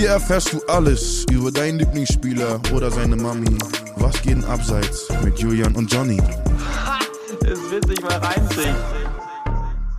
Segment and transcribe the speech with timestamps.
[0.00, 3.58] Hier erfährst du alles über deinen Lieblingsspieler oder seine Mami.
[3.96, 6.16] Was geht denn abseits mit Julian und Johnny?
[7.42, 8.74] Es wird sich mal reinziehen.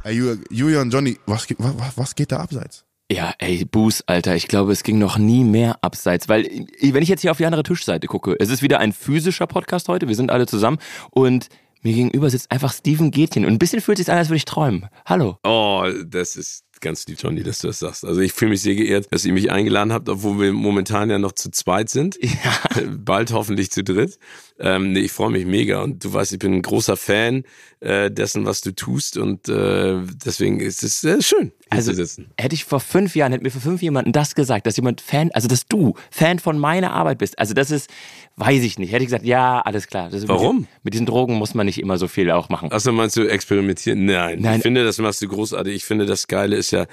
[0.03, 2.83] Ey, Ju- Julian, Johnny, was, geht- wa- wa- was geht da abseits?
[3.11, 6.45] Ja, ey, Buß, Alter, ich glaube, es ging noch nie mehr abseits, weil
[6.81, 9.87] wenn ich jetzt hier auf die andere Tischseite gucke, es ist wieder ein physischer Podcast
[9.87, 10.79] heute, wir sind alle zusammen
[11.11, 11.47] und
[11.83, 14.45] mir gegenüber sitzt einfach Steven Gätchen und ein bisschen fühlt sich an, als würde ich
[14.45, 14.87] träumen.
[15.05, 15.37] Hallo.
[15.43, 18.03] Oh, das ist ganz lieb, Johnny, dass du das sagst.
[18.03, 21.19] Also ich fühle mich sehr geehrt, dass ihr mich eingeladen habt, obwohl wir momentan ja
[21.19, 22.17] noch zu zweit sind.
[22.21, 22.81] Ja.
[22.97, 24.17] Bald hoffentlich zu dritt.
[24.59, 27.43] Ähm, nee, ich freue mich mega und du weißt, ich bin ein großer Fan
[27.79, 31.91] äh, dessen, was du tust und äh, deswegen ist es äh, schön, Also
[32.37, 35.31] hätte ich vor fünf Jahren, hätte mir vor fünf jemanden das gesagt, dass jemand Fan,
[35.31, 37.39] also dass du Fan von meiner Arbeit bist.
[37.39, 37.89] Also das ist,
[38.35, 38.91] weiß ich nicht.
[38.91, 40.09] Hätte ich gesagt, ja, alles klar.
[40.11, 40.57] Warum?
[40.57, 42.71] Mit, mit diesen Drogen muss man nicht immer so viel auch machen.
[42.71, 44.05] Achso, meinst du experimentieren?
[44.05, 44.39] Nein.
[44.41, 44.57] Nein.
[44.57, 45.73] Ich finde, das machst du großartig.
[45.73, 46.85] Ich finde, das Geile ist ja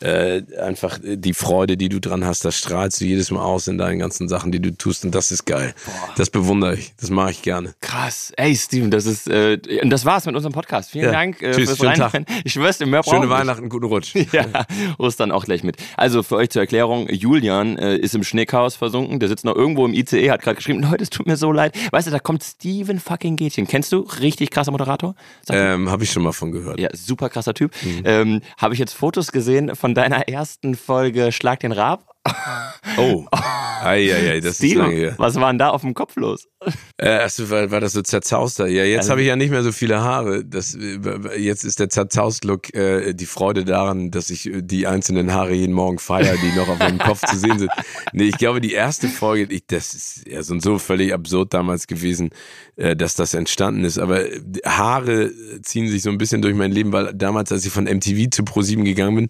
[0.00, 2.44] äh, einfach die Freude, die du dran hast.
[2.44, 5.04] Das strahlst du jedes Mal aus in deinen ganzen Sachen, die du tust.
[5.04, 5.74] Und das ist geil.
[6.16, 6.92] Das bewundere ich.
[7.00, 7.74] Das mache ich gerne.
[7.80, 8.32] Krass.
[8.36, 10.90] Ey, Steven, das ist, äh, und das war's mit unserem Podcast.
[10.90, 11.12] Vielen Ja.
[11.12, 11.82] Dank äh, Tschüss, fürs.
[11.82, 12.26] Reinhören.
[12.44, 13.30] Ich schwör's brauchen Schöne.
[13.30, 14.14] Weihnachten, guten Rutsch.
[14.32, 14.66] Ja,
[14.98, 15.76] Ostern auch gleich mit.
[15.96, 19.86] Also für euch zur Erklärung, Julian äh, ist im Schneechaos versunken, der sitzt noch irgendwo
[19.86, 21.74] im ICE, hat gerade geschrieben, Leute, es tut mir so leid.
[21.92, 23.66] Weißt du, da kommt Steven fucking Gätchen.
[23.66, 24.00] Kennst du?
[24.20, 25.14] Richtig krasser Moderator?
[25.48, 26.78] Ähm, Habe ich schon mal von gehört.
[26.80, 27.72] ja, super krasser Typ.
[28.04, 32.15] Ähm, Habe ich jetzt Fotos gesehen von deiner ersten Folge Schlag den Rab?
[32.98, 33.24] Oh.
[33.82, 35.14] Eieiei, das ist lange her.
[35.18, 36.48] was war denn da auf dem Kopf los?
[36.98, 38.66] Äh, achso, war, war das so zerzauster?
[38.68, 40.44] Ja, jetzt Also- habe ich ja nicht mehr so viele Haare.
[40.44, 40.98] Das, äh,
[41.38, 45.74] jetzt ist der Zerzaust-Look äh, die Freude daran, dass ich äh, die einzelnen Haare jeden
[45.74, 47.70] Morgen feiere, die noch auf meinem Kopf zu sehen sind.
[48.12, 51.52] Nee, ich glaube, die erste Folge, ich, das ist ja so und so völlig absurd
[51.52, 52.30] damals gewesen,
[52.76, 53.98] äh, dass das entstanden ist.
[53.98, 55.30] Aber äh, Haare
[55.62, 58.42] ziehen sich so ein bisschen durch mein Leben, weil damals, als ich von MTV zu
[58.42, 59.26] Pro7 gegangen bin,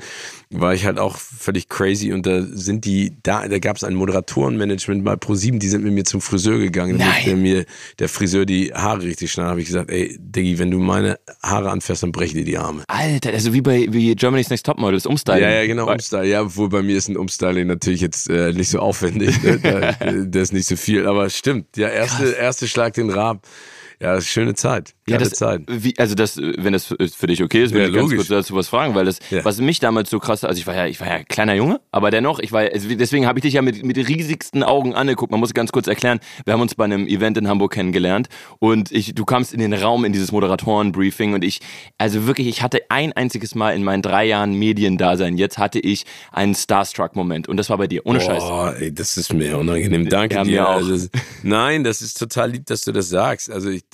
[0.50, 3.94] war ich halt auch völlig crazy und da sind die, da, da gab es ein
[3.94, 7.64] Moderatorenmanagement bei Pro7, die sind mit mir zum Friseur gegangen, damit mir
[7.98, 9.50] der Friseur die Haare richtig schneidet.
[9.50, 12.84] habe ich gesagt, ey, Diggi, wenn du meine Haare anfährst, dann brechen dir die Arme.
[12.86, 15.42] Alter, also wie bei wie Germany's Next Topmodel, das Umstyling.
[15.42, 16.30] Ja, ja, genau, Umstyling.
[16.30, 19.42] Ja, obwohl bei mir ist ein Umstyling natürlich jetzt äh, nicht so aufwendig.
[19.42, 19.56] Ne?
[19.66, 21.76] Da, äh, das ist nicht so viel, aber stimmt.
[21.76, 23.46] Ja, erste, erste Schlag den Rab.
[24.00, 24.94] Ja, schöne Zeit.
[25.08, 25.62] Ja, das, Zeit.
[25.68, 28.16] Wie, also das, wenn das für dich okay ist, will Ja, ich ganz logisch.
[28.18, 29.44] kurz dazu was fragen, weil das, Ja.
[29.44, 32.10] was mich damals so krass, also ich war ja, ich war ja kleiner Junge, aber
[32.10, 35.30] dennoch, ich war, also deswegen habe ich dich ja mit, mit riesigsten Augen angeguckt.
[35.30, 38.90] Man muss ganz kurz erklären, wir haben uns bei einem Event in Hamburg kennengelernt und
[38.92, 41.60] ich, du kamst in den Raum in dieses Moderatorenbriefing und ich,
[41.98, 46.04] also wirklich, ich hatte ein einziges Mal in meinen drei Jahren Mediendasein, jetzt hatte ich
[46.32, 48.42] einen Starstruck-Moment und das war bei dir, ohne Scheiß.
[48.42, 50.08] Oh, ey, das ist mir unangenehm.
[50.08, 50.50] Danke Ja, dir.
[50.50, 50.74] mir auch.
[50.76, 51.08] Also,
[51.42, 53.50] nein, das ist total lieb, dass du das sagst.
[53.50, 53.85] Also ich,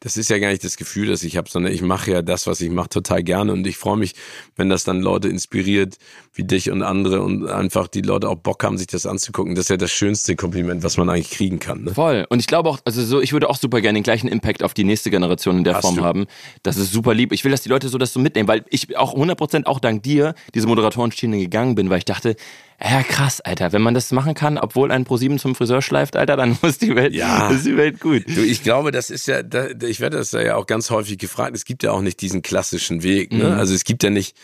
[0.00, 2.46] das ist ja gar nicht das Gefühl, das ich habe, sondern ich mache ja das,
[2.46, 4.14] was ich mache, total gerne und ich freue mich,
[4.56, 5.96] wenn das dann Leute inspiriert,
[6.34, 9.54] wie dich und andere und einfach die Leute auch Bock haben, sich das anzugucken.
[9.54, 11.84] Das ist ja das schönste Kompliment, was man eigentlich kriegen kann.
[11.84, 11.94] Ne?
[11.94, 12.26] Voll.
[12.30, 14.74] Und ich glaube auch, also so, ich würde auch super gerne den gleichen Impact auf
[14.74, 16.02] die nächste Generation in der Hast Form du.
[16.02, 16.26] haben.
[16.62, 17.32] Das ist super lieb.
[17.32, 20.02] Ich will, dass die Leute so das so mitnehmen, weil ich auch 100% auch dank
[20.02, 22.36] dir diese Moderatorenstine gegangen bin, weil ich dachte,
[22.84, 26.36] ja krass, Alter, wenn man das machen kann, obwohl ein Pro7 zum Friseur schleift, Alter,
[26.36, 27.50] dann muss die Welt, Ja.
[27.50, 28.24] ist die Welt gut.
[28.26, 31.54] Du, ich glaube, das ist ja, da, ich werde das ja auch ganz häufig gefragt.
[31.56, 33.32] Es gibt ja auch nicht diesen klassischen Weg.
[33.32, 33.56] Ne?
[33.56, 34.36] Also es gibt ja nicht,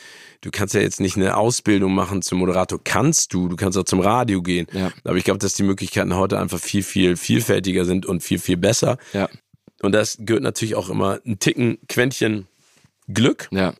[0.43, 2.79] du kannst ja jetzt nicht eine Ausbildung machen zum Moderator.
[2.83, 4.67] Kannst du, du kannst auch zum Radio gehen.
[4.73, 4.91] Ja.
[5.05, 8.57] Aber ich glaube, dass die Möglichkeiten heute einfach viel, viel vielfältiger sind und viel, viel
[8.57, 8.99] besser.
[9.13, 9.29] Ja,
[9.83, 12.47] Und das gehört natürlich auch immer ein Ticken, Quäntchen
[13.09, 13.49] Glück.
[13.51, 13.75] ja.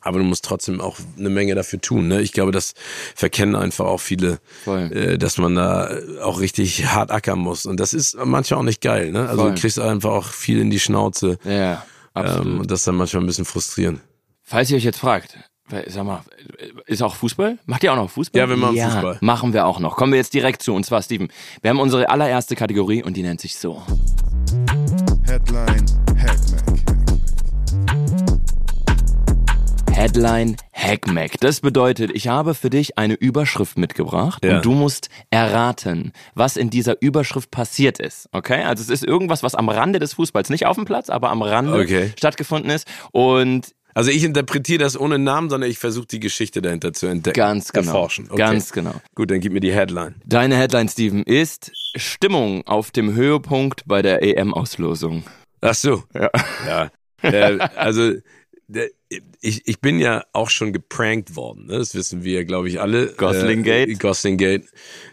[0.00, 2.06] Aber du musst trotzdem auch eine Menge dafür tun.
[2.08, 2.20] Ne?
[2.20, 2.74] Ich glaube, das
[3.14, 5.90] verkennen einfach auch viele, äh, dass man da
[6.22, 7.66] auch richtig hart ackern muss.
[7.66, 9.10] Und das ist manchmal auch nicht geil.
[9.10, 9.28] Ne?
[9.28, 9.54] Also Voll.
[9.54, 11.38] du kriegst einfach auch viel in die Schnauze.
[11.44, 11.84] Ja,
[12.14, 12.46] absolut.
[12.46, 14.00] Ähm, und das ist dann manchmal ein bisschen frustrierend.
[14.42, 15.36] Falls ihr euch jetzt fragt,
[15.88, 16.22] sag mal,
[16.86, 17.58] ist auch Fußball?
[17.66, 18.40] Macht ihr auch noch Fußball?
[18.40, 19.18] Ja, wir machen Fußball.
[19.20, 19.96] Machen wir auch noch.
[19.96, 20.74] Kommen wir jetzt direkt zu.
[20.74, 21.28] Und zwar, Steven,
[21.62, 23.82] wir haben unsere allererste Kategorie und die nennt sich so.
[25.26, 25.86] Headline
[26.16, 27.05] Hackmack.
[30.10, 31.32] Headline Hackmack.
[31.40, 34.56] Das bedeutet, ich habe für dich eine Überschrift mitgebracht Ja.
[34.58, 38.28] und du musst erraten, was in dieser Überschrift passiert ist.
[38.30, 38.62] Okay?
[38.62, 41.42] Also es ist irgendwas, was am Rande des Fußballs, nicht auf dem Platz, aber am
[41.42, 42.12] Rande Okay.
[42.16, 42.86] stattgefunden ist.
[43.10, 47.34] Und Also ich interpretiere das ohne Namen, sondern ich versuche die Geschichte dahinter zu entdecken.
[47.36, 47.86] ganz genau.
[47.88, 48.26] Erforschen.
[48.30, 48.36] Okay.
[48.36, 48.94] Ganz genau.
[49.16, 50.14] Gut, dann gib mir die Headline.
[50.24, 55.24] Deine Headline, Steven, ist Stimmung auf dem Höhepunkt bei der EM-Auslosung.
[55.62, 56.04] Ach so.
[56.14, 56.30] Ja.
[56.68, 56.90] Ja.
[57.22, 58.12] Äh, also
[59.40, 61.66] ich, ich bin ja auch schon geprankt worden.
[61.66, 61.78] Ne?
[61.78, 63.08] Das wissen wir glaube ich, alle.
[63.16, 63.90] Goslingate.
[63.90, 64.64] Äh, Goslingate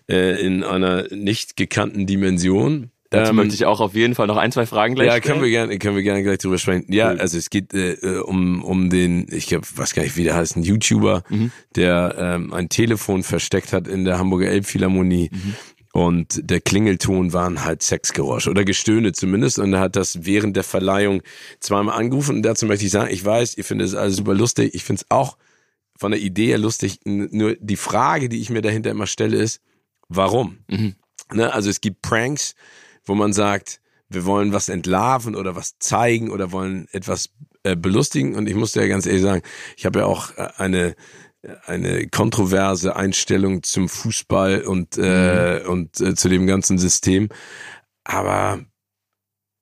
[0.09, 2.89] äh, in einer nicht gekannten Dimension.
[3.11, 5.33] Dazu Ähm, möchte ich auch auf jeden Fall noch ein, zwei Fragen gleich Ja, stellen.
[5.33, 6.85] können wir gerne, können wir gerne gleich drüber sprechen.
[6.91, 7.19] Ja, Cool.
[7.19, 10.33] also es geht äh, äh, um um den, ich glaube, weiß gar nicht, wie der
[10.35, 11.51] heißt, ein YouTuber, Mhm.
[11.75, 15.29] der ähm, ein Telefon versteckt hat in der Hamburger Elbphilharmonie.
[15.31, 15.53] Mhm.
[15.94, 19.60] Und der Klingelton waren halt Sexgeräusche oder Gestöhne zumindest.
[19.60, 21.22] Und er hat das während der Verleihung
[21.60, 22.38] zweimal angerufen.
[22.38, 24.74] Und dazu möchte ich sagen, ich weiß, ihr findet es alles super lustig.
[24.74, 25.38] Ich finde es auch
[25.95, 27.01] von der Idee her lustig.
[27.06, 29.62] Nur die Frage, die ich mir dahinter immer stelle, ist,
[30.10, 30.57] warum?
[30.68, 30.95] Mhm.
[31.31, 31.54] Ne?
[31.54, 32.56] Also es gibt Pranks,
[33.06, 33.80] wo man sagt,
[34.10, 37.30] wir wollen was entlarven oder was zeigen oder wollen etwas
[37.62, 38.34] äh, belustigen.
[38.34, 39.44] Und ich muss dir ja ganz ehrlich sagen,
[39.78, 40.96] ich habe ja auch äh, eine
[41.66, 47.30] eine kontroverse Einstellung zum Fußball und äh, und äh, zu dem ganzen System.
[48.06, 48.60] Aber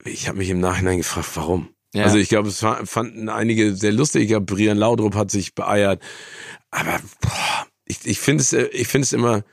[0.06, 1.70] ich habe mich im Nachhinein gefragt, warum.
[1.94, 2.04] Ja.
[2.06, 4.24] Also ich glaube, es fa- fanden einige sehr lustig.
[4.24, 6.02] Ich glaube, Brian Laudrup hat sich beeiert.
[6.70, 9.44] Aber boah, ich, ich finde es, äh, ich finde es immer,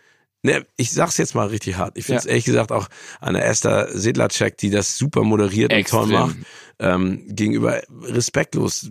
[0.42, 1.96] ne, ich sag's jetzt mal richtig hart.
[1.98, 2.30] Ich finde es Ja.
[2.30, 2.88] ehrlich gesagt auch
[3.20, 6.20] an der Esther Sedlacek, die das super moderiert und toll Extrem.
[6.20, 6.36] macht,
[6.78, 8.90] ähm, gegenüber respektlos.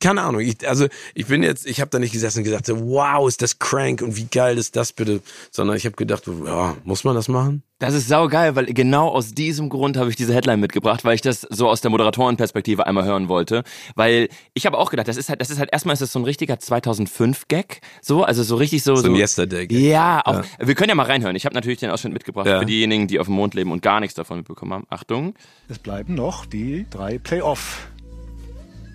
[0.00, 0.40] Keine Ahnung.
[0.40, 3.42] Ich, also ich bin jetzt, ich habe da nicht gesessen und gesagt, so, wow, ist
[3.42, 7.14] das crank und wie geil ist das bitte, sondern ich habe gedacht, ja, muss man
[7.14, 7.62] das machen?
[7.78, 11.20] Das ist saugeil, weil genau aus diesem Grund habe ich diese Headline mitgebracht, weil ich
[11.20, 13.62] das so aus der Moderatorenperspektive einmal hören wollte.
[13.94, 16.18] Weil ich habe auch gedacht, das ist halt, das ist halt erstmal ist das so
[16.18, 17.80] ein richtiger 2005-Gag.
[18.00, 18.96] So, also so richtig so.
[18.96, 19.64] So ein Yesterday.
[19.66, 19.78] -Gag.
[19.78, 21.36] Ja, auch, wir können ja mal reinhören.
[21.36, 22.60] Ich habe natürlich den Ausschnitt mitgebracht Ja.
[22.60, 24.86] für diejenigen, die auf dem Mond leben und gar nichts davon mitbekommen haben.
[24.88, 25.34] Achtung.
[25.68, 27.88] Es bleiben noch die drei Playoff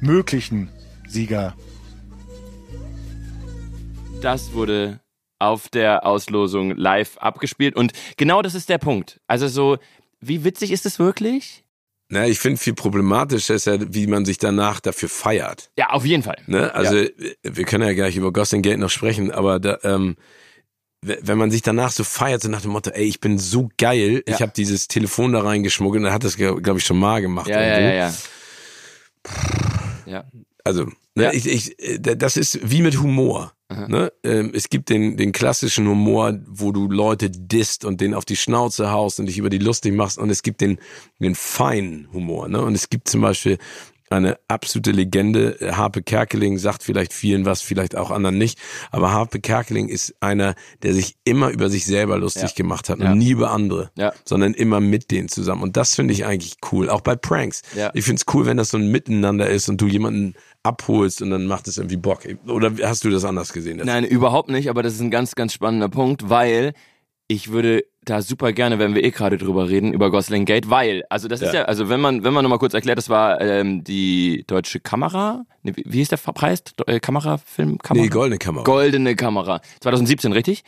[0.01, 0.69] möglichen
[1.07, 1.55] Sieger.
[4.21, 4.99] Das wurde
[5.39, 9.21] auf der Auslosung live abgespielt und genau das ist der Punkt.
[9.27, 9.77] Also so,
[10.19, 11.63] wie witzig ist es wirklich?
[12.09, 15.69] Na, ich finde viel problematischer ist ja, wie man sich danach dafür feiert.
[15.77, 16.37] Ja, auf jeden Fall.
[16.47, 16.73] Ne?
[16.73, 17.05] Also
[17.43, 20.15] wir können ja gleich über Ghost and Gate noch sprechen, aber da, ähm,
[21.01, 24.23] wenn man sich danach so feiert, so nach dem Motto, ey, ich bin so geil,
[24.27, 24.35] Ja.
[24.35, 27.47] ich habe dieses Telefon da reingeschmuggelt, und er hat das, glaube ich, schon mal gemacht.
[27.47, 27.89] Ja, ja, irgendwo.
[27.89, 28.13] ja, ja.
[30.09, 30.25] Ja.
[30.63, 30.85] Also,
[31.15, 31.33] ne, Ja.
[31.33, 33.53] ich, ich, äh, das ist wie mit Humor.
[33.87, 34.11] Ne?
[34.23, 38.35] Ähm, es gibt den, den klassischen Humor, wo du Leute disst und den auf die
[38.35, 40.17] Schnauze haust und dich über die lustig machst.
[40.17, 40.79] Und es gibt den,
[41.19, 42.47] den feinen Humor.
[42.47, 42.61] Ne?
[42.63, 43.59] Und es gibt zum Beispiel
[44.09, 45.57] eine absolute Legende.
[45.71, 48.57] Harpe Kerkeling sagt vielleicht vielen was, vielleicht auch anderen nicht.
[48.91, 52.55] Aber Harpe Kerkeling ist einer, der sich immer über sich selber lustig Ja.
[52.55, 53.11] gemacht hat Ja.
[53.11, 54.13] und nie über andere, Ja.
[54.25, 55.61] sondern immer mit denen zusammen.
[55.63, 56.89] Und das finde ich eigentlich cool.
[56.89, 57.61] Auch bei Pranks.
[57.93, 60.33] Ich finde es cool, wenn das so ein Miteinander ist und du jemanden
[60.63, 62.21] abholst und dann macht es irgendwie Bock.
[62.47, 63.81] Oder hast du das anders gesehen?
[63.83, 66.73] Nein, überhaupt nicht, aber das ist ein ganz, ganz spannender Punkt, weil
[67.27, 71.03] ich würde da super gerne, wenn wir eh gerade drüber reden, über Gosling Gate, weil,
[71.09, 71.61] also das ist Ja.
[71.61, 75.45] ja, also wenn man, wenn man nochmal kurz erklärt, das war ähm, die deutsche Kamera,
[75.63, 76.63] ne, wie, hieß der Preis?
[76.87, 77.77] Äh, Kamerafilm?
[77.77, 78.03] Kamera?
[78.03, 78.63] Nee, goldene Kamera.
[78.63, 79.61] Goldene Kamera.
[79.81, 80.63] 2017, richtig?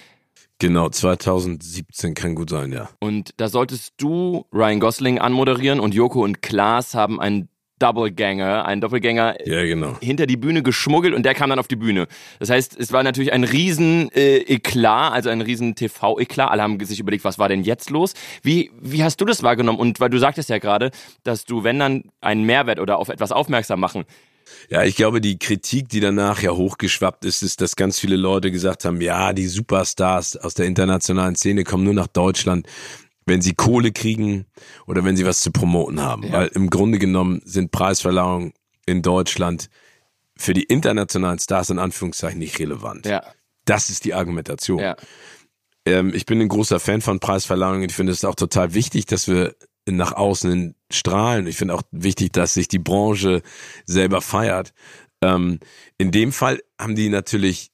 [0.61, 2.89] genau, 2017 kann gut sein, ja.
[2.99, 7.49] Und da solltest du Ryan Gosling anmoderieren und Joko und Klaas haben einen
[7.81, 9.97] Doppelgänger, einen Doppelgänger Ja, genau.
[10.01, 12.07] hinter die Bühne geschmuggelt und der kam dann auf die Bühne.
[12.39, 16.51] Das heißt, es war natürlich ein riesen äh, Eklat, also ein riesen TV-Eklat.
[16.51, 18.13] Alle haben sich überlegt, was war denn jetzt los?
[18.43, 19.79] Wie, wie hast du das wahrgenommen?
[19.79, 20.91] Und weil du sagtest ja gerade,
[21.23, 24.05] dass du, wenn dann einen Mehrwert oder auf etwas aufmerksam machen,
[24.69, 28.51] Ja, ich glaube, die Kritik, die danach ja hochgeschwappt ist, ist, dass ganz viele Leute
[28.51, 32.67] gesagt haben, ja, die Superstars aus der internationalen Szene kommen nur nach Deutschland,
[33.25, 34.45] wenn sie Kohle kriegen
[34.87, 36.31] oder wenn sie was zu promoten haben.
[36.31, 38.53] Weil im Grunde genommen sind Preisverleihungen
[38.85, 39.69] in Deutschland
[40.37, 43.05] für die internationalen Stars in Anführungszeichen nicht relevant.
[43.05, 43.23] ja,
[43.65, 44.79] Das ist die Argumentation.
[44.79, 44.95] ja,
[45.85, 47.89] Ähm, ich bin ein großer Fan von Preisverleihungen.
[47.89, 49.55] Ich finde es auch total wichtig, dass wir
[49.87, 51.47] nach außen strahlen.
[51.47, 53.41] Ich finde auch wichtig, dass sich die Branche
[53.85, 54.73] selber feiert.
[55.23, 55.59] Ähm,
[55.97, 57.69] in dem Fall haben die natürlich,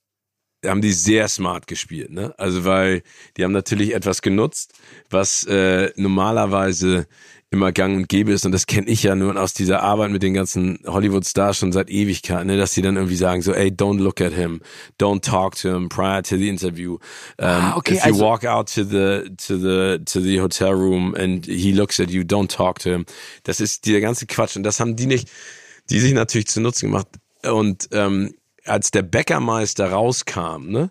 [0.65, 2.33] haben die sehr smart gespielt, ne?
[2.37, 3.03] Also weil
[3.37, 4.73] die haben natürlich etwas genutzt,
[5.09, 7.07] was äh, normalerweise
[7.49, 10.21] immer gang und gäbe ist und das kenne ich ja nur aus dieser Arbeit mit
[10.21, 13.99] den ganzen Hollywood-Stars schon seit Ewigkeiten, ne, dass die dann irgendwie sagen so, ey, don't
[14.01, 14.59] look at him,
[14.99, 16.95] don't talk to him prior to the interview.
[17.37, 20.71] Um, Ah, okay, if you also- walk out to the to the to the hotel
[20.73, 23.05] room and he looks at you, don't talk to him.
[23.43, 25.29] Das ist dieser ganze Quatsch und das haben die nicht,
[25.89, 27.07] die sich natürlich zu Nutzen gemacht
[27.43, 28.33] und ähm,
[28.67, 30.89] als der Bäckermeister rauskam, ne?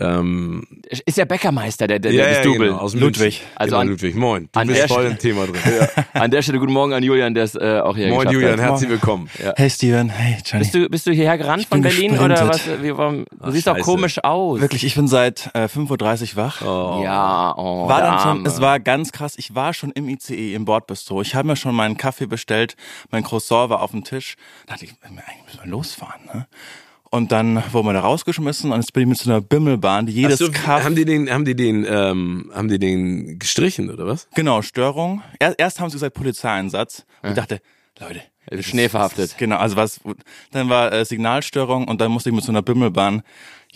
[0.00, 0.64] Ähm,
[1.06, 2.66] ist der Bäckermeister, der, der, der das Double.
[2.66, 3.20] genau, aus Ludwig.
[3.20, 3.46] München.
[3.54, 4.48] Also genau, an- Ludwig, moin.
[4.50, 5.60] Du an bist der voll im Thema drin.
[6.14, 8.70] An der Stelle guten Morgen an Julian, der es äh, auch hier Moin Julian, hat.
[8.70, 9.30] herzlich willkommen.
[9.56, 10.64] Hey Steven, hey Johnny.
[10.64, 12.56] Bist du, bist du hierher gerannt von Berlin oder was?
[12.56, 12.82] gesprintet.
[12.82, 13.84] Wie, warum, du Ach, siehst auch scheiße.
[13.84, 14.60] komisch aus.
[14.60, 16.60] Wirklich, ich bin seit äh, 5.30 Uhr wach.
[17.04, 19.34] Ja, oh, war dann schon, es war ganz krass.
[19.36, 21.22] Ich war schon im ICE, im Bordbistro.
[21.22, 22.74] Ich habe mir schon meinen Kaffee bestellt,
[23.12, 24.34] mein Croissant war auf dem Tisch.
[24.66, 26.20] Da dachte ich, eigentlich müssen wir losfahren.
[26.34, 26.46] Ne?
[27.14, 30.12] Und dann wurden wir da rausgeschmissen und jetzt bin ich mit so einer Bimmelbahn, die
[30.12, 33.88] jedes Ach so, Kaff, haben die den, haben die den, ähm, haben die den gestrichen
[33.88, 34.26] oder was?
[34.34, 35.22] genau, Störung.
[35.38, 37.06] Erst, erst haben sie gesagt Polizeieinsatz.
[37.22, 37.60] Und ich dachte,
[38.00, 38.20] Leute,
[38.64, 39.38] Schnee verhaftet.
[39.38, 40.00] Genau, also was,
[40.50, 43.22] dann war äh, Signalstörung und dann musste ich mit so einer Bimmelbahn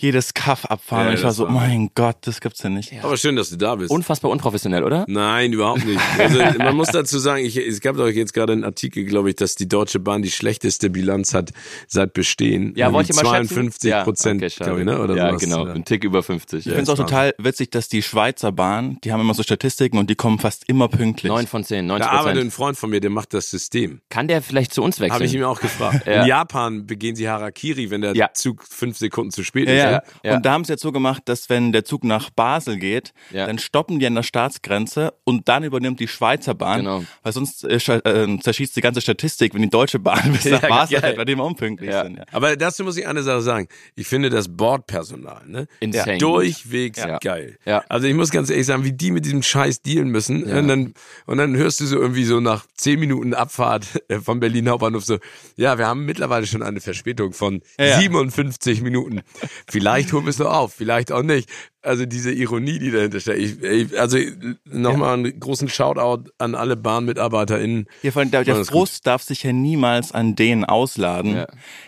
[0.01, 1.05] jedes Kaff abfahren.
[1.05, 2.93] Ja, und ich war so, war- mein Gott, das gibt's ja nicht.
[3.03, 3.91] Aber schön, dass du da bist.
[3.91, 5.03] Unfassbar unprofessionell, oder?
[5.07, 5.99] Nein, überhaupt nicht.
[6.19, 9.35] Also man muss dazu sagen, ich, es gab doch jetzt gerade einen Artikel, glaube ich,
[9.35, 11.51] dass die Deutsche Bahn die schlechteste Bilanz hat
[11.87, 12.73] seit Bestehen.
[12.75, 13.53] Ja, wollt ihr mal schätzen?
[13.55, 14.69] 52 Ja, Prozent, okay, schade.
[14.69, 14.99] glaube ich, ne?
[15.01, 15.41] Oder ja, sowas.
[15.41, 15.65] genau.
[15.67, 15.73] Ja.
[15.73, 16.59] Ein Tick über 50.
[16.59, 16.71] Ich Ja.
[16.73, 20.09] finde es auch total witzig, dass die Schweizer Bahn, die haben immer so Statistiken und
[20.09, 21.29] die kommen fast immer pünktlich.
[21.29, 22.51] Neun von zehn, 90 Da arbeitet ein.
[22.51, 24.01] Freund von mir, der macht das System.
[24.09, 25.39] Kann der vielleicht zu uns Habe ich wechseln?
[25.41, 26.03] ihm auch gefragt.
[26.09, 26.21] Ja.
[26.21, 28.29] In Japan begehen sie Harakiri, wenn der Ja.
[28.33, 29.88] Zug fünf Sekunden zu spät Ja, ist.
[29.91, 30.03] Ja.
[30.23, 30.35] ja.
[30.35, 33.45] Und da haben sie jetzt so gemacht, dass wenn der Zug nach Basel geht, Ja.
[33.47, 37.03] dann stoppen die an der Staatsgrenze und dann übernimmt die Schweizer Bahn, Genau.
[37.23, 40.99] weil sonst äh, äh, zerschießt die ganze Statistik, wenn die deutsche Bahn bis nach Basel
[40.99, 42.21] fährt, weil die immer unpünktlich sind.
[42.33, 43.67] Aber dazu muss ich eine Sache sagen.
[43.95, 45.67] Ich finde das Bordpersonal, ne?
[45.79, 46.17] Insane.
[46.17, 47.57] Durchwegs geil.
[47.89, 50.43] Also ich muss ganz ehrlich sagen, wie die mit diesem Scheiß dealen müssen.
[50.43, 50.93] Und, dann,
[51.25, 55.03] und dann hörst du so irgendwie so nach zehn Minuten Abfahrt äh, von Berlin Hauptbahnhof
[55.05, 55.17] so,
[55.55, 57.97] ja, wir haben mittlerweile schon eine Verspätung von Ja.
[57.99, 59.21] 57 Minuten.
[59.79, 61.49] Vielleicht holen wir es noch auf, vielleicht auch nicht.
[61.81, 63.39] Also diese Ironie, die dahinter steckt.
[63.39, 64.17] Ich, ich, also
[64.65, 67.87] nochmal einen großen Shoutout an alle BahnmitarbeiterInnen.
[68.03, 68.79] Ja, vor allem der, der Alles gut.
[68.79, 71.37] Frust darf sich ja niemals an den ausladen.
[71.37, 71.47] Ja.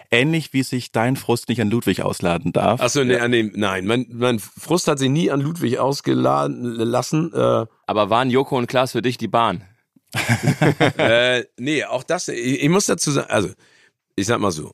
[0.10, 2.79] Ähnlich wie sich dein Frust nicht an Ludwig ausladen darf.
[2.79, 7.33] Achso, nee, an dem, nein, mein, mein Frust hat sich nie an Ludwig ausgeladen lassen.
[7.33, 9.65] Äh, Aber waren Joko und Klaas für dich die Bahn?
[10.98, 13.50] äh, nee, auch das, ich, ich muss dazu sagen, also,
[14.15, 14.74] ich sag mal so,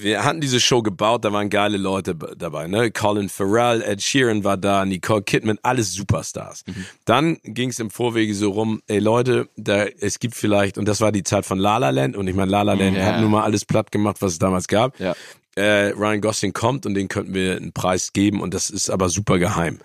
[0.00, 2.90] wir hatten diese Show gebaut, da waren geile Leute dabei, ne?
[2.90, 6.64] Colin Farrell, Ed Sheeran war da, Nicole Kidman, alles Superstars.
[7.04, 11.00] Dann ging es im Vorwege so rum, ey Leute, da es gibt vielleicht, und das
[11.00, 13.04] war die Zeit von La La Land, und ich meine, La La Land Ja.
[13.04, 14.98] hat nun mal alles platt gemacht, was es damals gab.
[14.98, 15.14] Ja.
[15.54, 19.10] Äh, Ryan Gosling kommt und den könnten wir einen Preis geben und das ist aber
[19.10, 19.78] super geheim.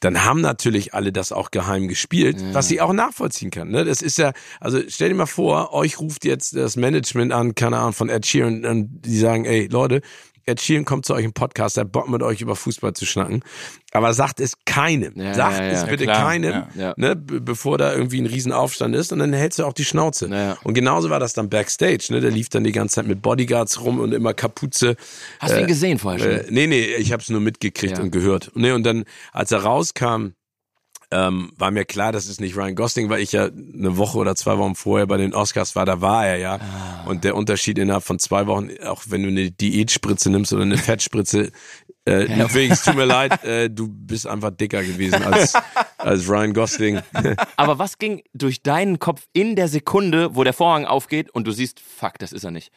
[0.00, 3.68] Dann haben natürlich alle das auch geheim gespielt, was ich auch nachvollziehen kann.
[3.70, 3.84] Ne?
[3.84, 7.78] Das ist ja, also stell dir mal vor, euch ruft jetzt das Management an, keine
[7.78, 10.02] Ahnung, von Ed Sheeran und die sagen, ey Leute,
[10.48, 13.42] Ed Sheeran kommt zu euch im Podcast, der Bock mit euch über Fußball zu schnacken.
[13.92, 15.14] Aber sagt es keinem.
[15.16, 15.72] Ja, sagt ja, ja.
[15.72, 16.22] es bitte klar.
[16.22, 16.64] keinem.
[16.96, 20.56] Ne, bevor da irgendwie ein Riesenaufstand ist und dann hältst du auch die Schnauze.
[20.64, 22.06] Und genauso war das dann Backstage.
[22.10, 22.20] Ne?
[22.20, 24.96] Der lief dann die ganze Zeit mit Bodyguards rum und immer Kapuze.
[25.40, 26.30] Hast du ihn gesehen vorher schon?
[26.30, 28.50] Äh, nee, nee, ich habe es nur mitgekriegt und gehört.
[28.54, 30.32] Nee, und dann, als er rauskam,
[31.10, 34.36] ähm, war mir klar, das ist nicht Ryan Gosling, weil ich ja eine Woche oder
[34.36, 36.54] zwei Wochen vorher bei den Oscars war, da war er ja.
[36.56, 37.04] Ah.
[37.06, 40.76] Und der Unterschied innerhalb von zwei Wochen, auch wenn du eine Diätspritze nimmst oder eine
[40.76, 41.50] Fettspritze,
[42.06, 45.54] äh, Ludwig, es tut mir leid, äh, du bist einfach dicker gewesen als,
[45.96, 47.00] als Ryan Gosling.
[47.56, 51.52] Aber was ging durch deinen Kopf in der Sekunde, wo der Vorhang aufgeht und du
[51.52, 52.70] siehst, fuck, das ist er nicht?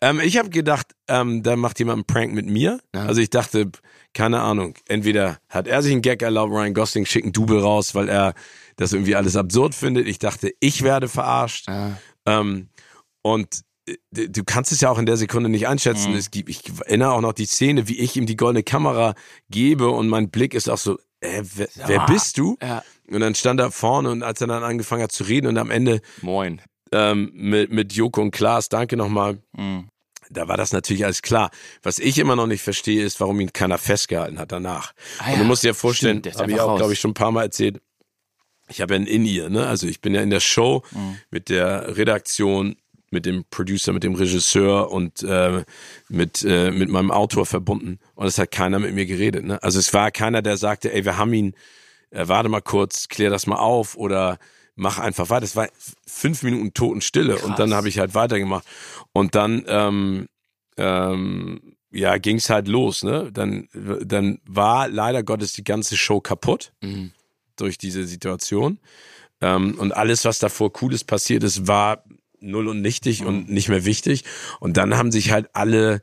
[0.00, 2.78] Ähm, ich habe gedacht, ähm, da macht jemand einen Prank mit mir.
[2.92, 3.70] Also ich dachte,
[4.14, 7.94] keine Ahnung, entweder hat er sich einen Gag erlaubt, Ryan Gosling schickt einen Double raus,
[7.94, 8.34] weil er
[8.76, 10.06] das irgendwie alles absurd findet.
[10.06, 11.66] Ich dachte, ich werde verarscht.
[12.26, 12.68] Ähm,
[13.22, 16.14] und äh, du kannst es ja auch in der Sekunde nicht einschätzen.
[16.14, 19.14] Es gibt, ich erinnere auch noch die Szene, wie ich ihm die goldene Kamera
[19.50, 22.56] gebe und mein Blick ist auch so, äh, wer, wer bist du?
[22.62, 22.84] Ja.
[23.10, 25.70] Und dann stand er vorne und als er dann angefangen hat zu reden und am
[25.70, 26.60] Ende Moin.
[26.92, 29.38] Ähm, mit, mit Joko und Klaas, danke nochmal.
[29.56, 29.88] Mhm.
[30.30, 31.50] Da war das natürlich alles klar.
[31.82, 34.92] Was ich immer noch nicht verstehe, ist, warum ihn keiner festgehalten hat danach.
[35.18, 37.12] Ah und du ja, musst dir vorstellen, der ist habe ich auch, glaube ich, schon
[37.12, 37.80] ein paar Mal erzählt.
[38.68, 39.66] Ich habe ja ein In-Ear, ne?
[39.66, 41.16] Also ich bin ja in der Show Mhm.
[41.30, 42.76] mit der Redaktion,
[43.10, 45.64] mit dem Producer, mit dem Regisseur und äh,
[46.10, 47.98] mit, äh, mit meinem Autor verbunden.
[48.14, 49.46] Und es hat keiner mit mir geredet.
[49.46, 49.62] Ne?
[49.62, 51.54] Also es war keiner, der sagte, ey, wir haben ihn,
[52.10, 54.38] äh, warte mal kurz, klär das mal auf oder
[54.78, 55.44] mach einfach weiter.
[55.44, 55.68] Es war
[56.06, 58.64] fünf Minuten Totenstille und dann habe ich halt weitergemacht.
[59.12, 60.26] Und dann ähm,
[60.76, 63.30] ähm, ja, ging's halt los, ne?
[63.32, 63.68] Dann,
[64.04, 67.12] dann war leider Gottes die ganze Show kaputt Mhm.
[67.56, 68.78] durch diese Situation.
[69.40, 72.04] Ähm, und alles, was davor Cooles passiert ist, war
[72.40, 74.24] null und nichtig und nicht mehr wichtig.
[74.60, 76.00] Und dann haben sich halt alle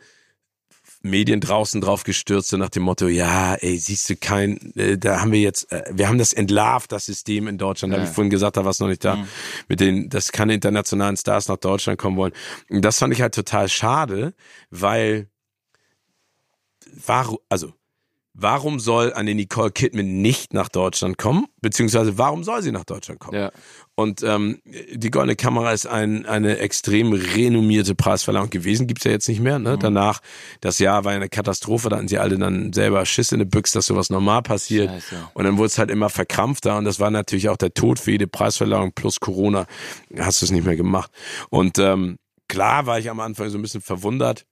[1.06, 5.22] Medien draußen drauf gestürzt, so nach dem Motto, ja, ey, siehst du kein, äh, da
[5.22, 8.32] haben wir jetzt, äh, wir haben das entlarvt, das System in Deutschland, habe ich vorhin
[8.32, 9.26] gesagt, da war es noch nicht da,
[9.68, 12.34] mit den, dass keine internationalen Stars nach Deutschland kommen wollen.
[12.70, 14.34] Und das fand ich halt total schade,
[14.72, 15.30] weil,
[17.06, 17.72] warum, also,
[18.38, 21.46] warum soll eine Nicole Kidman nicht nach Deutschland kommen?
[21.62, 23.38] Beziehungsweise warum soll sie nach Deutschland kommen?
[23.38, 23.51] Ja.
[23.96, 29.30] Und ähm, die Goldene Kamera ist ein, eine extrem renommierte Preisverleihung gewesen, gibt's ja jetzt
[29.30, 29.58] nicht mehr.
[29.58, 29.77] Ne?
[29.80, 30.20] Danach,
[30.60, 33.46] das Jahr war ja eine Katastrophe, da hatten sie alle dann selber Schiss in der
[33.46, 34.89] Büchse, dass sowas normal passiert.
[34.89, 35.30] Scheiße.
[35.34, 38.12] Und dann wurde es halt immer verkrampfter und das war natürlich auch der Tod für
[38.12, 39.65] jede Preisverleihung plus Corona.
[40.20, 41.10] Hast du es nicht mehr gemacht.
[41.50, 42.18] Und ähm,
[42.50, 44.46] klar war ich am Anfang so ein bisschen verwundert,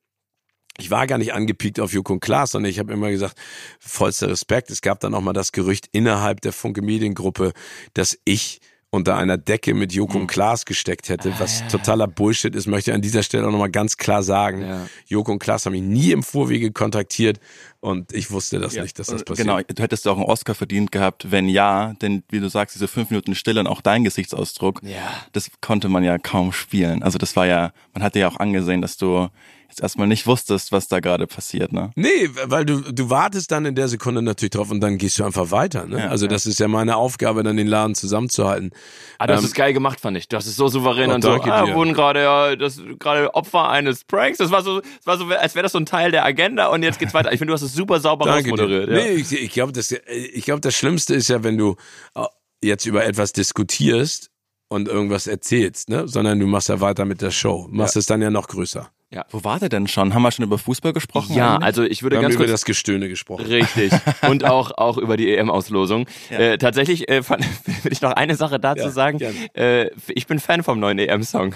[0.78, 3.38] ich war gar nicht angepiekt auf Joko und Klaas, sondern ich habe immer gesagt,
[3.80, 4.72] vollster Respekt.
[4.72, 7.54] Es gab dann auch mal das Gerücht innerhalb der Funke Mediengruppe,
[7.94, 12.68] dass ich unter einer Decke mit Joko und Klaas gesteckt hätte, was totaler Bullshit ist,
[12.68, 14.62] möchte ich an dieser Stelle auch nochmal ganz klar sagen.
[14.62, 14.88] Ja.
[15.08, 17.40] Joko und Klaas haben mich nie im Vorwege kontaktiert
[17.80, 19.48] und ich wusste das nicht, dass das Und passiert.
[19.48, 22.88] Genau, du hättest auch einen Oscar verdient gehabt, wenn ja, denn wie du sagst, diese
[22.88, 25.12] fünf Minuten Stille und auch dein Gesichtsausdruck, Ja.
[25.32, 27.02] das konnte man ja kaum spielen.
[27.02, 29.28] Also das war ja, man hat dir ja auch angesehen, dass du
[29.74, 31.92] jetzt erstmal nicht wusstest, was da gerade passiert, ne?
[31.96, 35.24] Nee, weil du, du wartest dann in der Sekunde natürlich drauf und dann gehst du
[35.24, 35.86] einfach weiter.
[35.86, 36.00] Ne?
[36.00, 36.30] Ja, also ja.
[36.32, 38.72] das ist ja meine Aufgabe, dann den Laden zusammenzuhalten.
[39.18, 40.28] Ah, du hast Ähm, es geil gemacht, fand ich.
[40.28, 41.76] Du hast es so souverän Oh, und so, ah, dir.
[41.76, 44.38] wurden gerade ja, das gerade Opfer eines Pranks.
[44.38, 46.84] Das war so, das war so, als wäre das so ein Teil der Agenda und
[46.84, 47.32] jetzt geht's weiter.
[47.34, 48.90] Ich finde, du hast es super sauber Danke rausmoderiert.
[48.90, 48.98] dir.
[48.98, 49.04] Ja.
[49.06, 51.76] Nee, ich, ich glaube, das, ich glaube, das Schlimmste ist ja, wenn du
[52.16, 52.26] äh,
[52.62, 54.30] jetzt über etwas diskutierst
[54.70, 56.08] und irgendwas erzählst, ne?
[56.08, 57.68] Sondern du machst ja weiter mit der Show.
[57.70, 58.90] Machst es dann ja noch größer.
[59.30, 60.14] Wo war der denn schon?
[60.14, 61.34] Haben wir schon über Fußball gesprochen?
[61.36, 61.66] Ja, eigentlich?
[61.66, 63.46] also ich würde Wir haben ganz über kurz das Gestöhne gesprochen.
[63.46, 63.92] Richtig.
[64.28, 66.08] Und auch, auch über die EM-Auslosung.
[66.30, 66.40] Ja.
[66.40, 67.46] Äh, tatsächlich äh, fand,
[67.84, 69.20] will ich noch eine Sache dazu Ja, sagen.
[69.54, 71.56] Äh, ich bin Fan vom neuen EM-Song.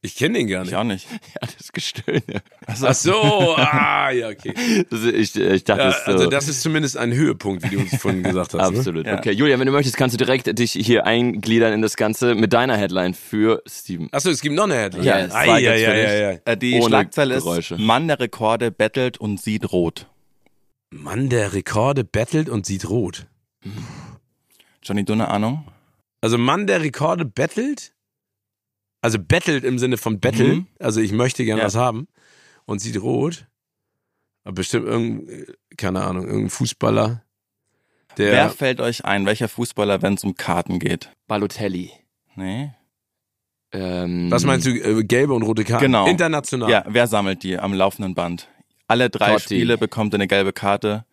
[0.00, 0.76] Ich kenne den gar ich nicht.
[0.76, 1.08] auch nicht.
[1.40, 2.22] Ja, das Gestöhne.
[2.66, 3.14] Ach so,
[3.56, 4.54] ah, ja, okay.
[4.90, 7.96] Das, ich, ich dachte, Ja, so, also das ist zumindest ein Höhepunkt, wie du uns
[7.96, 8.70] vorhin gesagt hast.
[8.70, 8.78] Ne?
[8.78, 9.06] Absolut.
[9.06, 9.18] Ja.
[9.18, 12.52] Okay, Julia, wenn du möchtest, kannst du direkt dich hier eingliedern in das Ganze mit
[12.52, 14.08] deiner Headline für Steven.
[14.12, 15.04] Achso, es gibt noch eine Headline.
[15.04, 16.38] Ja, es ah, war ja, ja, ja, ja.
[16.44, 17.74] Äh, die Ohne Schlagzeile Geräusche.
[17.74, 20.06] ist, Mann der Rekorde bettelt und sieht rot.
[20.90, 23.26] Mann, der Rekorde bettelt und sieht rot.
[24.82, 25.66] Johnny, du eine Ahnung?
[26.20, 27.92] Also Mann, der Rekorde bettelt,
[29.00, 30.66] also bettelt im Sinne von betteln, Mhm.
[30.78, 31.64] also ich möchte gern Ja.
[31.64, 32.08] was haben
[32.66, 33.46] und sieht rot.
[34.44, 37.22] Aber bestimmt irgendein, keine Ahnung, irgendein Fußballer,
[38.16, 41.10] der Wer fällt euch ein, welcher Fußballer, wenn es um Karten geht?
[41.28, 41.92] Balotelli.
[42.34, 42.72] Nee.
[43.72, 45.84] Ähm, was meinst du, äh, gelbe und rote Karten?
[45.84, 46.06] Genau.
[46.08, 46.70] International.
[46.70, 48.48] Ja, wer sammelt die am laufenden Band?
[48.86, 49.42] Alle drei Totti.
[49.56, 51.04] Spiele bekommt eine gelbe Karte.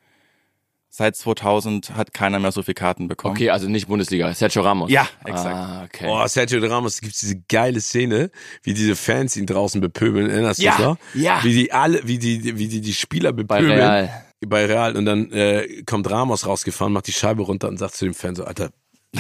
[0.98, 3.36] Seit 2000 hat keiner mehr so viele Karten bekommen.
[3.36, 4.34] Okay, also nicht Bundesliga.
[4.34, 4.90] Sergio Ramos.
[4.90, 5.54] Ja, exakt.
[5.54, 6.06] Ah, okay.
[6.08, 8.32] Oh, Sergio Ramos, gibt diese geile Szene,
[8.64, 10.30] wie diese Fans ihn draußen bepöbeln.
[10.30, 10.98] Erinnerst du Ja, dich noch?
[11.14, 11.44] ja.
[11.44, 13.72] Wie die alle, wie die, wie die, die Spieler Bei bepöbeln.
[13.78, 14.10] Real.
[14.48, 14.96] Bei Real.
[14.96, 18.36] Und dann äh, kommt Ramos rausgefahren, macht die Scheibe runter und sagt zu dem Fan
[18.36, 18.70] so, Alter,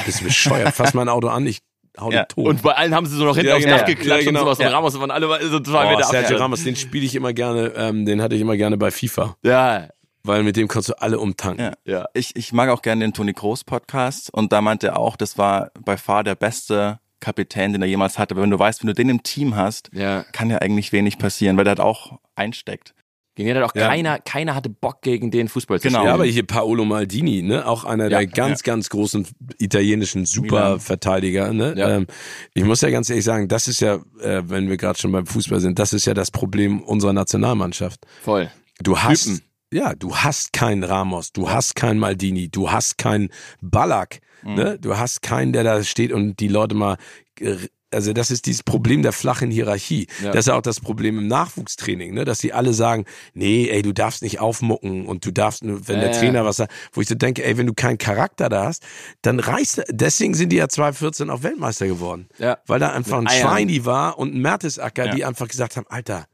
[0.05, 0.73] bist du bescheuert?
[0.75, 1.59] Fass mein Auto an, ich
[1.99, 2.23] hau Ja.
[2.23, 2.45] tot.
[2.47, 3.77] Und bei allen haben sie so noch hinten Ja, aufs genau.
[3.79, 4.39] Dach geklatscht Ja, genau.
[4.41, 4.59] und sowas.
[4.59, 4.71] Und Ja.
[4.71, 6.39] Ramos waren alle so zwei oh, Meter Sergio Abstand.
[6.41, 9.35] Ramos, den spiele ich immer gerne, ähm, den hatte ich immer gerne bei FIFA.
[9.43, 9.87] Ja,
[10.25, 11.71] Weil mit dem kannst du alle umtanken.
[11.85, 11.91] Ja.
[11.99, 12.05] ja.
[12.13, 15.37] Ich, ich mag auch gerne den Toni Kroos Podcast und da meinte er auch, das
[15.37, 18.33] war bei far der beste Kapitän, den er jemals hatte.
[18.35, 20.23] Aber wenn du weißt, wenn du den im Team hast, Ja.
[20.31, 22.93] kann ja eigentlich wenig passieren, weil der hat auch einsteckt.
[23.35, 23.87] Gegen den hat auch Ja.
[23.89, 25.99] keiner, keiner hatte Bock gegen den Fußball zu Genau.
[25.99, 26.07] spielen.
[26.07, 31.51] Ja, aber hier Paolo Maldini, ne, auch einer der Ja, ganz, ganz großen italienischen Superverteidiger.
[31.53, 31.73] Ne?
[31.77, 31.89] Ja.
[31.97, 32.07] Ähm,
[32.53, 35.25] ich muss ja ganz ehrlich sagen, das ist ja, äh, wenn wir gerade schon beim
[35.25, 38.05] Fußball sind, das ist ja das Problem unserer Nationalmannschaft.
[38.23, 38.49] Voll.
[38.81, 39.41] Du hast, Typen.
[39.75, 43.29] Ja, du hast keinen Ramos, du hast keinen Maldini, du hast keinen
[43.61, 44.53] Ballack, Mhm.
[44.55, 44.79] ne?
[44.79, 46.97] Du hast keinen, der da steht und die Leute mal,
[47.39, 47.57] äh,
[47.91, 50.07] also das ist dieses Problem der flachen Hierarchie.
[50.21, 50.31] Ja.
[50.31, 52.25] Das ist ja auch das Problem im Nachwuchstraining, ne?
[52.25, 55.95] Dass sie alle sagen, nee, ey, du darfst nicht aufmucken und du darfst, nur, wenn
[55.97, 56.19] Ja, der ja.
[56.19, 58.83] Trainer was sagt, wo ich so denke, ey, wenn du keinen Charakter da hast,
[59.21, 62.27] dann reißt, deswegen sind die ja 2014 auch Weltmeister geworden.
[62.37, 62.57] Ja.
[62.67, 63.33] Weil da einfach ein Mit.
[63.33, 65.15] Schweini war und ein Mertesacker, Ja.
[65.15, 66.25] die einfach gesagt haben, Alter,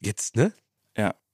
[0.00, 0.52] jetzt, ne?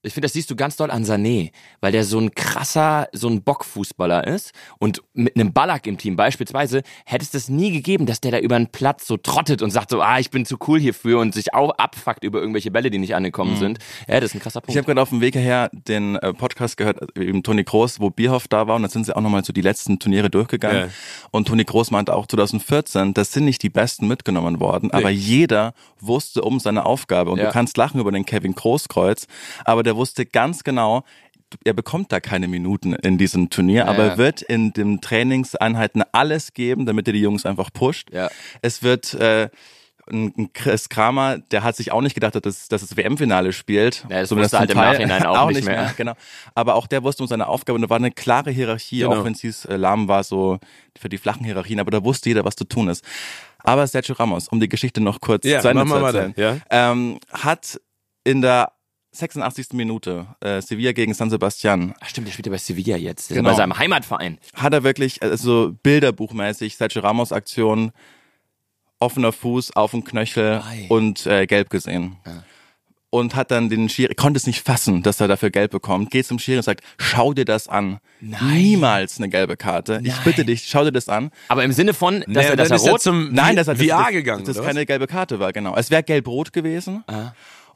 [0.05, 3.29] Ich finde, das siehst du ganz doll an Sané, weil der so ein krasser, so
[3.29, 4.53] ein Bockfußballer ist.
[4.81, 8.39] Und mit einem Ballack im Team beispielsweise hätte es das nie gegeben, dass der da
[8.41, 11.35] über den Platz so trottet und sagt so, ah, ich bin zu cool hierfür und
[11.35, 13.79] sich auch abfuckt über irgendwelche Bälle, die nicht angekommen sind.
[14.09, 14.77] Ja, das ist ein krasser Ich Punkt.
[14.79, 18.11] habe gerade auf dem Weg hierher den äh, Podcast gehört, äh, eben Toni Kroos, wo
[18.11, 20.89] Bierhoff da war und da sind sie auch nochmal so die letzten Turniere durchgegangen.
[20.89, 20.89] Ja.
[21.31, 25.75] Und Toni Kroos meinte auch 2014, das sind nicht die Besten mitgenommen worden, aber jeder
[26.01, 27.31] wusste um seine Aufgabe.
[27.31, 27.47] Und Ja.
[27.47, 29.27] du kannst lachen über den Kevin Kroos Kreuz,
[29.65, 31.05] aber der wusste ganz genau,
[31.65, 34.11] er bekommt da keine Minuten in diesem Turnier, aber ja.
[34.11, 38.11] er wird in den Trainingseinheiten alles geben, damit er die Jungs einfach pusht.
[38.13, 38.31] Ja.
[38.63, 39.51] Es wird äh,
[40.11, 44.05] ein Chris Kramer, der hat sich auch nicht gedacht, dass, dass das WM-Finale spielt.
[44.09, 44.77] Ja, das Zumindest halt im.
[44.77, 45.93] Nachhinein auch nicht mehr.
[45.97, 46.15] Genau.
[46.55, 49.21] Aber auch der wusste um seine Aufgabe und da war eine klare Hierarchie, Genau.
[49.21, 50.59] auch wenn es hieß, äh, lahm war so
[50.99, 53.05] für die flachen Hierarchien, aber da wusste jeder, was zu tun ist.
[53.65, 57.81] Aber Sergio Ramos, um die Geschichte noch kurz Ja, zu Ende zu erzählen, ähm, hat
[58.25, 58.73] in der
[59.13, 59.75] 86.
[59.75, 63.31] Minute äh, Sevilla gegen San Sebastian Ach stimmt, der spielt ja bei Sevilla jetzt.
[63.31, 63.51] Der Genau.
[63.51, 64.39] ist bei seinem Heimatverein.
[64.55, 67.93] hat er wirklich, also bilderbuchmäßig, Sergio Ramos Aktion,
[68.99, 70.87] offener Fuß auf dem Knöchel Ei.
[70.89, 72.17] und äh, gelb gesehen.
[73.11, 76.25] Und hat dann den Schiri, konnte es nicht fassen, dass er dafür gelb bekommt, geht
[76.27, 77.99] zum Schiri und sagt, schau dir das an.
[78.23, 80.01] Niemals eine gelbe Karte.
[80.03, 80.21] Ich Nein.
[80.25, 81.31] bitte dich, schau dir das an.
[81.49, 83.03] Aber im Sinne von, dass Naja, er das er rot...
[83.03, 84.45] zum Nein, das hat VR das, gegangen.
[84.47, 85.77] Das, das keine gelbe Karte war, genau.
[85.77, 87.05] Es wäre gelb-rot gewesen.
[87.07, 87.33] Ah.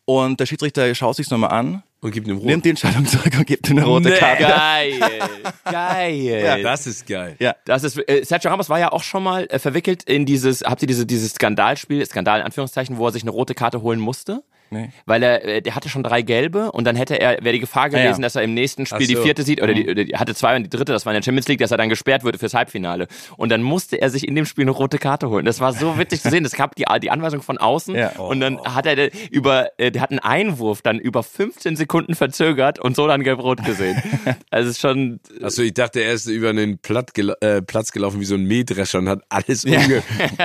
[0.06, 2.46] Und der Schiedsrichter schaut sich's nochmal an, Und gibt ihm rot.
[2.46, 4.44] nimmt die Entscheidung zurück und gibt ihm eine rote Karte.
[4.44, 5.00] Geil,
[5.64, 6.62] geil.
[6.62, 7.36] das ist geil.
[7.40, 7.54] Ja.
[7.64, 10.80] Das ist, äh, Sergio Ramos war ja auch schon mal äh, verwickelt in dieses, habt
[10.82, 14.42] ihr diese, dieses Skandalspiel, Skandal in Anführungszeichen, wo er sich eine rote Karte holen musste?
[14.70, 14.90] Nee.
[15.06, 17.88] Weil er, äh, der hatte schon drei gelbe und dann hätte er, wäre die Gefahr
[17.88, 18.18] gewesen, Ja, ja.
[18.18, 19.22] dass er im nächsten Spiel Ach die so.
[19.22, 21.22] vierte sieht, oder die, oder die hatte zwei und die dritte, das war in der
[21.24, 23.06] Champions League, dass er dann gesperrt wurde fürs Halbfinale.
[23.36, 25.44] Und dann musste er sich in dem Spiel eine rote Karte holen.
[25.44, 26.42] Das war so witzig zu sehen.
[26.44, 28.10] Das gab die, die Anweisung von außen Ja.
[28.18, 32.78] und dann hat er über, äh, der hat einen Einwurf dann über 15 Sekunden verzögert
[32.78, 34.02] und so dann gelb-rot gesehen.
[34.50, 38.20] Also ist schon, Achso, ich dachte, er ist über einen Platt gel äh, Platz gelaufen
[38.20, 40.02] wie so ein Mähdrescher und hat alles umge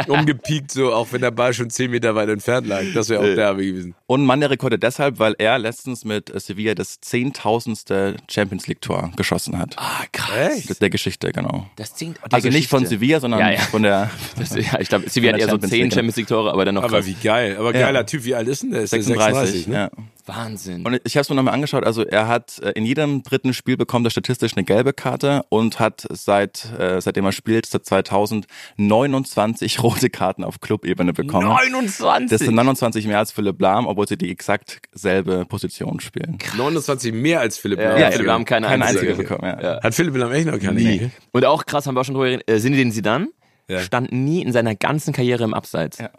[0.07, 2.81] umgepiekt, so auch wenn der Ball schon 10 Meter weit entfernt lag.
[2.93, 3.95] Das wäre auch derbe gewesen.
[4.11, 8.81] Und Mann der Rekorde deshalb, weil er letztens mit äh, Sevilla das zehntausendste Champions League
[8.81, 9.75] Tor geschossen hat.
[9.77, 10.65] ah, krass.
[10.67, 11.65] Das der Geschichte, genau.
[11.77, 12.99] Das der Also nicht von Geschichte.
[12.99, 13.59] Sevilla, sondern Ja, ja.
[13.61, 15.93] von der Das, ja, ich glaube, Sevilla hat eher so 10 League.
[15.93, 17.05] Champions League Tore, aber dann noch Aber krass.
[17.05, 17.55] wie geil.
[17.57, 17.85] Aber Ja.
[17.85, 18.25] geiler Typ.
[18.25, 18.81] Wie alt ist denn der?
[18.81, 19.65] Ist der 36.
[19.65, 19.75] 36 ne?
[19.75, 19.89] ja.
[20.25, 20.85] Wahnsinn.
[20.85, 21.83] Und ich habe es mir nochmal angeschaut.
[21.85, 25.79] Also er hat äh, in jedem dritten Spiel bekommt er statistisch eine gelbe Karte und
[25.79, 28.45] hat seit äh, seitdem er spielt seit 2000
[28.77, 31.47] 29 rote Karten auf Clubebene bekommen.
[31.47, 32.29] 29!
[32.29, 36.37] Das sind 29 mehr als Philipp Lahm, obwohl sie die exakt selbe Position spielen.
[36.57, 37.99] 29 mehr als Philipp ja, Lahm.
[37.99, 39.11] ja, Philipp Lahm keine, Keine einzige.
[39.11, 39.57] einzige bekommen.
[39.61, 39.81] Ja.
[39.81, 40.79] Hat Philipp Lahm echt noch keine?
[40.79, 41.09] Nie.
[41.31, 43.27] Und auch krass, haben wir auch schon drüber geredet, äh, Zinedine Zidane
[43.67, 43.79] Ja.
[43.79, 45.99] stand nie in seiner ganzen Karriere im Abseits.
[45.99, 46.09] Ja.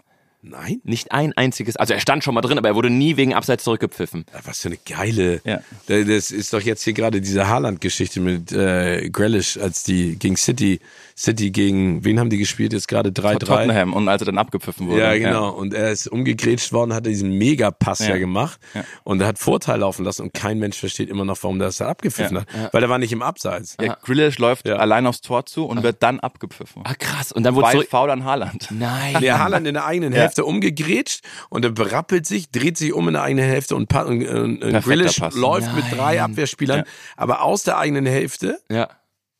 [0.44, 0.80] Nein?
[0.82, 3.62] Nicht ein einziges, also er stand schon mal drin, aber er wurde nie wegen Abseits
[3.62, 4.24] zurückgepfiffen.
[4.32, 5.40] Ah, Was für eine geile.
[5.44, 5.60] Ja.
[5.86, 10.36] Da- Das ist doch jetzt hier gerade diese Haaland-Geschichte mit äh, Grealish, als die gegen
[10.36, 10.80] City,
[11.16, 12.72] City gegen, wen haben die gespielt?
[12.72, 13.38] Jetzt gerade 3-3.
[13.38, 15.00] Tottenham und als er dann abgepfiffen wurde.
[15.02, 15.50] Ja, genau.
[15.50, 18.08] Und er ist umgegrätscht worden, hat er diesen Megapass ja.
[18.08, 18.16] Ja.
[18.18, 18.82] gemacht Ja.
[19.04, 21.76] und er hat Vorteil laufen lassen und kein Mensch versteht immer noch, warum der das
[21.76, 22.62] da abgepfiffen Ja.
[22.64, 22.74] hat.
[22.74, 23.76] Weil er war nicht im Abseits.
[23.80, 24.76] Ja, Grealish läuft Ja.
[24.76, 26.82] allein aufs Tor zu und wird dann abgepfiffen.
[26.84, 27.30] Ah, krass.
[27.30, 27.88] Und dann wurde Bei zurück...
[27.90, 28.68] Foul an Haaland.
[28.70, 29.20] Nein.
[29.20, 30.31] Der Haaland in der eigenen Ja.
[30.32, 34.02] Hälfte umgegrätscht und er berappelt sich, dreht sich um in der eigenen Hälfte und, pa-
[34.02, 36.30] und, und, und Perfekter Grealish läuft mit drei Nein.
[36.32, 36.84] Abwehrspielern, Ja.
[37.16, 38.88] aber aus der eigenen Hälfte Ja.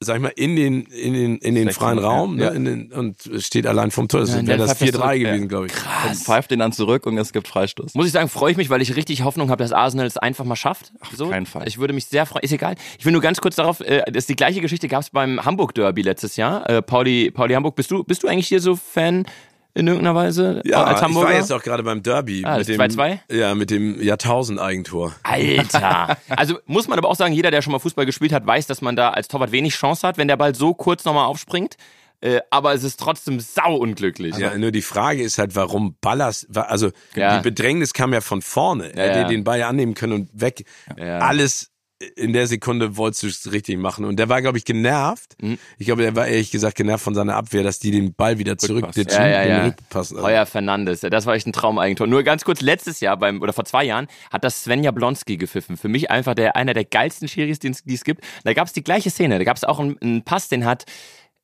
[0.01, 2.51] sag ich mal, in den, in den, in den freien Raum ja.
[2.51, 4.21] ne, in den, und steht allein vom Tor.
[4.21, 5.47] Das Nein, wäre das pfeift das 4-3 zurück, gewesen, ja.
[5.49, 5.73] glaube ich.
[6.11, 7.95] Und pfeift den dann zurück und es gibt Freistoß.
[7.95, 10.45] Muss ich sagen, freue ich mich, weil ich richtig Hoffnung habe, dass Arsenal es einfach
[10.45, 10.93] mal schafft.
[11.01, 11.31] Auf so.
[11.31, 11.67] keinen Fall.
[11.69, 12.43] Ich würde mich sehr freuen.
[12.43, 12.75] Ist egal.
[12.99, 15.43] Ich will nur ganz kurz darauf, äh, das ist die gleiche Geschichte gab es beim
[15.43, 16.69] Hamburg Derby letztes Jahr.
[16.69, 19.25] Äh, Pauli, Pauli Hamburg, bist du, bist du eigentlich hier so Fan
[19.75, 21.29] in irgendeiner Weise Ja, als ich Hamburger?
[21.29, 22.43] war jetzt auch gerade beim Derby.
[22.45, 23.19] Ah, mit das dem, 2-2?
[23.31, 25.15] Ja, mit dem Jahrtausend-Eigentor.
[25.23, 26.17] Alter.
[26.29, 28.81] Also muss man aber auch sagen, jeder, der schon mal Fußball gespielt hat, weiß, dass
[28.83, 31.77] man da als Torwart wenig Chance hat, wenn der Ball so kurz nochmal aufspringt.
[32.21, 34.37] Äh, aber es ist trotzdem sau unglücklich.
[34.37, 37.39] Ja, nur die Frage ist halt, warum Ballas, also Ja.
[37.39, 38.95] die Bedrängnis kam ja von vorne.
[38.95, 39.29] Er hätte ja.
[39.29, 40.65] den Ball ja annehmen können und weg.
[40.97, 41.72] Alles
[42.17, 44.05] in der Sekunde wolltest du es richtig machen.
[44.05, 45.37] Und der war, glaube ich, genervt.
[45.41, 45.59] Mhm.
[45.79, 48.59] Ich glaube, der war ehrlich gesagt genervt von seiner Abwehr, dass die den Ball wieder
[48.59, 49.23] zurückditschen.
[49.23, 49.65] Ja, ja, ja.
[49.65, 50.13] Rückpass.
[50.13, 52.07] Also, Heuer Fernandes, das war echt ein Traumeigentor.
[52.07, 55.77] Nur ganz kurz, letztes Jahr beim, oder vor zwei Jahren, hat das Svenja Blonski gepfiffen.
[55.77, 58.25] Für mich einfach der, einer der geilsten Schiris, die es die es gibt.
[58.45, 59.39] Da gab es die gleiche Szene.
[59.39, 60.85] Da gab es auch einen, einen Pass, den hat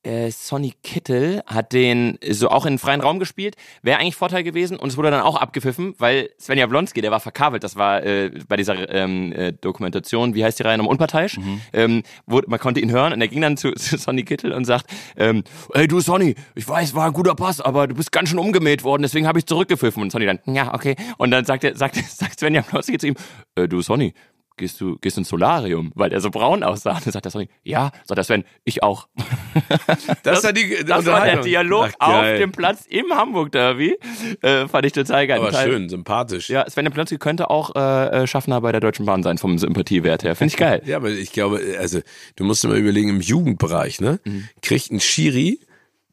[0.03, 3.57] äh, Sonny Kittel, hat den so auch in den freien Raum gespielt.
[3.83, 7.21] Wäre eigentlich Vorteil gewesen und es wurde dann auch abgepfiffen, weil Svenja Blonski, der war
[7.21, 7.65] verkabelt.
[7.65, 11.39] Das war äh, bei dieser ähm, äh, Dokumentation, wie heißt die Reihe nochmal, unparteiisch.
[11.73, 14.65] Ähm, wurde, man konnte ihn hören und er ging dann zu, zu Sonny Kittel und
[14.65, 18.29] sagt, ähm, hey du Sonny, ich weiß, war ein guter Pass, aber du bist ganz
[18.29, 20.03] schön umgemäht worden, deswegen habe ich zurückgepfiffen.
[20.03, 20.97] Und Sonny dann, ja, okay.
[21.19, 23.15] Und dann sagt, er, sagt, sagt Svenja Blonski zu ihm,
[23.57, 24.15] äh, du Sonny,
[24.59, 26.97] gehst du gehst ins Solarium, weil er so braun aussah.
[26.97, 29.09] Und dann sagt der Sonny, ja, sagt der Sven, ich auch.
[30.23, 31.41] das, war die Das war der.
[31.41, 33.97] Dialog Ach, auf dem Platz im Hamburg-Derby.
[34.43, 35.39] Äh, fand ich total geil.
[35.41, 36.51] Aber schön, sympathisch.
[36.51, 40.25] Ja, Sven Plönski könnte auch äh, äh, Schaffner bei der Deutschen Bahn sein, vom Sympathiewert
[40.25, 40.35] her.
[40.37, 40.83] Finde ich geil.
[40.85, 42.01] Ja, aber ich glaube, also
[42.37, 44.49] du musst dir mal überlegen, im Jugendbereich, ne, Mhm.
[44.63, 45.61] kriegt ein Schiri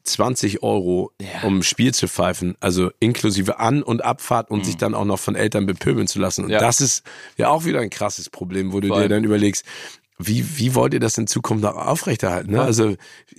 [0.08, 1.12] 20 Euro,
[1.44, 5.20] um ein Spiel zu pfeifen, also inklusive An- und Abfahrt und sich dann auch noch
[5.20, 6.42] von Eltern bepöbeln zu lassen.
[6.42, 6.54] Und Mhm.
[6.54, 6.60] Ja.
[6.60, 7.04] das ist
[7.38, 9.04] ja auch wieder ein krasses Problem, wo du Voll.
[9.04, 9.66] dir dann überlegst,
[10.18, 12.52] wie, wie wollt ihr das in Zukunft noch aufrechterhalten?
[12.52, 12.62] Ne?
[12.62, 12.96] Also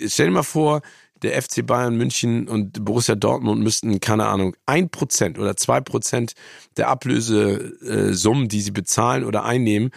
[0.07, 0.83] stell dir mal vor,
[1.22, 6.35] der FC Bayern München und Borussia Dortmund müssten, keine Ahnung, ein Prozent oder zwei Prozent
[6.76, 9.90] der Ablösesummen, die sie bezahlen oder einnehmen,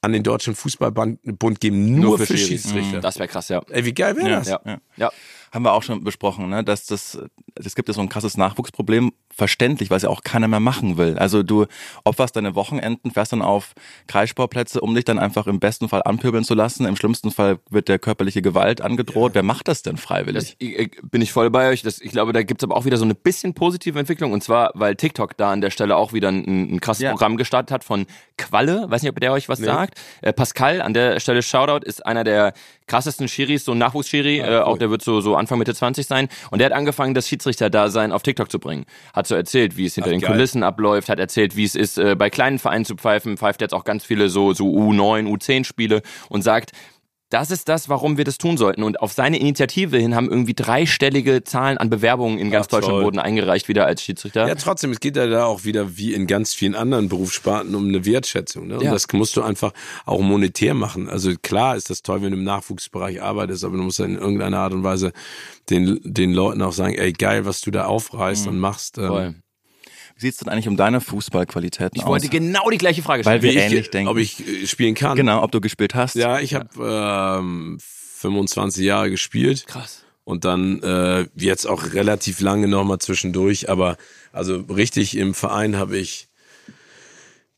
[0.00, 1.18] an den Deutschen Fußballbund
[1.60, 2.46] geben, nur, für, Schiris.
[2.46, 3.00] Schiedsrichter.
[3.00, 3.60] Das wäre krass, ja.
[3.70, 4.48] Ey, wie geil wäre das?
[4.48, 4.60] Ja.
[4.64, 4.78] Ja.
[4.96, 5.10] ja.
[5.52, 6.64] Haben wir auch schon besprochen, ne?
[6.64, 7.18] dass das,
[7.54, 10.96] es gibt ja so ein krasses Nachwuchsproblem, verständlich, weil es ja auch keiner mehr machen
[10.96, 11.18] will.
[11.18, 11.66] Also du
[12.04, 13.74] opferst deine Wochenenden, fährst dann auf
[14.06, 16.86] Kreissportplätze, um dich dann einfach im besten Fall anpöbeln zu lassen.
[16.86, 19.34] Im schlimmsten Fall wird der körperliche Gewalt angedroht.
[19.34, 20.42] Wer macht das denn freiwillig?
[20.42, 21.82] Das, ich, bin ich voll bei euch.
[21.82, 24.32] Das, ich glaube, da gibt's aber auch wieder so eine bisschen positive Entwicklung.
[24.32, 27.10] Und zwar, weil TikTok da an der Stelle auch wieder ein, ein krasses Ja.
[27.10, 28.06] Programm gestartet hat von
[28.38, 28.86] Qualle.
[28.88, 30.00] Weiß nicht, ob der euch was sagt.
[30.22, 32.54] Äh, Pascal, an der Stelle Shoutout, ist einer der
[32.86, 36.28] krassesten Schiris, so ein Nachwuchsschiri, äh, auch der wird so, so Anfang Mitte 20 sein.
[36.50, 38.86] Und der hat angefangen, das Schiedsrichter-Dasein auf TikTok zu bringen.
[39.12, 40.32] Hat so erzählt, wie es hinter Ach, den geil.
[40.32, 43.74] Kulissen abläuft, hat erzählt, wie es ist, äh, bei kleinen Vereinen zu pfeifen, pfeift jetzt
[43.74, 46.72] auch ganz viele so, so U9, U10 Spiele und sagt,
[47.30, 48.82] das ist das, warum wir das tun sollten.
[48.82, 52.80] Und auf seine Initiative hin haben irgendwie dreistellige Zahlen an Bewerbungen in ganz Ach, toll.
[52.82, 54.46] Deutschland wurden eingereicht wieder als Schiedsrichter.
[54.46, 57.88] Ja, trotzdem, es geht ja da auch wieder wie in ganz vielen anderen Berufssparten um
[57.88, 58.68] eine Wertschätzung.
[58.68, 58.76] Ne?
[58.78, 58.92] Und Ja.
[58.92, 59.72] das musst du einfach
[60.04, 61.08] auch monetär machen.
[61.08, 64.18] Also klar ist das toll, wenn du im Nachwuchsbereich arbeitest, aber du musst dann in
[64.18, 65.12] irgendeiner Art und Weise
[65.68, 68.98] den, den Leuten auch sagen, ey, geil, was du da aufreißt und machst.
[68.98, 69.42] Ähm,
[70.16, 72.08] Wie sieht's denn eigentlich um deine Fußballqualitäten Ich aus?
[72.08, 73.54] wollte genau die gleiche Frage Weil stellen.
[73.54, 74.08] wir wie ähnlich ich, denken.
[74.08, 75.14] Ob ich äh, spielen kann.
[75.16, 76.14] genau, ob du gespielt hast.
[76.14, 79.66] Ja, ich habe ähm, 25 Jahre gespielt.
[79.66, 80.04] Krass.
[80.24, 83.96] Und dann äh, jetzt auch relativ lange nochmal zwischendurch, aber
[84.32, 86.28] also richtig im Verein habe ich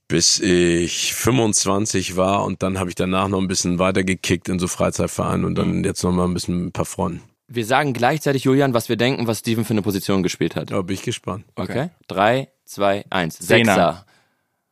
[0.08, 4.66] bis ich 25 war und dann habe ich danach noch ein bisschen weitergekickt in so
[4.66, 7.22] Freizeitvereinen und dann jetzt nochmal ein bisschen ein paar Fronten.
[7.50, 10.70] Wir sagen gleichzeitig, Julian, was wir denken, was Steven für eine Position gespielt hat.
[10.70, 11.46] Da bin ich gespannt.
[11.54, 11.88] Okay.
[12.06, 13.38] Drei, zwei, eins.
[13.38, 13.74] Zehner.
[13.74, 14.06] Sechser.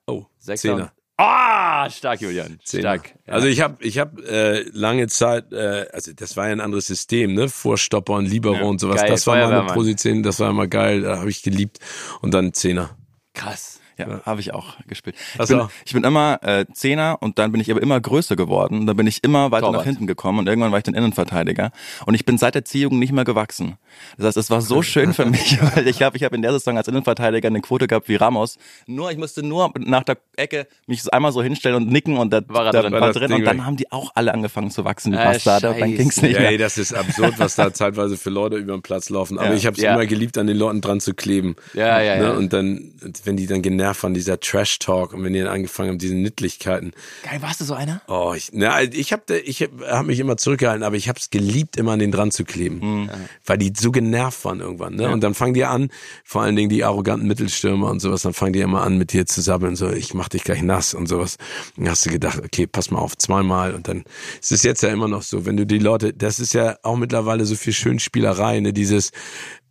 [0.06, 0.68] Oh, Sechser.
[0.76, 0.92] Zehner.
[1.16, 2.58] Ah, stark, Julian.
[2.62, 2.82] Zehner.
[2.82, 3.14] Stark.
[3.26, 3.32] Ja.
[3.32, 6.86] Also ich habe ich hab, äh, lange Zeit, äh, also das war ja ein anderes
[6.86, 7.48] System, ne?
[7.48, 9.00] Vorstopper und Libero Ja, und sowas.
[9.00, 9.72] geil, das war meine.
[9.72, 11.78] Position, das war immer geil, da habe ich geliebt.
[12.20, 12.90] Und dann Zehner.
[13.32, 13.75] krass.
[13.98, 15.16] Ja, habe ich auch gespielt.
[15.32, 18.36] Ich Hast bin, ich bin immer äh, Zehner und dann bin ich aber immer größer
[18.36, 18.80] geworden.
[18.80, 19.80] Und dann bin ich immer weiter Torwart.
[19.80, 21.70] nach hinten gekommen und irgendwann war ich dann Innenverteidiger.
[22.04, 23.76] Und ich bin seit der Ziehung nicht mehr gewachsen.
[24.18, 26.52] Das heißt, es war so schön für mich, weil ich habe ich hab in der
[26.52, 28.58] Saison als Innenverteidiger eine Quote gehabt wie Ramos.
[28.86, 32.42] Nur, ich musste nur nach der Ecke mich einmal so hinstellen und nicken und da
[32.48, 32.92] War da drin.
[32.92, 33.32] war drin.
[33.32, 35.70] Und dann haben die auch alle angefangen zu wachsen, die Äh, Bastarde.
[35.70, 36.50] Und dann ging's nicht Ja, mehr.
[36.50, 39.38] ey, das ist absurd, was da zeitweise für Leute über den Platz laufen.
[39.38, 39.54] Aber Ja.
[39.54, 39.94] ich habe es Ja.
[39.94, 41.56] immer geliebt, an den Leuten dran zu kleben.
[41.72, 42.24] Ja, ja, Ne?
[42.24, 42.32] ja.
[42.32, 42.92] Und dann,
[43.24, 46.92] wenn die dann genervt waren, dieser Trash-Talk und wenn die dann angefangen haben, diese Nittlichkeiten.
[47.22, 48.02] Geil, warst du so einer?
[48.08, 51.30] Oh, ich, na, ich habe ich hab, hab mich immer zurückgehalten, aber ich habe es
[51.30, 52.78] geliebt, immer an den dran zu kleben.
[52.80, 53.10] Mhm.
[53.44, 54.94] Weil die so genervt waren irgendwann.
[54.94, 55.08] Ne?
[55.08, 55.90] Und dann fangen die an,
[56.24, 59.26] vor allen Dingen die arroganten Mittelstürmer und sowas, dann fangen die immer an, mit dir
[59.26, 61.36] zu sabbeln, so, ich mach dich gleich nass und sowas.
[61.76, 63.74] Und dann hast du gedacht, okay, pass mal auf, zweimal.
[63.74, 64.04] Und dann
[64.40, 66.96] ist es jetzt ja immer noch so, wenn du die Leute, das ist ja auch
[66.96, 68.72] mittlerweile so viel Schönspielerei, ne?
[68.72, 69.12] dieses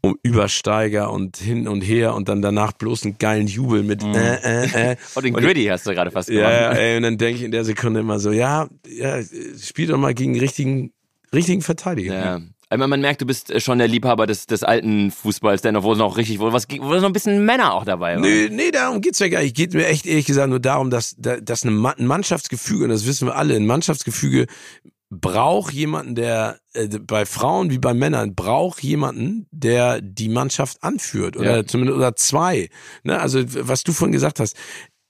[0.05, 4.35] um Übersteiger und hin und her und dann danach bloß einen geilen Jubel mit äh,
[4.35, 4.95] äh, äh.
[5.15, 6.51] Oh, den Und- Gritty hast du gerade fast gemacht.
[6.51, 9.19] ja, ey, und dann denke ich in der Sekunde immer so, ja, ja,
[9.61, 10.91] spiel doch mal gegen einen richtigen,
[11.33, 12.13] richtigen Verteidiger.
[12.13, 12.41] Ja.
[12.67, 15.83] Aber man merkt, du bist äh, schon der Liebhaber des, des alten Fußballs, der noch,
[15.83, 18.21] wo es noch richtig, wo, was, wo noch ein bisschen Männer auch dabei waren.
[18.21, 19.55] Nee, nee, darum geht's ja gar nicht.
[19.55, 23.35] Geht mir echt ehrlich gesagt nur darum, dass, dass ein Mannschaftsgefüge, und das wissen wir
[23.35, 24.47] alle, ein Mannschaftsgefüge
[25.19, 31.37] braucht jemanden, der äh, bei Frauen wie bei Männern braucht jemanden, der die Mannschaft anführt
[31.37, 31.65] oder Ja.
[31.65, 32.69] zumindest oder zwei.
[33.03, 33.19] Ne?
[33.19, 34.55] Also was du vorhin gesagt hast,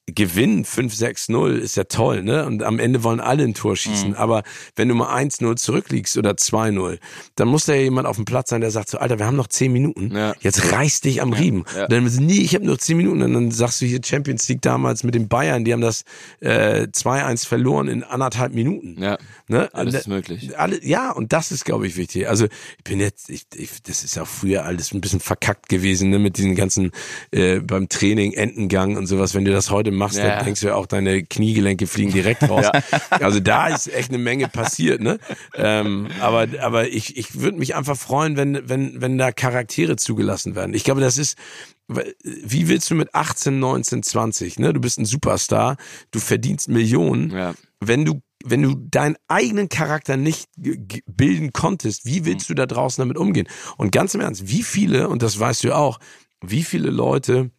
[0.08, 2.46] Gewinn 5-6-0 ist ja toll, ne?
[2.46, 4.10] Und am Ende wollen alle ein Tor schießen.
[4.10, 4.16] Mhm.
[4.16, 4.44] Aber
[4.76, 7.00] wenn du mal 1-0 zurückliegst oder 2-0,
[7.36, 9.36] dann muss da ja jemand auf dem Platz sein, der sagt so, Alter, wir haben
[9.36, 10.16] noch 10 Minuten.
[10.16, 10.34] Ja.
[10.42, 11.66] Jetzt reiß dich am Riemen.
[11.76, 11.84] ja.
[11.86, 13.24] Und dann nee, ich habe nur 10 Minuten.
[13.24, 16.04] Und dann sagst du hier Champions League damals mit den Bayern, die haben das
[16.40, 19.02] äh, 2-1 verloren in anderthalb Minuten.
[19.02, 19.70] Ja, Ne?
[19.74, 20.58] alles Und ist möglich.
[20.58, 22.28] alle, ja, und das ist, glaube ich, wichtig.
[22.28, 26.10] Also ich bin jetzt, ich, ich, das ist auch früher alles ein bisschen verkackt gewesen,
[26.10, 26.92] ne, mit diesen ganzen
[27.32, 29.34] äh, beim Training Entengang und sowas.
[29.36, 30.36] Wenn du das heute machst, Ja.
[30.36, 32.66] dann denkst du ja auch, deine Kniegelenke fliegen direkt raus.
[33.10, 35.18] Also da ist echt eine Menge passiert, ne?
[35.56, 40.56] Ähm, aber aber ich, ich würde mich einfach freuen, wenn, wenn, wenn da Charaktere zugelassen
[40.56, 40.74] werden.
[40.74, 41.38] Ich glaube, das ist,
[41.88, 44.74] wie willst du mit 18, 19, 20, ne?
[44.74, 45.78] Du bist ein Superstar,
[46.12, 47.54] du verdienst Millionen Ja.
[47.80, 53.02] wenn du wenn du deinen eigenen Charakter nicht bilden konntest, wie willst du da draußen
[53.02, 53.48] damit umgehen?
[53.78, 56.00] Und ganz im Ernst, wie viele, und das weißt du auch,
[56.46, 57.50] wie viele Leute,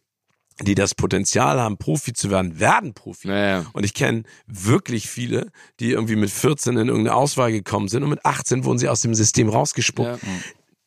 [0.61, 3.27] die das Potenzial haben, Profi zu werden, werden Profi.
[3.27, 3.65] Ja, ja.
[3.73, 8.09] Und ich kenne wirklich viele, die irgendwie mit 14 in irgendeine Auswahl gekommen sind und
[8.09, 10.19] mit 18 wurden sie aus dem System rausgespuckt.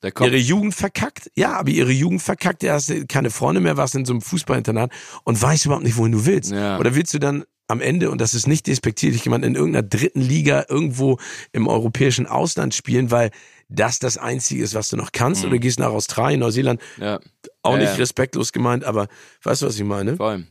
[0.03, 0.11] Ja.
[0.21, 4.07] Ihre Jugend verkackt, ja, aber ihre Jugend verkackt, du hast keine Freunde mehr, warst in
[4.07, 4.91] so einem Fußballinternat
[5.25, 6.53] und weißt überhaupt nicht, wohin du willst.
[6.53, 6.79] Ja.
[6.79, 10.23] Oder willst du dann am Ende, und das ist nicht despektierlich, jemand in irgendeiner dritten
[10.23, 11.19] Liga irgendwo
[11.53, 13.31] im europäischen Ausland spielen, weil
[13.69, 17.21] das das Einzige ist, was du noch kannst, oder gehst nach Australien, Neuseeland, Ja,
[17.63, 19.09] auch Ja, nicht respektlos gemeint, aber
[19.43, 20.17] weißt du, was ich meine?
[20.17, 20.47] voll.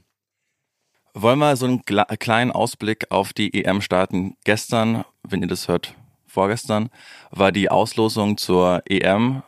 [1.15, 4.35] Wollen wir so einen kleinen Ausblick auf die EM starten?
[4.45, 5.95] Gestern, wenn ihr das hört,
[6.27, 6.89] vorgestern,
[7.31, 9.41] war die Auslosung zur EM.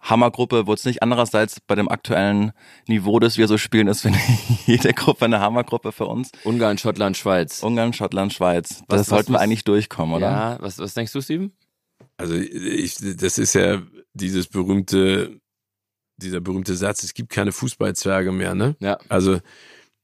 [0.00, 2.52] Hammergruppe wurde es nicht andererseits bei dem aktuellen
[2.88, 6.30] Niveau, das wir so spielen, ist finde ich jede Gruppe eine Hammergruppe für uns.
[6.42, 7.62] Ungarn, Schottland, Schweiz.
[7.62, 8.82] Ungarn, Schottland, Schweiz.
[8.88, 10.26] Was- Das sollten wir was- eigentlich durchkommen, oder?
[10.30, 11.52] Ja, was, was denkst du, Steven?
[12.18, 13.80] Also ich, das ist ja
[14.12, 15.40] dieses berühmte,
[16.16, 18.76] dieser berühmte Satz, es gibt keine Fußballzwerge mehr, ne?
[18.80, 18.98] Ja.
[19.08, 19.40] Also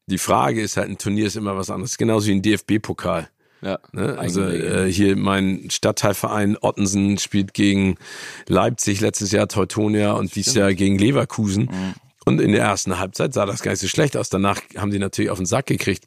[0.06, 3.28] die Frage ist halt, ein Turnier ist immer was anderes, genauso wie ein DFB-Pokal.
[3.62, 4.16] Ja, Ne?
[4.18, 7.96] Also äh, hier mein Stadtteilverein Ottensen spielt gegen
[8.48, 11.64] Leipzig letztes Jahr Teutonia und dieses Jahr gegen Leverkusen.
[11.64, 11.94] Mhm.
[12.24, 14.28] Und in der ersten Halbzeit sah das gar nicht so schlecht aus.
[14.28, 16.04] Danach haben die natürlich auf den Sack gekriegt.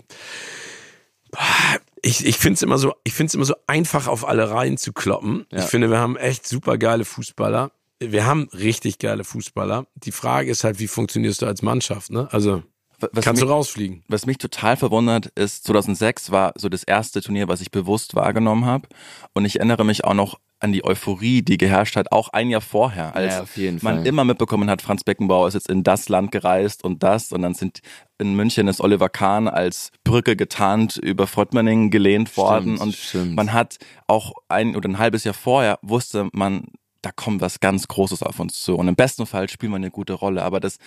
[2.01, 5.45] Ich, ich finde es immer so, ich immer so einfach auf alle Reihen zu kloppen.
[5.51, 5.59] Ja.
[5.59, 7.71] Ich finde, wir haben echt super geile Fußballer.
[8.11, 9.85] Wir haben richtig geile Fußballer.
[9.95, 12.11] Die Frage ist halt, wie funktionierst du als Mannschaft?
[12.11, 12.27] Ne?
[12.31, 12.63] Also
[12.99, 14.03] Was kannst du mich- rausfliegen?
[14.07, 18.65] Was mich total verwundert ist, 2006 war so das erste Turnier, was ich bewusst wahrgenommen
[18.65, 18.87] habe.
[19.33, 22.61] Und ich erinnere mich auch noch an die Euphorie, die geherrscht hat, auch ein Jahr
[22.61, 24.07] vorher, als Ja, man Fall.
[24.07, 27.33] immer mitbekommen hat, Franz Beckenbauer ist jetzt in das Land gereist und das.
[27.33, 27.79] Und dann sind
[28.17, 32.77] in München ist Oliver Kahn als Brücke getarnt über Frottmanning gelehnt worden.
[32.77, 33.35] und stimmt.
[33.35, 33.75] man hat
[34.07, 36.67] auch ein oder ein halbes Jahr vorher wusste man,
[37.03, 38.75] da kommt was ganz Großes auf uns zu.
[38.75, 40.41] Und im besten Fall spielen wir eine gute Rolle.
[40.43, 40.77] Aber das,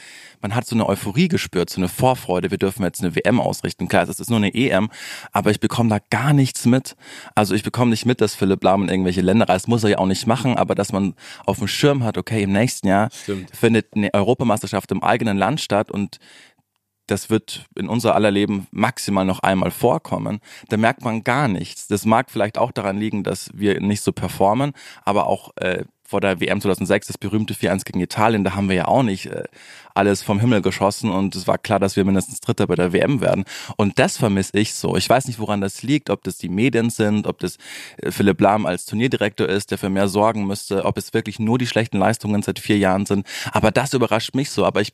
[0.40, 2.50] man hat so eine Euphorie gespürt, so eine Vorfreude.
[2.50, 3.86] Wir dürfen jetzt eine WM ausrichten.
[3.86, 4.88] Klar, es ist nur eine EM,
[5.32, 6.96] aber ich bekomme da gar nichts mit.
[7.34, 9.68] Also ich bekomme nicht mit, dass Philipp Lahm in irgendwelche Länder reist.
[9.68, 12.52] Muss er ja auch nicht machen, aber dass man auf dem Schirm hat, okay, im
[12.52, 13.54] nächsten Jahr Stimmt.
[13.54, 16.18] findet eine Europameisterschaft im eigenen Land statt und
[17.06, 21.86] das wird in unser aller Leben maximal noch einmal vorkommen, da merkt man gar nichts.
[21.86, 24.72] Das mag vielleicht auch daran liegen, dass wir nicht so performen,
[25.04, 28.76] aber auch äh, vor der WM 2006, das berühmte 4-1 gegen Italien, da haben wir
[28.76, 29.44] ja auch nicht äh,
[29.94, 33.20] alles vom Himmel geschossen und es war klar, dass wir mindestens Dritter bei der WM
[33.20, 33.44] werden.
[33.76, 34.96] Und das vermisse ich so.
[34.96, 37.56] Ich weiß nicht, woran das liegt, ob das die Medien sind, ob das
[37.98, 41.58] äh, Philipp Lahm als Turnierdirektor ist, der für mehr sorgen müsste, ob es wirklich nur
[41.58, 43.26] die schlechten Leistungen seit vier Jahren sind.
[43.52, 44.64] Aber das überrascht mich so.
[44.64, 44.92] Aber ich,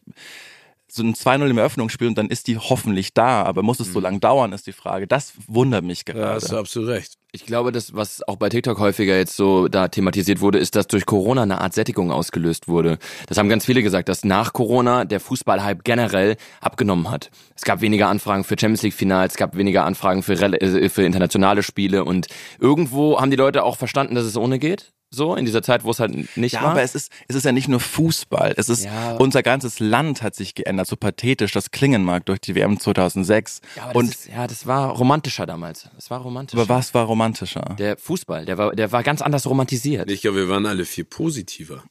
[0.94, 3.42] so ein 2-0 im Eröffnungsspiel und dann ist die hoffentlich da.
[3.44, 5.06] Aber muss es so lange dauern, ist die Frage.
[5.06, 6.34] Das wundert mich Ja, gerade.
[6.34, 7.14] hast du absolut recht.
[7.34, 10.86] Ich glaube, das, was auch bei TikTok häufiger jetzt so da thematisiert wurde, ist, dass
[10.88, 12.98] durch Corona eine Art Sättigung ausgelöst wurde.
[13.26, 17.30] Das haben ganz viele gesagt, dass nach Corona der Fußballhype generell abgenommen hat.
[17.56, 21.04] Es gab weniger Anfragen für Champions League Finals, es gab weniger Anfragen für, äh, für
[21.04, 22.26] internationale Spiele und
[22.60, 24.92] irgendwo haben die Leute auch verstanden, dass es ohne geht.
[25.14, 26.70] So, in dieser Zeit, wo es halt nicht Ja, war.
[26.70, 28.54] aber es ist, es ist ja nicht nur Fußball.
[28.56, 29.16] Es ist, Ja.
[29.16, 33.60] unser ganzes Land hat sich geändert, so pathetisch das klingen mag durch die WM 2006.
[33.76, 35.88] ja, aber das und, ist, ja, das war romantischer damals.
[35.94, 36.62] Das war romantischer.
[36.62, 37.76] aber was war romantischer?
[37.78, 40.10] Der Fußball, der war, der war ganz anders romantisiert.
[40.10, 41.82] Ich glaube, wir waren alle viel positiver.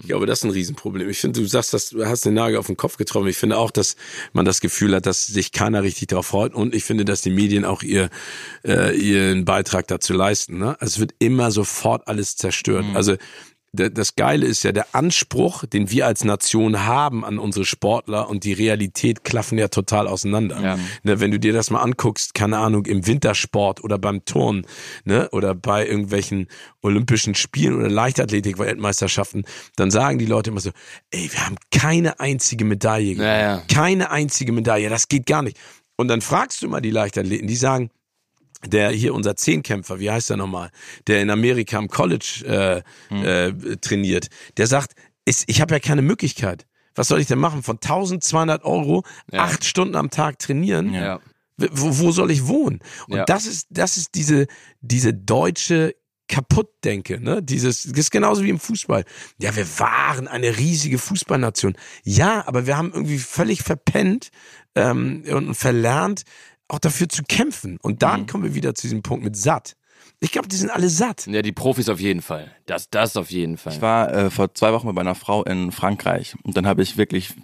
[0.00, 1.08] Ich glaube, das ist ein Riesenproblem.
[1.08, 3.28] Ich finde, du sagst, das, du hast den Nagel auf den Kopf getroffen.
[3.28, 3.96] Ich finde auch, dass
[4.34, 6.52] man das Gefühl hat, dass sich keiner richtig darauf freut.
[6.54, 8.10] Und ich finde, dass die Medien auch ihr,
[8.66, 10.58] äh, ihren Beitrag dazu leisten.
[10.58, 10.76] Ne?
[10.80, 12.65] Also es wird immer sofort alles zerstört.
[12.96, 13.16] Also
[13.72, 18.28] d- das Geile ist ja der Anspruch, den wir als Nation haben an unsere Sportler
[18.30, 20.60] und die Realität klaffen ja total auseinander.
[20.62, 20.78] Ja.
[21.02, 24.66] Ne, wenn du dir das mal anguckst, keine Ahnung, im Wintersport oder beim Turnen,
[25.04, 26.46] ne, oder bei irgendwelchen
[26.82, 29.44] Olympischen Spielen oder Leichtathletik-Weltmeisterschaften,
[29.76, 30.70] dann sagen die Leute immer so,
[31.10, 33.14] ey, wir haben keine einzige Medaille.
[33.14, 33.62] Ja, ja.
[33.72, 35.58] Keine einzige Medaille, das geht gar nicht.
[35.96, 37.90] Und dann fragst du mal die Leichtathleten, die sagen,
[38.64, 40.70] der hier unser Zehnkämpfer, wie heißt er nochmal,
[41.06, 44.92] der in Amerika am College äh, äh, trainiert, der sagt,
[45.24, 46.66] ist, ich habe ja keine Möglichkeit.
[46.94, 47.62] Was soll ich denn machen?
[47.62, 49.40] Von 1200 Euro Ja.
[49.44, 50.92] acht Stunden am Tag trainieren?
[50.94, 51.20] ja.
[51.58, 52.80] Wo, wo soll ich wohnen?
[53.08, 53.24] Und Ja.
[53.24, 54.46] das ist, das ist diese,
[54.82, 55.94] diese deutsche
[56.28, 57.42] Kaputtdenke, ne?
[57.42, 59.04] Dieses, das ist genauso wie im Fußball.
[59.38, 61.76] Ja, wir waren eine riesige Fußballnation.
[62.04, 64.28] Ja, aber wir haben irgendwie völlig verpennt
[64.74, 66.24] ähm, und verlernt,
[66.68, 67.78] auch dafür zu kämpfen.
[67.82, 68.26] Und dann Mhm.
[68.26, 69.76] kommen wir wieder zu diesem Punkt mit satt.
[70.20, 71.26] Ich glaube, die sind alle satt.
[71.26, 72.50] Ja, die Profis auf jeden Fall.
[72.66, 73.72] Das, das auf jeden Fall.
[73.74, 76.96] Ich war äh, vor zwei Wochen mit meiner Frau in Frankreich und dann habe ich
[76.96, 77.34] wirklich,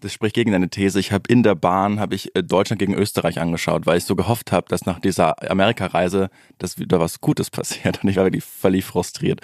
[0.00, 2.94] das spricht gegen deine These, ich habe in der Bahn habe ich äh, Deutschland gegen
[2.94, 7.50] Österreich angeschaut, weil ich so gehofft habe, dass nach dieser Amerikareise, dass wieder was Gutes
[7.50, 9.40] passiert und ich war wirklich völlig frustriert.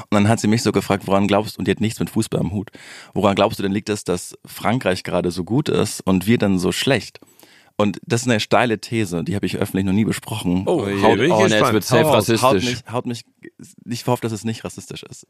[0.00, 2.10] Und dann hat sie mich so gefragt, woran glaubst du, und die hat nichts mit
[2.10, 2.70] Fußball am Hut,
[3.14, 6.58] woran glaubst du denn liegt es, dass Frankreich gerade so gut ist und wir dann
[6.58, 7.20] so schlecht?
[7.76, 10.64] Und das ist eine steile These, die habe ich öffentlich noch nie besprochen.
[10.66, 11.72] Oh, Ui, haut- oh, ne, gespannt.
[11.72, 12.42] wird safe rassistisch.
[12.42, 13.24] haut mich, haut mich,
[13.86, 15.26] ich hoffe, dass es nicht rassistisch ist.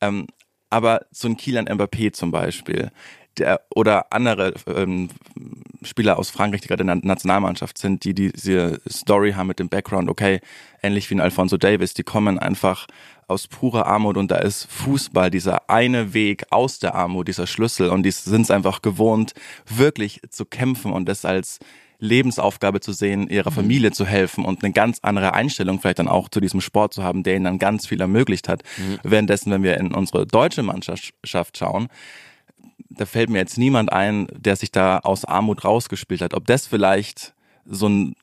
[0.00, 0.26] Ähm,
[0.70, 2.90] aber so ein Kilian Mbappé zum Beispiel,
[3.38, 5.10] der, oder andere ähm,
[5.82, 9.68] Spieler aus Frankreich, die gerade in der Nationalmannschaft sind, die diese Story haben mit dem
[9.68, 10.40] Background, okay,
[10.82, 12.86] ähnlich wie ein Alfonso Davis, die kommen einfach
[13.28, 17.90] aus purer Armut und da ist Fußball dieser eine Weg aus der Armut, dieser Schlüssel
[17.90, 19.32] und die sind es einfach gewohnt,
[19.66, 21.58] wirklich zu kämpfen und das als
[21.98, 26.28] Lebensaufgabe zu sehen, ihrer Familie zu helfen und eine ganz andere Einstellung vielleicht dann auch
[26.28, 28.62] zu diesem Sport zu haben, der ihnen dann ganz viel ermöglicht hat.
[29.02, 31.88] Währenddessen, wenn wir in unsere deutsche Mannschaft schauen,
[32.90, 36.34] da fällt mir jetzt niemand ein, der sich da aus Armut rausgespielt hat.
[36.34, 38.14] Ob das vielleicht so ein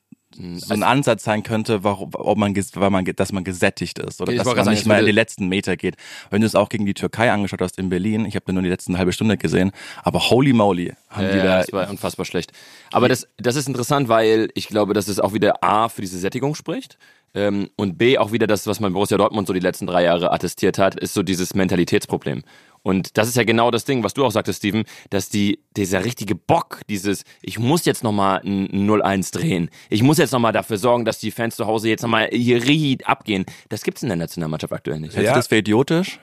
[0.57, 4.31] so ein Ansatz sein könnte, warum, ob man, weil man, dass man gesättigt ist oder
[4.31, 5.95] Ich dass man nicht es in würde- die letzten Meter geht.
[6.29, 8.69] Wenn du es auch gegen die Türkei angeschaut hast in Berlin, ich habe nur die
[8.69, 9.71] letzten halbe Stunde gesehen,
[10.03, 12.51] aber holy moly, haben die Ja, da das war unfassbar schlecht.
[12.91, 16.17] Aber das, das ist interessant, weil ich glaube, dass es auch wieder A für diese
[16.17, 16.97] Sättigung spricht.
[17.35, 20.31] Ähm, und B auch wieder das, was man Borussia Dortmund so die letzten drei Jahre
[20.31, 22.43] attestiert hat, ist so dieses Mentalitätsproblem.
[22.83, 26.03] Und das ist ja genau das Ding, was du auch sagtest, Steven, dass die, dieser
[26.05, 30.77] richtige Bock, dieses, ich muss jetzt nochmal ein 0-1 drehen, ich muss jetzt nochmal dafür
[30.77, 34.17] sorgen, dass die Fans zu Hause jetzt nochmal hier richtig abgehen, das gibt's in der
[34.17, 35.15] Nationalmannschaft aktuell nicht.
[35.15, 35.21] Ja.
[35.21, 36.19] du das für idiotisch?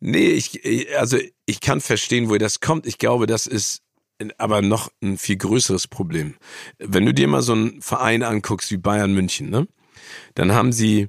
[0.00, 2.86] Nee, ich, also ich kann verstehen, woher das kommt.
[2.86, 3.82] Ich glaube, das ist
[4.38, 6.36] aber noch ein viel größeres Problem.
[6.78, 9.68] Wenn du dir mal so einen Verein anguckst wie Bayern München, ne?
[10.34, 11.08] Dann haben sie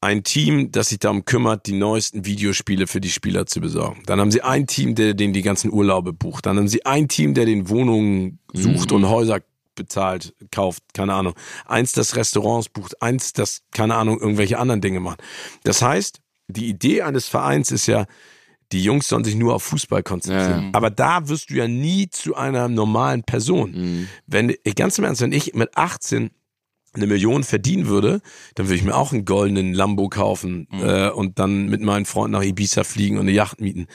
[0.00, 4.02] ein Team, das sich darum kümmert, die neuesten Videospiele für die Spieler zu besorgen.
[4.06, 6.46] Dann haben sie ein Team, der den die ganzen Urlaube bucht.
[6.46, 9.40] Dann haben sie ein Team, der den Wohnungen sucht und Häuser
[9.74, 11.34] bezahlt, kauft, keine Ahnung.
[11.66, 15.22] Eins, das Restaurants bucht, eins, das, keine Ahnung, irgendwelche anderen Dinge macht.
[15.64, 18.06] Das heißt, die Idee eines Vereins ist ja,
[18.72, 20.64] die Jungs sollen sich nur auf Fußball konzentrieren.
[20.64, 20.70] Ja.
[20.72, 23.70] Aber da wirst du ja nie zu einer normalen Person.
[23.70, 24.08] Mhm.
[24.26, 26.30] Wenn, ganz im Ernst, wenn ich mit 18
[26.96, 28.20] eine Million verdienen würde,
[28.54, 32.32] dann würde ich mir auch einen goldenen Lambo kaufen äh, und dann mit meinen Freunden
[32.32, 33.86] nach Ibiza fliegen und eine Yacht mieten.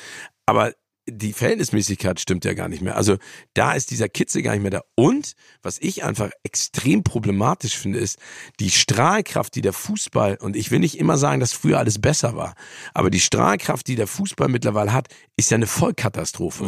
[0.45, 0.74] Aber
[1.08, 2.95] die Verhältnismäßigkeit stimmt ja gar nicht mehr.
[2.95, 3.18] Also
[3.54, 4.82] da ist dieser Kitzel gar nicht mehr da.
[4.95, 5.34] Und
[5.64, 8.20] was ich einfach extrem problematisch finde, ist
[8.60, 12.36] die Strahlkraft, die der Fußball, und ich will nicht immer sagen, dass früher alles besser
[12.36, 12.54] war,
[12.93, 16.66] aber die Strahlkraft, die der Fußball mittlerweile hat, ist ja eine Vollkatastrophe.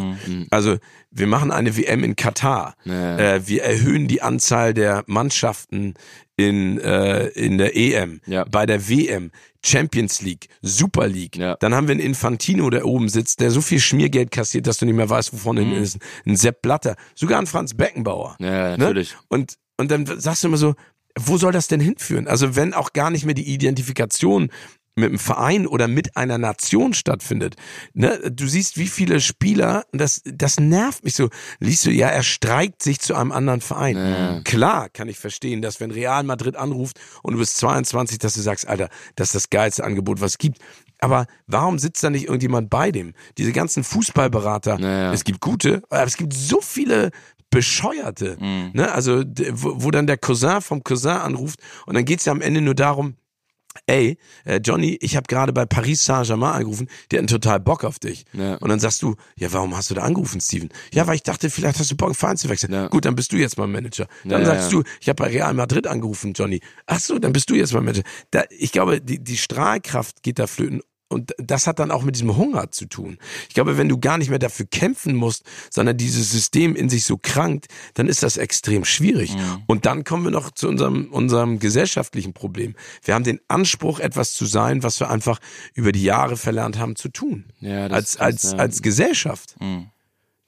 [0.49, 0.77] Also
[1.11, 2.75] wir machen eine WM in Katar.
[2.85, 3.17] Ja.
[3.17, 5.93] Äh, wir erhöhen die Anzahl der Mannschaften
[6.35, 8.43] in, äh, in der EM, Ja.
[8.45, 9.31] bei der WM,
[9.65, 11.37] Champions League, Super League.
[11.37, 11.55] Ja.
[11.59, 14.85] Dann haben wir einen Infantino, der oben sitzt, der so viel Schmiergeld kassiert, dass du
[14.85, 15.73] nicht mehr weißt, wovon Mhm.
[15.73, 15.99] ist.
[16.25, 18.35] Ein Sepp Blatter, sogar ein Franz Beckenbauer.
[18.39, 18.77] Ja, Ne?
[18.79, 19.15] natürlich.
[19.29, 20.73] Und, und dann sagst du immer so,
[21.17, 22.27] wo soll das denn hinführen?
[22.27, 24.49] Also wenn auch gar nicht mehr die Identifikation
[24.95, 27.55] mit einem Verein oder mit einer Nation stattfindet.
[27.93, 28.19] Ne?
[28.31, 31.29] Du siehst, wie viele Spieler, das, das nervt mich so.
[31.59, 34.41] Liest du, ja, er streikt sich zu einem anderen Verein.
[34.43, 38.41] Klar kann ich verstehen, dass wenn Real Madrid anruft und du bist 22, dass du
[38.41, 40.59] sagst, Alter, das ist das geilste Angebot, was es gibt.
[40.99, 43.13] Aber warum sitzt da nicht irgendjemand bei dem?
[43.37, 45.11] Diese ganzen Fußballberater, Naja.
[45.11, 47.11] es gibt gute, aber es gibt so viele
[47.49, 48.37] Bescheuerte.
[48.73, 48.91] Ne?
[48.91, 52.61] Also, wo, wo dann der Cousin vom Cousin anruft und dann geht's ja am Ende
[52.61, 53.15] nur darum,
[53.87, 57.99] ey, äh, Johnny, ich habe gerade bei Paris Saint-Germain angerufen, die hatten total Bock auf
[57.99, 58.25] dich.
[58.33, 58.55] Ja.
[58.55, 60.69] Und dann sagst du, ja, warum hast du da angerufen, Steven?
[60.93, 62.73] Ja, weil ich dachte, vielleicht hast du Bock, einen Verein zu wechseln.
[62.73, 62.87] Ja.
[62.87, 64.07] Gut, dann bist du jetzt mein Manager.
[64.23, 66.61] Dann Ja, sagst du, ich habe bei Real Madrid angerufen, Johnny.
[66.85, 68.03] Ach so, dann bist du jetzt mein Manager.
[68.31, 70.81] Da, ich glaube, die, die Strahlkraft geht da flöten.
[71.13, 73.17] Und das hat dann auch mit diesem Hunger zu tun.
[73.47, 77.05] Ich glaube, wenn du gar nicht mehr dafür kämpfen musst, sondern dieses System in sich
[77.05, 79.35] so krankt, dann ist das extrem schwierig.
[79.67, 82.75] Und dann kommen wir noch zu unserem, unserem gesellschaftlichen Problem.
[83.03, 85.39] Wir haben den Anspruch, etwas zu sein, was wir einfach
[85.73, 87.45] über die Jahre verlernt haben zu tun.
[87.59, 88.57] Ja, das als, als, ja.
[88.57, 89.55] als Gesellschaft.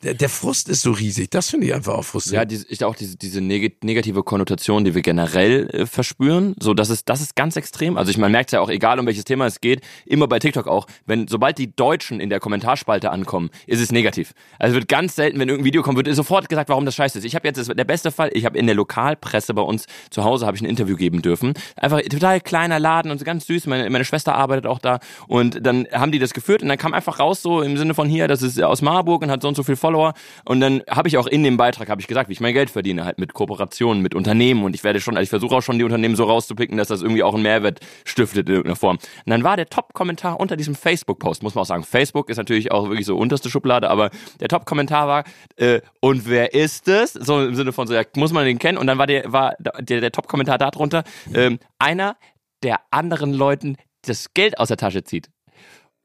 [0.06, 1.32] Der, der Frust ist so riesig.
[1.32, 2.52] Das finde ich einfach auch Ja, frustrierend.
[2.52, 6.90] diese, ich auch diese, diese neg negative Konnotation, die wir generell äh, verspüren, so das
[6.92, 7.98] ist das ist ganz extrem.
[7.98, 10.68] Also ich man merkt ja auch, egal um welches Thema es geht, immer bei TikTok
[10.68, 14.34] auch, wenn sobald die Deutschen in der Kommentarspalte ankommen, ist es negativ.
[14.60, 17.26] Also wird ganz selten, wenn irgendein Video kommt, wird sofort gesagt, warum das scheiße ist.
[17.26, 20.24] Ich habe jetzt das, der beste Fall, ich habe in der Lokalpresse bei uns zu
[20.24, 21.54] Hause habe ich ein Interview geben dürfen.
[21.76, 23.66] Einfach total kleiner Laden und ganz süß.
[23.66, 26.94] Meine, meine Schwester arbeitet auch da und dann haben die das geführt und dann kam
[26.94, 29.56] einfach raus so im Sinne von hier, das ist aus Marburg und hat so und
[29.56, 29.95] so viel Follower
[30.46, 32.70] und dann habe ich auch in dem Beitrag habe ich gesagt, wie ich mein Geld
[32.70, 35.78] verdiene halt mit Kooperationen mit Unternehmen und ich werde schon, also ich versuche auch schon
[35.78, 38.98] die Unternehmen so rauszupicken, dass das irgendwie auch einen Mehrwert stiftet in irgendeiner Form.
[38.98, 42.72] Und dann war der Top-Kommentar unter diesem Facebook-Post, muss man auch sagen, Facebook ist natürlich
[42.72, 45.24] auch wirklich so unterste Schublade, aber der Top-Kommentar war
[45.58, 47.14] äh, und wer ist es?
[47.14, 48.78] So im Sinne von so, ja, muss man den kennen?
[48.78, 52.18] Und dann war der war der, der Top-Kommentar darunter ähm, einer,
[52.64, 55.30] der anderen Leuten das Geld aus der Tasche zieht.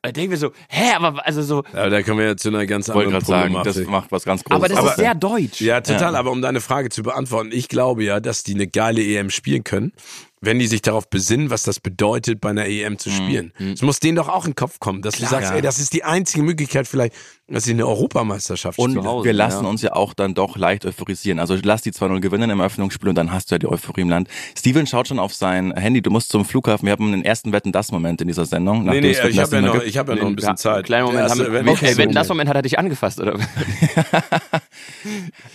[0.03, 2.65] Da denken wir so, hä, aber also so, Aber da kommen wir ja zu einer
[2.65, 4.57] ganz Ich wollte anderen gerade sagen, das macht was ganz Großes.
[4.57, 4.91] aber das aus.
[4.93, 5.61] ist sehr deutsch.
[5.61, 6.17] Ja, total.
[6.17, 9.63] Aber um deine Frage zu beantworten, ich glaube ja, dass die eine geile EM spielen
[9.63, 9.93] können,
[10.41, 13.53] wenn die sich darauf besinnen, was das bedeutet, bei einer EM zu spielen.
[13.59, 15.57] Es muss denen doch auch in den Kopf kommen, dass du sagst, ja.
[15.57, 17.15] ey, das ist die einzige Möglichkeit vielleicht,
[17.47, 19.07] dass sie eine Europameisterschaft Und spielen.
[19.07, 19.71] Hause, wir lassen ja.
[19.71, 21.41] uns ja auch dann doch leicht euphorisieren.
[21.41, 24.09] Also lass die 2-0 gewinnen im Eröffnungsspiel und dann hast du ja die Euphorie im
[24.09, 24.29] Land.
[24.57, 26.87] Steven schaut schon auf sein Handy, du musst zum Flughafen.
[26.87, 28.85] Wir haben den ersten Wetten-Das-Moment in dieser Sendung.
[28.85, 30.87] Nee, nee, ich habe ja, noch, ich hab ja noch ein bisschen Zeit.
[30.87, 33.35] Kleinen Moment, Der haben wir, okay, wenn das Moment hat er dich angefasst, oder?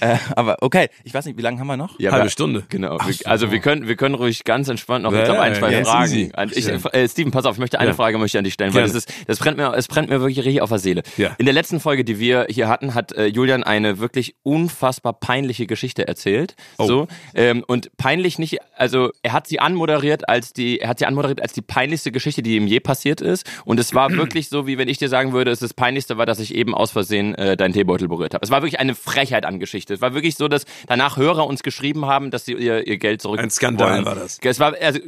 [0.01, 1.99] Äh, aber okay, ich weiß nicht, wie lange haben wir noch?
[1.99, 2.63] Ja, Halbe Stunde.
[2.69, 2.97] Genau.
[3.05, 5.79] Wir, also wir können, wir können ruhig ganz entspannt noch, ich glaube, ein, zwei Ja,
[5.79, 6.31] ist Fragen.
[6.35, 7.93] An, ich, äh, Steven, pass auf, ich möchte eine.
[7.93, 10.19] Frage möchte ich an dich stellen, weil das ist, das brennt mir, es brennt mir
[10.19, 11.03] wirklich richtig auf der Seele.
[11.37, 15.65] In der letzten Folge, die wir hier hatten, hat äh, Julian eine wirklich unfassbar peinliche
[15.65, 16.55] Geschichte erzählt.
[16.77, 16.85] Oh.
[16.85, 21.05] So ähm, und peinlich nicht, also er hat sie anmoderiert als die, er hat sie
[21.05, 23.45] anmoderiert als die peinlichste Geschichte, die ihm je passiert ist.
[23.65, 26.25] Und es war wirklich so, wie wenn ich dir sagen würde, es das peinlichste war,
[26.25, 28.43] dass ich eben aus Versehen äh, deinen Teebeutel berührt habe.
[28.43, 29.93] Es war wirklich eine Frechheit an Geschichte.
[29.93, 33.21] Es war wirklich so, dass danach Hörer uns geschrieben haben, dass sie ihr, ihr Geld
[33.21, 34.05] zurück Ein Skandal wollen.
[34.05, 34.39] war das.
[34.43, 34.99] Es war also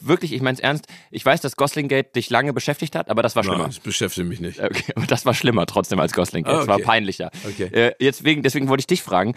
[0.00, 0.86] wirklich, ich meine es ernst.
[1.10, 3.58] Ich weiß, dass Gosling Gate dich lange beschäftigt hat, aber das war schlimmer.
[3.58, 4.60] Nein, das beschäftigt mich nicht.
[4.60, 6.54] Okay, aber das war schlimmer trotzdem als Gosling Gate.
[6.54, 6.84] Ah, Das war okay.
[6.84, 7.30] peinlicher.
[7.46, 7.64] Okay.
[7.72, 9.34] Äh, jetzt wegen, deswegen wollte ich dich fragen,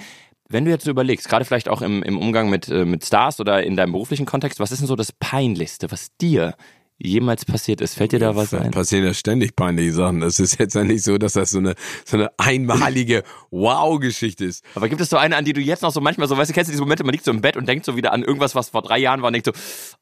[0.50, 3.40] wenn du jetzt so überlegst, gerade vielleicht auch im, im Umgang mit, äh, mit Stars
[3.40, 6.56] oder in deinem beruflichen Kontext, was ist denn so das Peinlichste, was dir
[7.00, 7.96] jemals passiert ist?
[7.96, 8.72] Fällt dir da was ein?
[8.72, 10.22] passieren ja ständig peinliche Sachen.
[10.22, 11.76] Es ist jetzt ja nicht so, dass das so eine,
[12.06, 14.64] so eine einmalige Wow-Geschichte ist.
[14.76, 16.54] Aber gibt es so eine, an die du jetzt noch so manchmal so, weißt du,
[16.54, 18.54] kennst du diese Momente, man liegt so im Bett und denkt so wieder an irgendwas,
[18.54, 19.54] was vor drei Jahren war und denkt so,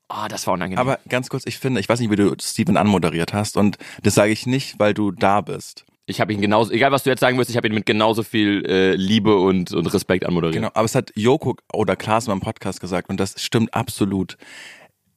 [0.09, 0.79] ah, das war unangenehm.
[0.79, 4.15] Aber ganz kurz, ich finde, ich weiß nicht, wie du Steven anmoderiert hast und das
[4.15, 5.85] sage ich nicht, weil du da bist.
[6.07, 8.23] ich habe ihn genauso, egal was du jetzt sagen wirst, ich habe ihn mit genauso
[8.23, 10.55] viel äh, Liebe und, und Respekt anmoderiert.
[10.55, 14.37] Genau, aber es hat Joko oder Klaas in meinem Podcast gesagt und das stimmt absolut.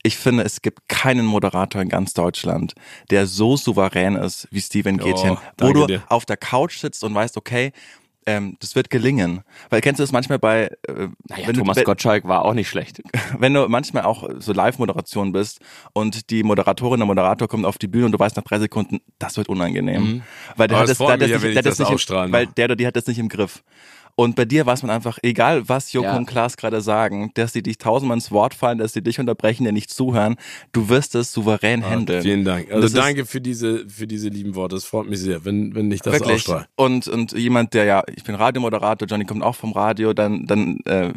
[0.02, 2.74] Ich finde, es gibt keinen Moderator in ganz Deutschland,
[3.10, 6.02] der so souverän ist wie Steven Gätchen, wo danke du dir.
[6.08, 7.72] auf der Couch sitzt und weißt, okay,
[8.26, 9.42] ähm, das wird gelingen.
[9.70, 12.68] Weil kennst du das manchmal bei, äh, Naja, wenn, Thomas du, Gottschalk war auch nicht
[12.68, 13.02] schlecht.
[13.38, 15.60] wenn du manchmal auch so Live-Moderation bist
[15.94, 19.00] und die Moderatorin, der Moderator kommt auf die Bühne und du weißt nach drei Sekunden,
[19.18, 20.22] das wird unangenehm.
[20.56, 21.90] Weil der Aber hat das, der ja, das wenn nicht, der ich hat das das
[21.90, 23.62] nicht, im, weil der oder die hat das nicht im Griff.
[24.20, 26.16] Und bei dir weiß man einfach, egal was Joko Ja.
[26.18, 29.64] und Klaas gerade sagen, dass sie dich tausendmal ins Wort fallen, dass sie dich unterbrechen,
[29.64, 30.36] dir nicht zuhören,
[30.72, 32.20] du wirst es souverän handeln.
[32.20, 32.70] Vielen Dank.
[32.70, 34.74] Also danke für diese, für diese lieben Worte.
[34.74, 36.34] Das freut mich sehr, wenn, wenn ich das Wirklich.
[36.34, 36.66] ausstrahle.
[36.76, 40.80] Und, und jemand, der ja, ich bin Radiomoderator, Johnny kommt auch vom Radio, dann, dann,
[40.84, 41.14] äh,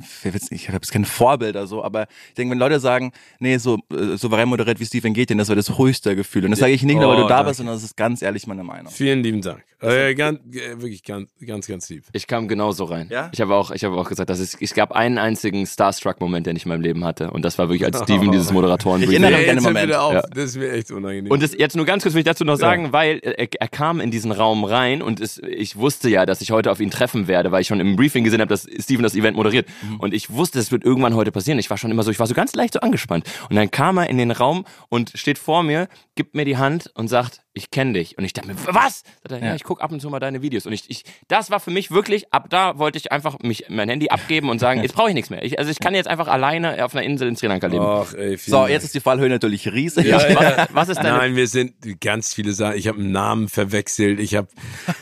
[0.52, 4.16] ich habe jetzt keine Vorbilder so, aber ich denke, wenn Leute sagen, nee, so äh,
[4.16, 6.46] souverän moderiert wie Steven Gätchen, das wäre das höchste Gefühl.
[6.46, 7.50] Und das sage ich nicht nur, weil Oh, du da danke.
[7.50, 8.94] bist, sondern das ist ganz ehrlich meine Meinung.
[8.94, 9.62] Vielen lieben Dank.
[9.84, 12.04] Äh, ganz, äh, wirklich ganz, ganz, ganz lieb.
[12.14, 13.08] Ich kam genauso rein.
[13.12, 13.30] Ja?
[13.34, 16.56] Ich habe auch, ich habe auch gesagt, dass es, es gab einen einzigen Starstruck-Moment, den
[16.56, 17.32] ich in meinem Leben hatte.
[17.32, 19.88] Und das war wirklich, als Steven dieses moderatoren Ich erinnere mich an den Moment.
[19.88, 20.14] wieder auf.
[20.14, 20.22] Ja.
[20.22, 21.32] Das ist mir echt unangenehm.
[21.32, 24.00] Und das, jetzt nur ganz kurz will ich dazu noch sagen, weil er, er kam
[24.00, 27.28] in diesen Raum rein und es, ich wusste ja, dass ich heute auf ihn treffen
[27.28, 29.68] werde, weil ich schon im Briefing gesehen habe, dass Steven das Event moderiert.
[30.00, 31.60] Und ich wusste, es wird irgendwann heute passieren.
[31.60, 33.30] Ich war schon immer so, ich war so ganz leicht so angespannt.
[33.50, 36.92] Und dann kam er in den Raum und steht vor mir, gibt mir die Hand
[36.96, 38.18] und sagt, ich kenne dich.
[38.18, 39.04] Und ich dachte mir, was?
[39.22, 39.56] Sagt er, ja, Ja.
[39.56, 40.66] ich gucke ab und zu mal deine Videos.
[40.66, 43.90] Und ich, ich, das war für mich wirklich, ab da wollte ich einfach mich, mein
[43.90, 45.44] Handy abgeben und sagen, jetzt brauche ich nichts mehr.
[45.44, 47.84] Ich, also ich kann jetzt einfach alleine auf einer Insel in Sri Lanka leben.
[47.86, 48.70] Ach, ey, So, Dank.
[48.72, 50.12] jetzt ist die Fallhöhe natürlich riesig.
[50.12, 52.78] Was, was ist deine, Nein, wir sind ganz viele Sachen.
[52.78, 54.20] Ich habe einen Namen verwechselt.
[54.20, 54.48] Ich habe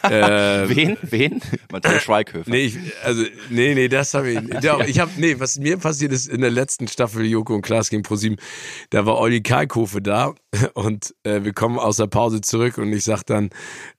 [0.03, 0.09] äh,
[0.75, 1.41] wen, wen?
[1.71, 2.49] Matthias Schweighöfer.
[2.49, 4.39] Nee, ich, also nee, nee, das habe ich.
[4.61, 7.89] Doch, ich habe nee, was mir passiert ist in der letzten Staffel Joko und Klaas
[7.89, 8.37] gegen ProSieben,
[8.89, 10.33] da war Olli Kalkofe da
[10.73, 13.49] und äh, wir kommen aus der Pause zurück und ich sag dann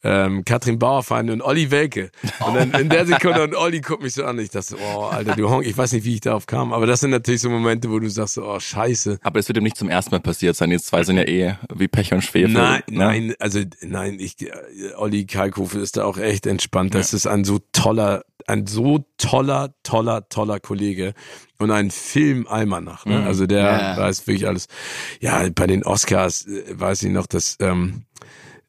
[0.02, 2.10] ähm, Katrin Bauerfeind und Olli Welke
[2.46, 5.34] und dann in der Sekunde und Olli guckt mich so an, ich dachte, oh Alter,
[5.34, 7.90] du Honk, ich weiß nicht, wie ich darauf kam, aber das sind natürlich so Momente,
[7.90, 9.18] wo du sagst, oh Scheiße.
[9.22, 10.70] Aber das wird ihm nicht zum ersten Mal passiert sein.
[10.70, 12.52] Jetzt zwei sind ja eh wie Pech und Schwefel.
[12.52, 12.98] Nein, ne?
[12.98, 14.50] nein, also nein, ich, äh,
[14.96, 16.94] Olli Kalkofe ist da auch echt entspannt.
[16.94, 21.14] Das ist ein so toller, ein so toller, toller, toller Kollege
[21.58, 23.06] und ein Filmalmanach.
[23.06, 23.24] Ne?
[23.24, 23.96] Also der Ja.
[23.96, 24.66] weiß wirklich alles.
[25.20, 28.04] Ja, bei den Oscars äh, weiß ich noch, dass ähm,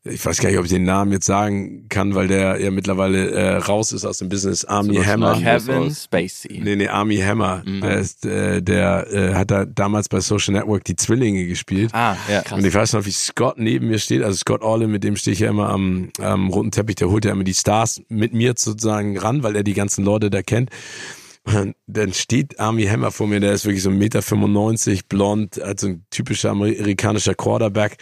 [0.06, 3.32] ich weiß gar nicht, ob ich den Namen jetzt sagen kann, weil der ja mittlerweile
[3.32, 4.66] äh, raus ist aus dem Business.
[4.66, 5.40] Army was Hammer.
[5.40, 5.96] Kevin.
[5.96, 6.60] Spacey.
[6.62, 7.64] Nee, nee, Army Hammer.
[7.66, 11.92] Der, ist, äh, der äh, hat da damals bei Social Network die Zwillinge gespielt.
[11.94, 12.44] Ah, ja.
[12.54, 14.24] Und ich weiß noch, wie Scott neben mir steht.
[14.24, 16.96] Also Scott Orle, mit dem stehe ich ja immer am, am roten Teppich.
[16.98, 20.30] Der holt ja immer die Stars mit mir sozusagen ran, weil er die ganzen Leute
[20.30, 20.70] da kennt.
[21.46, 25.88] Und dann steht Army Hammer vor mir, der ist wirklich so 1,95 Meter, blond, also
[25.88, 27.98] ein typischer amerikanischer Quarterback.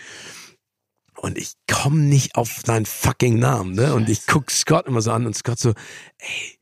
[1.22, 3.94] Und ich komme nicht auf seinen fucking Namen, ne?
[3.94, 5.70] Und ich guck Scott immer so an und Scott so,
[6.18, 6.58] ey,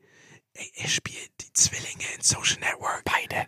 [0.52, 3.02] ey, er spielt die Zwillinge in Social Network.
[3.06, 3.46] Beide.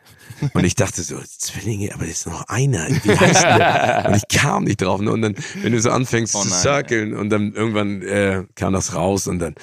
[0.54, 2.88] Und ich dachte so, Zwillinge, aber das ist noch einer.
[2.88, 4.06] Wie heißt der?
[4.08, 5.02] Und ich kam nicht drauf.
[5.02, 5.12] Ne?
[5.12, 8.94] Und dann, wenn du so anfängst Oh zu circlen und dann irgendwann äh, kam das
[8.94, 9.54] raus und dann,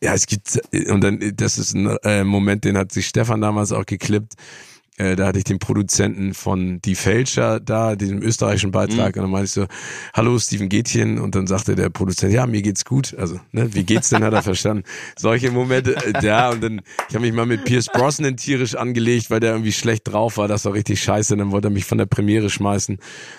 [0.00, 3.72] ja, es gibt, und dann, das ist ein äh, Moment, den hat sich Stefan damals
[3.72, 4.34] auch geklippt.
[4.98, 9.30] Äh, da hatte ich den Produzenten von Die Fälscher da, diesem österreichischen Beitrag, und dann
[9.30, 9.66] meinte ich so,
[10.12, 13.84] hallo Steven Gätchen, und dann sagte der Produzent, ja, mir geht's gut, also, ne, wie
[13.84, 14.84] geht's denn, hat er verstanden.
[15.16, 19.30] Solche Momente, äh, ja, und dann, ich habe mich mal mit Pierce Brosnan tierisch angelegt,
[19.30, 21.96] weil der irgendwie schlecht drauf war, das war richtig scheiße, dann wollte er mich von
[21.96, 22.98] der Premiere schmeißen,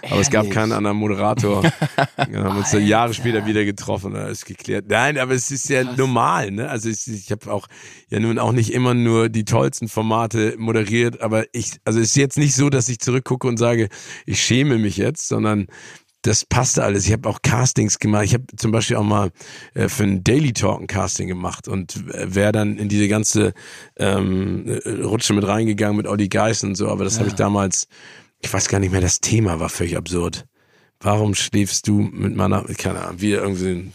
[0.09, 1.61] aber es gab keinen anderen Moderator.
[2.17, 4.85] Dann haben wir uns dann Jahre später wieder getroffen, da ist geklärt.
[4.87, 7.67] Nein, aber es ist ja normal, ne, also ich, ich habe auch,
[8.09, 12.15] ja nun auch nicht immer nur die tollsten Formate moderiert, aber ich, also es ist
[12.15, 13.89] jetzt nicht so, dass ich zurückgucke und sage,
[14.25, 15.67] ich schäme mich jetzt, sondern
[16.23, 17.05] das passte alles.
[17.05, 18.25] Ich habe auch Castings gemacht.
[18.25, 19.31] Ich habe zum Beispiel auch mal
[19.73, 23.53] äh, für ein Daily Talk ein Casting gemacht und wäre dann in diese ganze
[23.97, 26.89] ähm, äh, Rutsche mit reingegangen mit Olli Geiss und so.
[26.89, 27.19] Aber das ja.
[27.19, 27.87] habe ich damals,
[28.39, 30.45] ich weiß gar nicht mehr, das Thema war völlig absurd.
[30.99, 33.91] Warum schläfst du mit meiner, keine Ahnung, wie irgendwie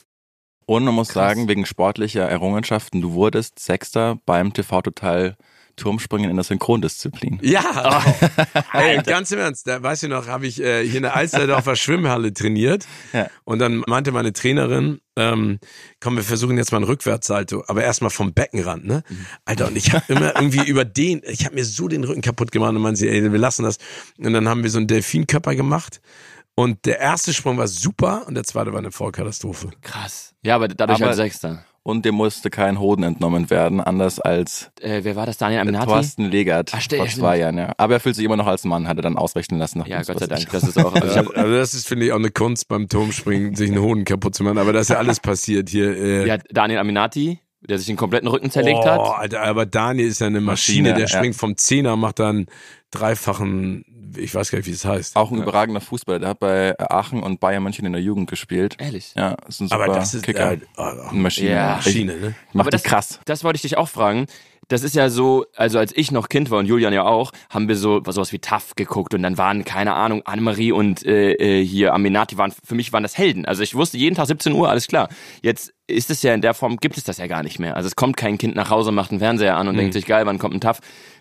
[0.66, 1.30] und man muss Krass.
[1.30, 5.34] sagen, wegen sportlicher Errungenschaften, du wurdest Sechster beim TV Total
[5.78, 7.38] Turmspringen in der Synchrondisziplin.
[7.42, 8.26] Ja, oh.
[8.76, 11.76] Ey, ganz im Ernst, da weißt du noch, habe ich äh, hier in der Alsterdorfer
[11.76, 13.28] Schwimmhalle trainiert ja.
[13.44, 15.58] und dann meinte meine Trainerin, ähm,
[16.00, 19.02] komm, wir versuchen jetzt mal ein Rückwärtssalto, aber erstmal vom Beckenrand, ne?
[19.08, 19.26] Mhm.
[19.44, 22.52] Alter, und ich habe immer irgendwie über den, ich habe mir so den Rücken kaputt
[22.52, 23.78] gemacht und man sie, ey, wir lassen das.
[24.18, 26.00] Und dann haben wir so einen Delfinkörper gemacht
[26.58, 29.70] und der erste Sprung war super und der zweite war eine Vollkatastrophe.
[29.80, 30.34] Krass.
[30.42, 31.64] Ja, aber dadurch aber, halt Sechster.
[31.88, 35.38] Und dem musste kein Hoden entnommen werden, anders als äh, wer war das?
[35.38, 35.86] Daniel Aminati?
[35.86, 37.72] Thorsten Legert Ach, vor zwei Jahren, ja.
[37.78, 39.82] Aber er fühlt sich immer noch als Mann, hat er dann ausrechnen lassen.
[39.86, 40.50] Ja, Gott sei Dank.
[40.50, 40.94] Das ist auch.
[40.94, 44.04] Also, also, also das ist finde ich auch eine Kunst beim Turmspringen, sich einen Hoden
[44.04, 44.58] kaputt zu machen.
[44.58, 45.96] Aber das ist ja alles passiert hier.
[45.96, 46.26] Äh.
[46.26, 49.00] Ja, Daniel Aminati, der sich den kompletten Rücken zerlegt oh, hat.
[49.00, 51.08] Alter, aber Daniel ist ja eine Maschine, Maschine der ja.
[51.08, 52.48] springt vom Zehner, macht dann
[52.90, 53.86] dreifachen
[54.16, 55.16] ich weiß gar nicht, wie es heißt.
[55.16, 55.42] Auch ein ja.
[55.42, 56.18] überragender Fußballer.
[56.18, 58.76] Der hat bei Aachen und Bayern München in der Jugend gespielt.
[58.78, 59.12] Ehrlich?
[59.16, 60.52] Ja, ist ein super Aber das ist Kicker.
[60.52, 61.50] Äh, oh, eine Maschine.
[61.50, 61.76] Ja.
[61.76, 62.34] Maschine, ne?
[62.52, 63.20] Macht Aber das krass.
[63.24, 64.26] Das wollte ich dich auch fragen.
[64.68, 67.68] Das ist ja so, also als ich noch Kind war und Julian ja auch, haben
[67.68, 71.64] wir so sowas wie TAF geguckt und dann waren, keine Ahnung, Annemarie und äh, äh,
[71.64, 73.46] hier Aminati waren, für mich waren das Helden.
[73.46, 75.08] Also ich wusste jeden Tag 17 Uhr, alles klar.
[75.40, 77.76] Jetzt ist es ja in der Form, gibt es das ja gar nicht mehr.
[77.76, 79.78] Also es kommt kein Kind nach Hause, macht einen Fernseher an und mhm.
[79.78, 80.80] denkt sich, geil, wann kommt ein TAF?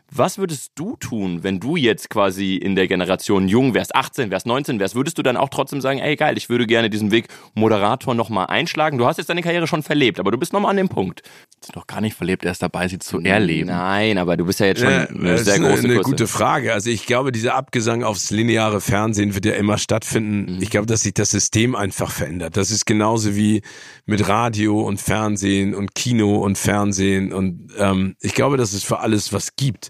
[0.09, 4.45] Was würdest du tun, wenn du jetzt quasi in der Generation jung wärst, 18, wärst
[4.45, 7.27] 19 wärst, würdest du dann auch trotzdem sagen, ey geil, ich würde gerne diesen Weg
[7.55, 8.97] Moderator nochmal einschlagen?
[8.97, 11.23] Du hast jetzt deine Karriere schon verlebt, aber du bist nochmal an dem Punkt.
[11.61, 13.69] Ist noch gar nicht verlebt, er ist dabei, sie zu erleben.
[13.69, 16.71] Nein, aber du bist ja jetzt schon ja, eine sehr große eine, eine gute Frage.
[16.71, 20.55] Also ich glaube, dieser Abgesang aufs lineare Fernsehen wird ja immer stattfinden.
[20.55, 20.61] Mhm.
[20.61, 22.57] Ich glaube, dass sich das System einfach verändert.
[22.57, 23.63] Das ist genauso wie
[24.05, 28.99] mit Radio und Fernsehen und Kino und Fernsehen und ähm, ich glaube, dass es für
[28.99, 29.89] alles was gibt.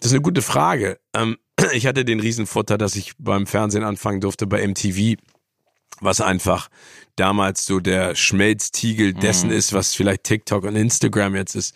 [0.00, 0.98] Das ist eine gute Frage.
[1.14, 1.36] Ähm,
[1.72, 5.16] ich hatte den Riesenvorteil, dass ich beim Fernsehen anfangen durfte bei MTV,
[6.02, 6.68] was einfach
[7.16, 9.56] damals so der Schmelztiegel dessen mhm.
[9.56, 11.74] ist, was vielleicht TikTok und Instagram jetzt ist.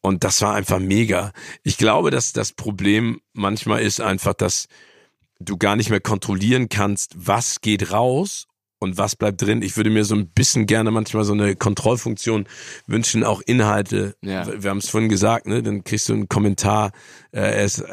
[0.00, 1.32] Und das war einfach mega.
[1.62, 4.66] Ich glaube, dass das Problem manchmal ist einfach, dass
[5.38, 8.46] du gar nicht mehr kontrollieren kannst, was geht raus
[8.80, 9.60] und was bleibt drin.
[9.62, 12.46] Ich würde mir so ein bisschen gerne manchmal so eine Kontrollfunktion
[12.86, 14.16] wünschen, auch Inhalte.
[14.22, 14.46] Ja.
[14.62, 15.62] Wir haben es vorhin gesagt, ne?
[15.62, 16.92] Dann kriegst du einen Kommentar,
[17.30, 17.84] äh, er ist äh,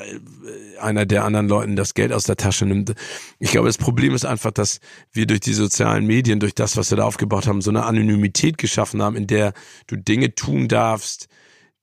[0.79, 2.93] einer der anderen Leuten das Geld aus der Tasche nimmt.
[3.37, 4.79] Ich glaube, das Problem ist einfach, dass
[5.11, 8.57] wir durch die sozialen Medien, durch das, was wir da aufgebaut haben, so eine Anonymität
[8.57, 9.53] geschaffen haben, in der
[9.87, 11.27] du Dinge tun darfst,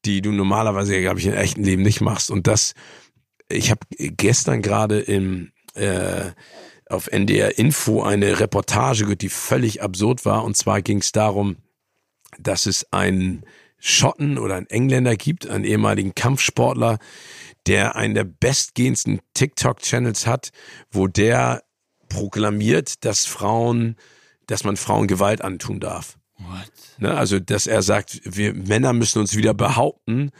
[0.06, 2.30] die du normalerweise, glaube ich, im echten Leben nicht machst.
[2.30, 2.72] Und das,
[3.50, 6.30] ich habe gestern gerade im äh,
[6.88, 10.44] auf NDR Info eine Reportage gehört, die völlig absurd war.
[10.44, 11.56] Und zwar ging es darum,
[12.38, 13.44] dass es einen
[13.78, 16.98] Schotten oder einen Engländer gibt, einen ehemaligen Kampfsportler,
[17.66, 20.50] der einen der bestgehendsten TikTok-Channels hat,
[20.90, 21.62] wo der
[22.08, 23.96] proklamiert, dass Frauen,
[24.46, 26.18] dass man Frauen Gewalt antun darf.
[26.38, 26.72] What?
[26.98, 30.30] Ne, also, dass er sagt, wir Männer müssen uns wieder behaupten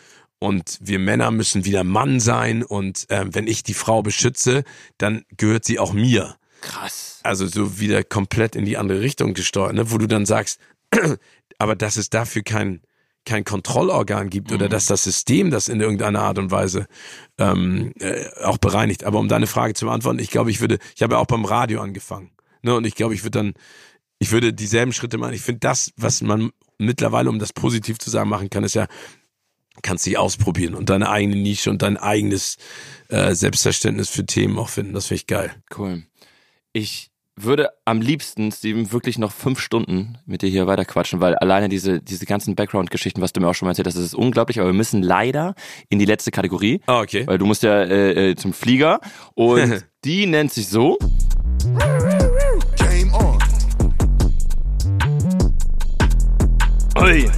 [0.44, 4.64] und wir Männer müssen wieder Mann sein und äh, wenn ich die Frau beschütze,
[4.98, 6.36] dann gehört sie auch mir.
[6.60, 7.20] Krass.
[7.22, 9.90] Also so wieder komplett in die andere Richtung gesteuert, ne?
[9.90, 10.60] wo du dann sagst,
[11.58, 12.80] aber dass es dafür kein
[13.24, 14.56] kein Kontrollorgan gibt mhm.
[14.56, 16.86] oder dass das System das in irgendeiner Art und Weise
[17.38, 19.04] ähm, äh, auch bereinigt.
[19.04, 21.44] Aber um deine Frage zu beantworten, ich glaube, ich würde, ich habe ja auch beim
[21.44, 22.32] Radio angefangen,
[22.62, 22.74] ne?
[22.74, 23.54] Und ich glaube, ich würde dann,
[24.18, 25.32] ich würde dieselben Schritte machen.
[25.34, 28.86] Ich finde das, was man mittlerweile, um das positiv zu sagen, machen kann, ist ja
[29.84, 32.56] kannst dich ausprobieren und deine eigene Nische und dein eigenes
[33.08, 34.94] äh, Selbstverständnis für Themen auch finden.
[34.94, 35.52] Das finde ich geil.
[35.76, 36.02] Cool.
[36.72, 41.68] Ich würde am liebsten, Steven, wirklich noch fünf Stunden mit dir hier weiterquatschen, weil alleine
[41.68, 44.60] diese, diese ganzen Background-Geschichten, was du mir auch schon mal erzählt hast, das ist unglaublich,
[44.60, 45.54] aber wir müssen leider
[45.88, 46.80] in die letzte Kategorie.
[46.86, 47.26] Ah, okay.
[47.26, 49.00] Weil du musst ja äh, äh zum Flieger
[49.34, 50.96] und die nennt sich so.
[52.78, 53.38] Game on.
[56.96, 57.28] Ui.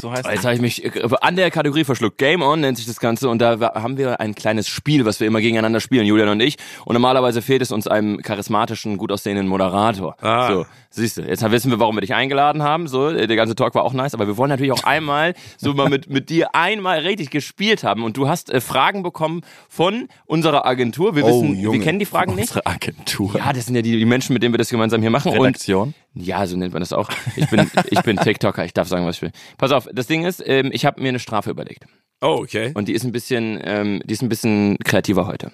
[0.00, 2.18] So heißt Jetzt habe ich mich äh, an der Kategorie verschluckt.
[2.18, 5.26] Game On nennt sich das Ganze und da haben wir ein kleines Spiel, was wir
[5.26, 6.56] immer gegeneinander spielen, Julian und ich.
[6.84, 10.16] Und normalerweise fehlt es uns einem charismatischen, gut aussehenden Moderator.
[10.22, 10.48] Ah.
[10.48, 12.88] So, siehst du, jetzt wissen wir, warum wir dich eingeladen haben.
[12.88, 15.88] So, der ganze Talk war auch nice, aber wir wollen natürlich auch einmal so mal
[15.88, 18.02] mit, mit dir einmal richtig gespielt haben.
[18.02, 21.14] Und du hast äh, Fragen bekommen von unserer Agentur.
[21.14, 21.78] Wir oh, wissen, Junge.
[21.78, 22.50] wir kennen die Fragen nicht.
[22.50, 23.36] Unsere Agentur.
[23.36, 25.32] Ja, das sind ja die, die Menschen, mit denen wir das gemeinsam hier machen.
[25.32, 25.94] Redaktion.
[26.14, 27.08] Und ja, so nennt man das auch.
[27.36, 29.32] Ich bin, ich bin TikToker, ich darf sagen, was ich will.
[29.58, 31.84] Pass auf, das Ding ist, ähm, ich habe mir eine Strafe überlegt.
[32.20, 32.72] Oh, okay.
[32.74, 35.52] Und die ist ein bisschen, ähm, die ist ein bisschen kreativer heute.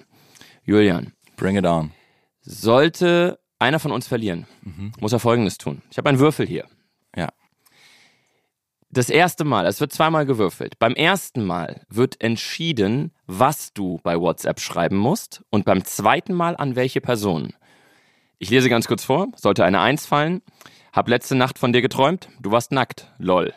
[0.63, 1.91] Julian, Bring it on.
[2.41, 4.47] sollte einer von uns verlieren,
[4.99, 5.81] muss er Folgendes tun.
[5.91, 6.65] Ich habe einen Würfel hier.
[7.15, 7.29] Ja.
[8.89, 10.79] Das erste Mal, es wird zweimal gewürfelt.
[10.79, 16.55] Beim ersten Mal wird entschieden, was du bei WhatsApp schreiben musst und beim zweiten Mal
[16.55, 17.53] an welche Person.
[18.39, 20.41] Ich lese ganz kurz vor, sollte eine Eins fallen.
[20.93, 23.11] Hab letzte Nacht von dir geträumt, du warst nackt.
[23.17, 23.53] Lol.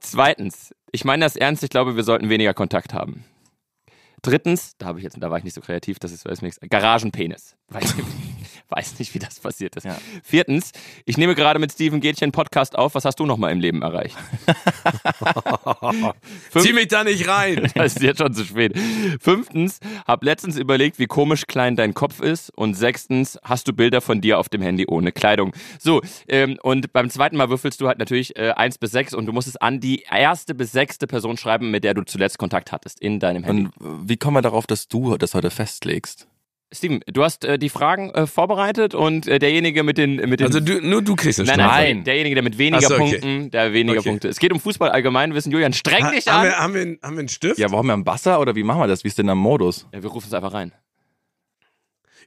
[0.00, 3.24] Zweitens, ich meine das ernst, ich glaube, wir sollten weniger Kontakt haben.
[4.22, 6.58] Drittens, da habe ich jetzt, da war ich nicht so kreativ, das ist, mir nichts.
[6.68, 7.56] Garagenpenis.
[7.68, 8.08] Weiß, nicht-
[8.68, 9.84] weiß nicht, wie das passiert ist.
[9.84, 9.96] Ja.
[10.22, 10.72] Viertens,
[11.04, 12.94] ich nehme gerade mit Steven Gätchen Podcast auf.
[12.94, 14.16] Was hast du noch mal im Leben erreicht?
[16.56, 17.70] Zieh mich da nicht rein.
[17.80, 18.76] Das ist jetzt schon zu spät.
[19.20, 22.50] Fünftens, hab letztens überlegt, wie komisch klein dein Kopf ist.
[22.56, 25.52] Und sechstens, hast du Bilder von dir auf dem Handy ohne Kleidung.
[25.78, 29.26] So, ähm, und beim zweiten Mal würfelst du halt natürlich äh, eins bis sechs und
[29.26, 32.72] du musst es an die erste bis sechste Person schreiben, mit der du zuletzt Kontakt
[32.72, 33.70] hattest in deinem Handy.
[33.78, 36.26] Und wie kommen wir darauf, dass du das heute festlegst?
[36.72, 40.46] Steven, du hast äh, die Fragen äh, vorbereitet und äh, derjenige mit den mit den
[40.46, 41.82] Also du, nur du kriegst eine Nein, Strafe.
[41.82, 43.18] nein, derjenige, der mit weniger so, okay.
[43.18, 44.08] Punkten, der weniger Okay.
[44.10, 44.28] Punkte.
[44.28, 45.50] Es geht um Fußball allgemeinwissen.
[45.50, 46.44] Julian, streng Ha, dich haben, an.
[46.46, 47.58] wir, haben, wir, einen- haben wir einen Stift?
[47.58, 49.02] Ja, warum wir am Wasser oder wie machen wir das?
[49.02, 49.88] Wie ist denn der Modus?
[49.92, 50.70] ja, wir rufen es einfach rein.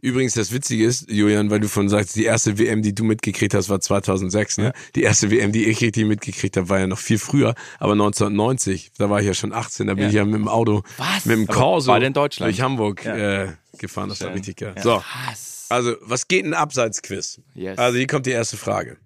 [0.04, 3.54] Übrigens, das Witzige ist, Julian, weil du von sagst, die erste WM, die du mitgekriegt
[3.54, 4.58] hast, war 2006.
[4.58, 4.74] Ne?
[4.96, 8.92] Die erste WM, die ich richtig mitgekriegt habe, war ja noch viel früher, aber 1990.
[8.98, 10.10] Da war ich ja schon 18, da bin Ja.
[10.10, 11.24] ich ja mit dem Auto, Was?
[11.24, 12.52] mit dem Corso beide in Deutschland.
[12.52, 13.16] durch Hamburg Ja.
[13.44, 14.10] äh, gefahren.
[14.10, 14.74] Das war richtig geil.
[14.76, 14.82] Ja.
[14.84, 15.68] So, Was?
[15.70, 17.40] also, was geht ein Abseitsquiz?
[17.54, 17.78] Yes.
[17.78, 18.98] Also, hier kommt die erste Frage.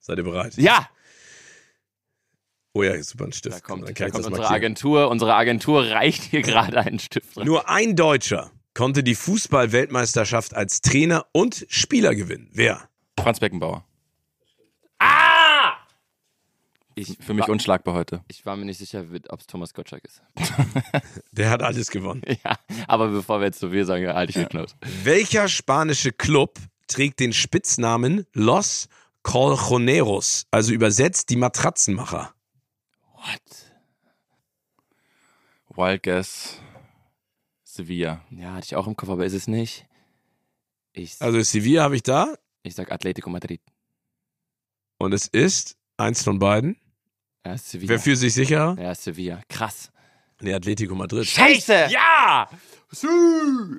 [0.00, 0.54] Seid ihr bereit?
[0.56, 0.88] ja,
[2.74, 3.54] Oh ja, super, ein Stift.
[3.56, 4.54] da kommt, da kommt unsere markieren.
[4.54, 5.10] Agentur.
[5.10, 7.36] Unsere Agentur reicht hier gerade einen Stift.
[7.36, 7.44] rein.
[7.44, 12.48] Nur ein Deutscher konnte die Fußball-Weltmeisterschaft als Trainer und Spieler gewinnen.
[12.52, 12.88] Wer?
[13.18, 13.84] Franz Beckenbauer.
[14.98, 15.72] Ah!
[16.94, 18.22] Ich, Für mich war, unschlagbar heute.
[18.28, 20.22] ich war mir nicht sicher, ob es Thomas Gottschalk ist.
[21.32, 22.22] Der hat alles gewonnen.
[22.44, 24.74] ja, aber bevor wir jetzt so viel sagen, halte ich den Knopf.
[25.02, 26.58] Welcher spanische Club
[26.88, 28.88] trägt den Spitznamen Los
[29.22, 32.34] Colchoneros, also übersetzt die Matratzenmacher?
[33.14, 33.40] What?
[35.76, 36.60] Wild Guess.
[37.72, 38.20] Sevilla.
[38.30, 39.86] Ja, hatte ich auch im Kopf, aber ist es nicht.
[40.92, 43.62] Ich, Also Sevilla habe ich da ich sag Atletico Madrid.
[44.98, 46.76] und es ist eins von beiden.
[47.46, 47.88] Ja, Sevilla.
[47.88, 48.76] Wer fühlt sich sicher?
[48.78, 49.40] ja, Sevilla.
[49.48, 49.90] Krass.
[50.42, 51.26] Nee, Atletico Madrid.
[51.26, 51.88] Scheiße!
[51.90, 52.48] Ja!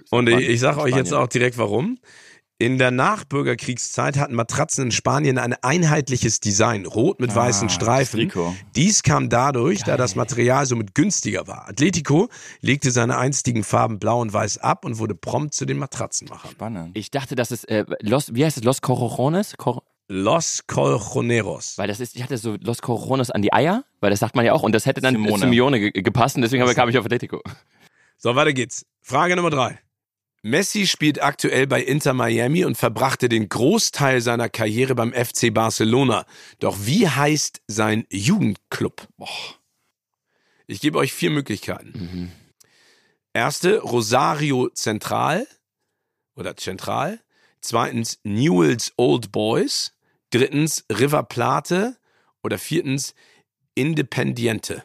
[0.10, 2.00] Und ich, ich sage euch jetzt auch direkt warum.
[2.64, 8.22] In der Nachbürgerkriegszeit hatten Matratzen in Spanien ein einheitliches Design, rot mit weißen Ah, Streifen.
[8.22, 8.56] Trikot.
[8.78, 11.68] Dies kam dadurch, da das Material somit günstiger war.
[11.68, 12.30] Atletico
[12.62, 16.52] legte seine einstigen Farben blau und weiß ab und wurde prompt zu den Matratzenmachern.
[16.52, 16.98] Spannend.
[16.98, 18.64] Ich dachte, das ist äh, Los, wie heißt es?
[18.64, 19.58] Los Corojones?
[19.58, 21.78] Cor Los Colchoneros.
[21.78, 24.46] weil das ist, ich hatte so Los Corojones an die Eier, weil das sagt man
[24.46, 25.32] ja auch, und das hätte dann Simone.
[25.38, 27.42] Simone, Simeone ge gepasst, und deswegen habe- kam ich auf Atletico.
[28.18, 28.86] So, weiter geht's.
[29.02, 29.80] Frage Nummer drei.
[30.46, 36.26] Messi spielt aktuell bei Inter Miami und verbrachte den Großteil seiner Karriere beim FC Barcelona.
[36.60, 39.08] Doch wie heißt sein Jugendclub?
[40.68, 41.94] Ich gebe euch vier Möglichkeiten.
[43.32, 45.48] Erste, Rosario Central
[46.36, 47.22] oder Central.
[47.62, 49.94] Zweitens, Newell's Old Boys.
[50.30, 51.96] Drittens, River Plate.
[52.44, 53.16] Oder viertens,
[53.76, 54.84] Independiente.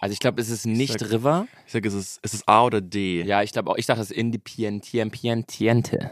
[0.00, 1.46] Also ich glaube, es ist nicht sag- River.
[1.66, 3.22] Ich sage, es ist, es ist A oder D.
[3.22, 6.10] Ja, ich glaube auch, ich dachte, das ist Independiente.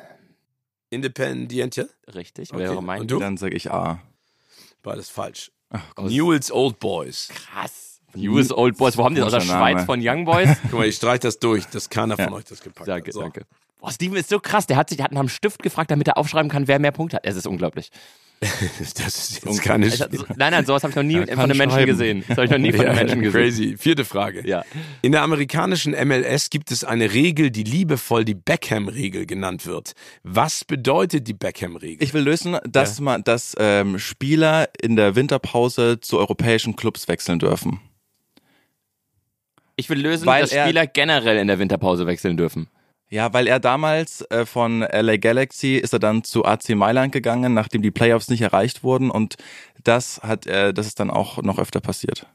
[0.91, 1.91] Independiente?
[2.14, 2.61] Richtig, Okay.
[2.62, 3.18] wäre mein Und du?
[3.18, 4.01] Dann sage ich A.
[4.82, 5.51] Beides falsch.
[5.70, 5.82] Ach.
[5.99, 7.28] Newell's Old Boys.
[7.28, 8.01] Krass.
[8.14, 8.97] News Old Boys.
[8.97, 9.55] Wo haben die das aus der.
[9.55, 10.49] Schweiz von Young Boys?
[10.70, 13.14] Guck mal, ich streich das durch, dass keiner von euch das gepackt danke, hat.
[13.14, 13.20] So.
[13.20, 13.43] danke.
[13.78, 14.66] Boah, Steven ist so krass.
[14.66, 16.91] Der hat sich, der hat nach einem Stift gefragt, damit er aufschreiben kann, wer mehr
[16.91, 17.26] Punkte hat.
[17.26, 17.91] Es ist unglaublich.
[18.97, 21.39] Das ist jetzt keine Ich, hab- so, nein, nein, sowas habe ich noch nie von
[21.39, 22.24] einem Menschen gesehen.
[22.28, 23.41] Das habe ich noch nie von einem Menschen gesehen.
[23.43, 23.76] Crazy.
[23.76, 24.47] Vierte Frage.
[24.49, 24.64] Ja.
[25.03, 29.93] In der amerikanischen MLS gibt es eine Regel, die liebevoll die Beckham-Regel genannt wird.
[30.22, 32.03] Was bedeutet die Beckham-Regel?
[32.03, 37.41] Ich will lösen, dass man, dass ähm, Spieler in der Winterpause zu europäischen Clubs wechseln
[37.41, 37.80] dürfen.
[39.76, 42.68] Ich will lösen, Weil dass er- Spieler generell in der Winterpause wechseln dürfen.
[43.11, 47.55] Ja, weil er damals äh, von LA Galaxy ist er dann zu AC Mailand gegangen,
[47.55, 49.37] nachdem die Playoffs nicht erreicht wurden und
[49.83, 52.27] das hat äh, das ist dann auch noch öfter passiert.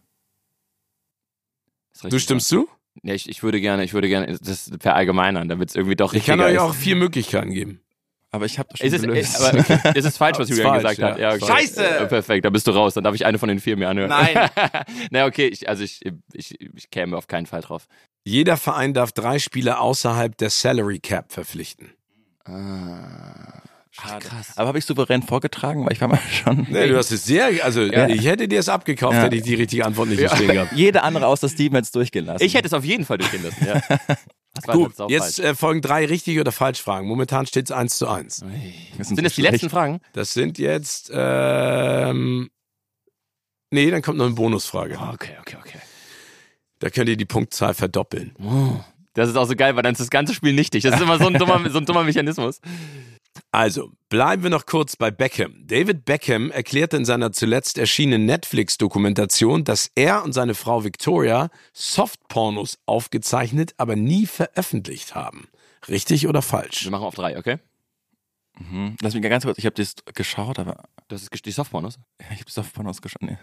[1.93, 2.67] Ist richtig Du stimmst zu?
[3.03, 6.25] Ja, ich, ich würde gerne, ich würde gerne das verallgemeinern, damit es irgendwie doch Ich
[6.25, 6.79] kann euch auch ist.
[6.79, 7.79] vier Möglichkeiten geben.
[8.31, 9.35] Aber ich habe das schon Ist es, gelöst.
[9.35, 11.19] ist, aber, okay, ist es falsch, was Ist Julian falsch, gesagt hat?
[11.19, 11.29] ja.
[11.29, 11.45] Ja, okay.
[11.45, 11.85] Scheiße!
[11.99, 12.95] Äh, perfekt, dann bist du raus.
[12.95, 14.09] Dann darf ich eine von den vier mir anhören.
[14.09, 14.49] Nein.
[15.11, 16.01] Na, okay, ich, also ich,
[16.33, 17.87] ich, ich käme auf keinen Fall drauf.
[18.23, 21.89] Jeder Verein darf drei Spieler außerhalb der Salary Cap verpflichten.
[22.45, 23.61] Ah,
[23.91, 24.25] Schade.
[24.25, 24.53] krass.
[24.57, 26.65] Aber habe ich souverän vorgetragen, weil ich war mal schon.
[26.69, 29.23] Nee, du hast es sehr, also ich hätte dir es abgekauft, Ja.
[29.23, 30.71] hätte ich die richtige Antwort nicht verstehen gehabt.
[30.75, 32.43] Jede andere außer Steven hätte es durchgehen lassen.
[32.43, 33.81] Ich hätte es auf jeden Fall durchgehen lassen, ja.
[34.55, 37.07] Das war Gut, jetzt äh, folgen drei richtig oder falsch Fragen.
[37.07, 38.43] Momentan steht es 1 zu 1.
[38.99, 39.99] Sind das die letzten Fragen?
[40.13, 42.51] Das sind jetzt, ähm,
[43.71, 44.99] nee, dann kommt noch eine Bonusfrage.
[45.13, 45.79] Okay, okay, okay.
[46.83, 48.35] Da könnt ihr die Punktzahl verdoppeln.
[49.13, 50.83] Das ist auch so geil, weil dann ist das ganze Spiel nichtig.
[50.83, 52.59] Das ist immer so ein dummer, so ein dummer Mechanismus.
[53.51, 55.53] Also, bleiben wir noch kurz bei Beckham.
[55.65, 62.79] David Beckham erklärte in seiner zuletzt erschienenen Netflix-Dokumentation, dass er und seine Frau Victoria Softpornos
[62.85, 65.47] aufgezeichnet, aber nie veröffentlicht haben.
[65.87, 66.83] Richtig oder falsch?
[66.83, 67.59] Wir machen auf drei, okay?
[68.59, 68.97] Mhm.
[69.01, 71.97] Lass mich ganz kurz, ich habe das geschaut, aber Das ist die Softpornos.
[72.19, 73.21] ja, ich habe das auf Pornos geschaut.
[73.21, 73.37] Nee.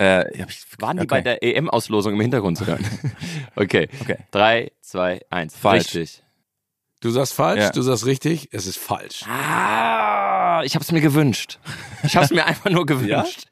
[0.00, 1.08] Äh, hab ich, Waren die okay.
[1.08, 2.82] bei der EM-Auslosung im Hintergrund zu hören?
[3.56, 3.88] okay.
[4.00, 4.16] Okay.
[4.30, 5.54] Drei, zwei, eins.
[5.54, 5.94] Falsch.
[5.94, 6.22] Richtig.
[7.02, 7.70] Du sagst falsch, Ja.
[7.70, 9.24] du sagst richtig, es ist falsch.
[9.26, 11.58] Ah, ich hab's mir gewünscht.
[12.02, 13.48] Ich hab's mir einfach nur gewünscht.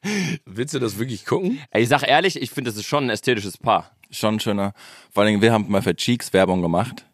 [0.47, 1.61] Willst du das wirklich gucken?
[1.71, 3.91] Ey, ich sag ehrlich, ich finde, das ist schon ein ästhetisches Paar.
[4.11, 4.73] Schon ein schöner.
[5.11, 7.05] Vor allen Dingen, wir haben mal für Cheeks Werbung gemacht.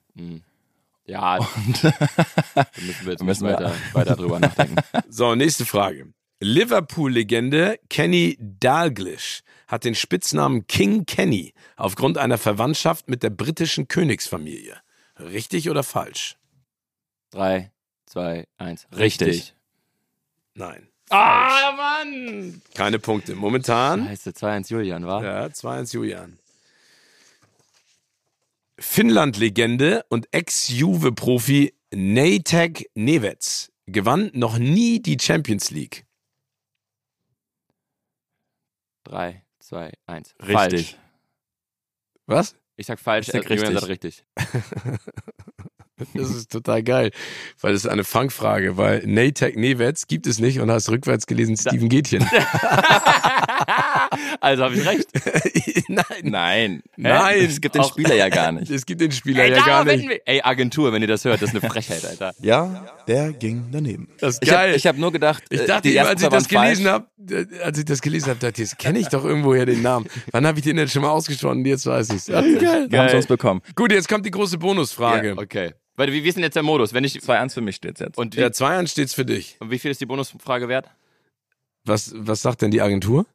[1.06, 1.46] Ja, da
[2.80, 4.76] müssen wir jetzt Müssen weiter, weiter drüber nachdenken.
[5.08, 6.13] So, nächste Frage.
[6.40, 14.76] Liverpool-Legende Kenny Dalglish hat den Spitznamen King Kenny aufgrund einer Verwandtschaft mit der britischen Königsfamilie.
[15.18, 16.36] Richtig oder falsch?
[17.30, 17.72] Drei,
[18.06, 18.86] zwei, eins.
[18.96, 19.54] Richtig.
[20.54, 20.88] Nein.
[21.10, 22.62] Ah, Mann!
[22.74, 23.34] Keine Punkte.
[23.34, 25.22] Momentan Scheiße, 2-1 Julian, war?
[25.22, 26.38] Ja, 2-1 Julian.
[28.78, 36.03] Finnland-Legende und Ex-Juve-Profi Nejtek Nevets gewann noch nie die Champions League.
[39.04, 40.34] Drei, zwei, eins.
[40.40, 40.54] Richtig.
[40.56, 40.96] Falsch.
[42.26, 42.56] Was?
[42.76, 44.24] Ich sag falsch, Ich sag äh, Julian richtig.
[44.34, 45.00] sagt richtig.
[46.12, 47.12] Das ist total geil,
[47.60, 51.56] weil das ist eine Fangfrage, weil Nejtek Nevets gibt es nicht und hast rückwärts gelesen
[51.56, 52.28] Steven Gätchen.
[54.40, 55.08] also habe ich recht.
[55.88, 56.82] Nein, Nein.
[56.96, 57.44] Nein.
[57.46, 58.70] Es gibt den Spieler ja gar nicht.
[58.70, 60.08] es gibt den Spieler Ey, ja gar nicht.
[60.08, 62.32] wir, ey, Agentur, wenn ihr das hört, das ist eine Frechheit, Alter.
[62.40, 64.08] Ja, der ging daneben.
[64.18, 64.78] Das ist Ich habe geil.
[64.78, 67.06] hab nur gedacht, Ich äh, dachte, die ersten als ich das gelesen habe,
[67.62, 70.06] als ich das gelesen habe, dachte ich, das kenne ich doch irgendwoher den Namen.
[70.32, 71.64] Wann habe ich den denn schon mal ausgesprochen?
[71.64, 72.26] Jetzt weiß ich es.
[72.26, 72.86] Ja, geil.
[72.90, 73.60] Wir haben es uns bekommen.
[73.76, 75.34] Gut, jetzt kommt die große Bonusfrage.
[75.36, 75.72] Okay.
[75.96, 76.92] Weil, wie, ist denn jetzt der Modus?
[76.92, 78.18] Wenn ich, 2-1 für mich steht's jetzt.
[78.18, 79.56] und wie, Ja, 2-1 steht's für dich.
[79.60, 80.88] und wie viel ist die Bonusfrage wert?
[81.84, 83.26] Was, was sagt denn die Agentur?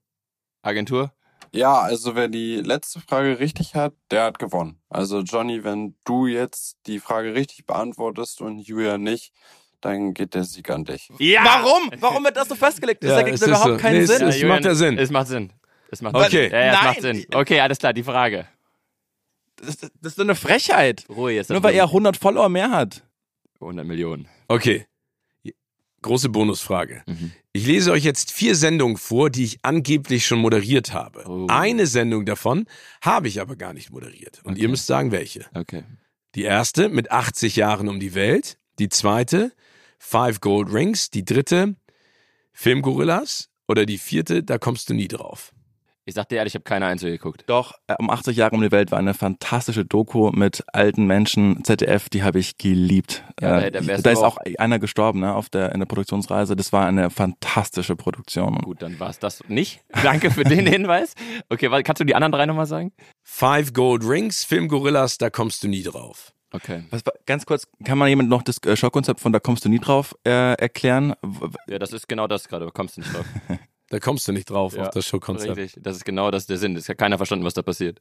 [0.61, 1.11] Agentur?
[1.51, 4.79] Ja, also wer die letzte Frage richtig hat, der hat gewonnen.
[4.89, 9.33] Also Johnny, wenn du jetzt die Frage richtig beantwortest und Julia nicht,
[9.81, 11.09] dann geht der Sieg an dich.
[11.17, 11.41] Ja!
[11.43, 11.89] Warum?
[11.99, 13.03] Warum wird das so festgelegt?
[13.03, 13.77] Das Ja, ergibt es überhaupt so.
[13.77, 14.27] keinen Nee, es Sinn.
[14.27, 14.97] ist- macht ja Sinn.
[14.99, 15.53] Es macht Sinn.
[15.89, 16.29] Es macht Okay.
[16.49, 16.51] Sinn.
[16.51, 16.85] Ja, ja, es Nein.
[16.87, 17.25] macht Sinn.
[17.33, 18.45] Okay, alles klar, die Frage.
[19.55, 21.05] Das, das ist so eine Frechheit.
[21.09, 21.49] Ruhe jetzt.
[21.49, 23.03] Nur weil er 100 Follower mehr hat.
[23.59, 24.27] 100 Millionen.
[24.47, 24.85] Okay.
[26.01, 27.03] Große Bonusfrage.
[27.05, 27.31] Mhm.
[27.51, 31.23] Ich lese euch jetzt vier Sendungen vor, die ich angeblich schon moderiert habe.
[31.27, 31.47] Oh.
[31.49, 32.65] Eine Sendung davon
[33.01, 34.39] habe ich aber gar nicht moderiert.
[34.43, 35.45] Und ihr müsst sagen, welche.
[35.53, 35.83] Okay.
[36.35, 38.57] Die erste mit 80 Jahren um die Welt.
[38.77, 39.51] Die zweite
[39.97, 41.09] Five Gold Rings.
[41.09, 41.75] Die dritte
[42.53, 43.49] Filmgorillas.
[43.67, 45.53] Oder die vierte, da kommst du nie drauf.
[46.09, 47.43] Ich sag dir ehrlich, ich habe keine einzige geguckt.
[47.45, 51.63] Doch, äh, um 80 Jahre um die Welt war eine fantastische Doku mit alten Menschen,
[51.63, 53.23] ZDF, die habe ich geliebt.
[53.39, 55.79] Ja, Äh, da- da wärst da du ist auch- einer gestorben, ne, auf der, in
[55.79, 56.55] der Produktionsreise.
[56.55, 58.55] Das war eine fantastische Produktion.
[58.63, 59.81] Gut, dann war es das nicht.
[60.03, 61.13] Danke für den Hinweis.
[61.49, 62.91] Okay, kannst du die anderen drei nochmal sagen?
[63.23, 66.33] Five Gold Rings, Filmgorillas, da kommst du nie drauf.
[66.51, 66.85] Okay.
[66.89, 69.77] Was, ganz kurz, kann man jemand noch das äh, Schockkonzept von Da kommst du nie
[69.77, 71.13] drauf äh, erklären?
[71.67, 72.65] Ja, das ist genau das gerade.
[72.65, 73.25] Da kommst du nicht drauf.
[73.89, 75.57] Da kommst du nicht drauf Ja, auf das Showkonzept.
[75.57, 75.83] Richtig.
[75.83, 76.75] Das ist genau das der Sinn.
[76.75, 77.99] Es hat keiner verstanden, was da passiert.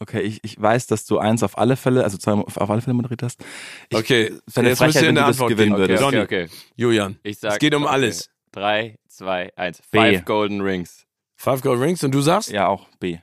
[0.00, 2.94] Okay, ich, ich weiß, dass du eins auf alle Fälle, also zwei auf alle Fälle
[2.94, 3.40] moderiert hast.
[3.88, 5.78] Ich, Okay, es wäre eine jetzt müsst ihr Frechheit, eine du das Antwort gewinnen geben.
[5.80, 6.02] würdest.
[6.02, 6.24] Okay, Johnny.
[6.24, 6.52] okay, okay.
[6.76, 7.92] Julian, Ich sag, es geht um okay.
[7.92, 8.30] alles.
[8.52, 9.82] Drei, zwei, eins.
[9.90, 9.98] B.
[9.98, 11.04] Five Golden Rings.
[11.36, 12.50] Five Gold Rings und du sagst?
[12.50, 13.18] Ja, auch B.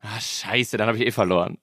[0.00, 1.58] Ah, scheiße, dann habe ich eh verloren.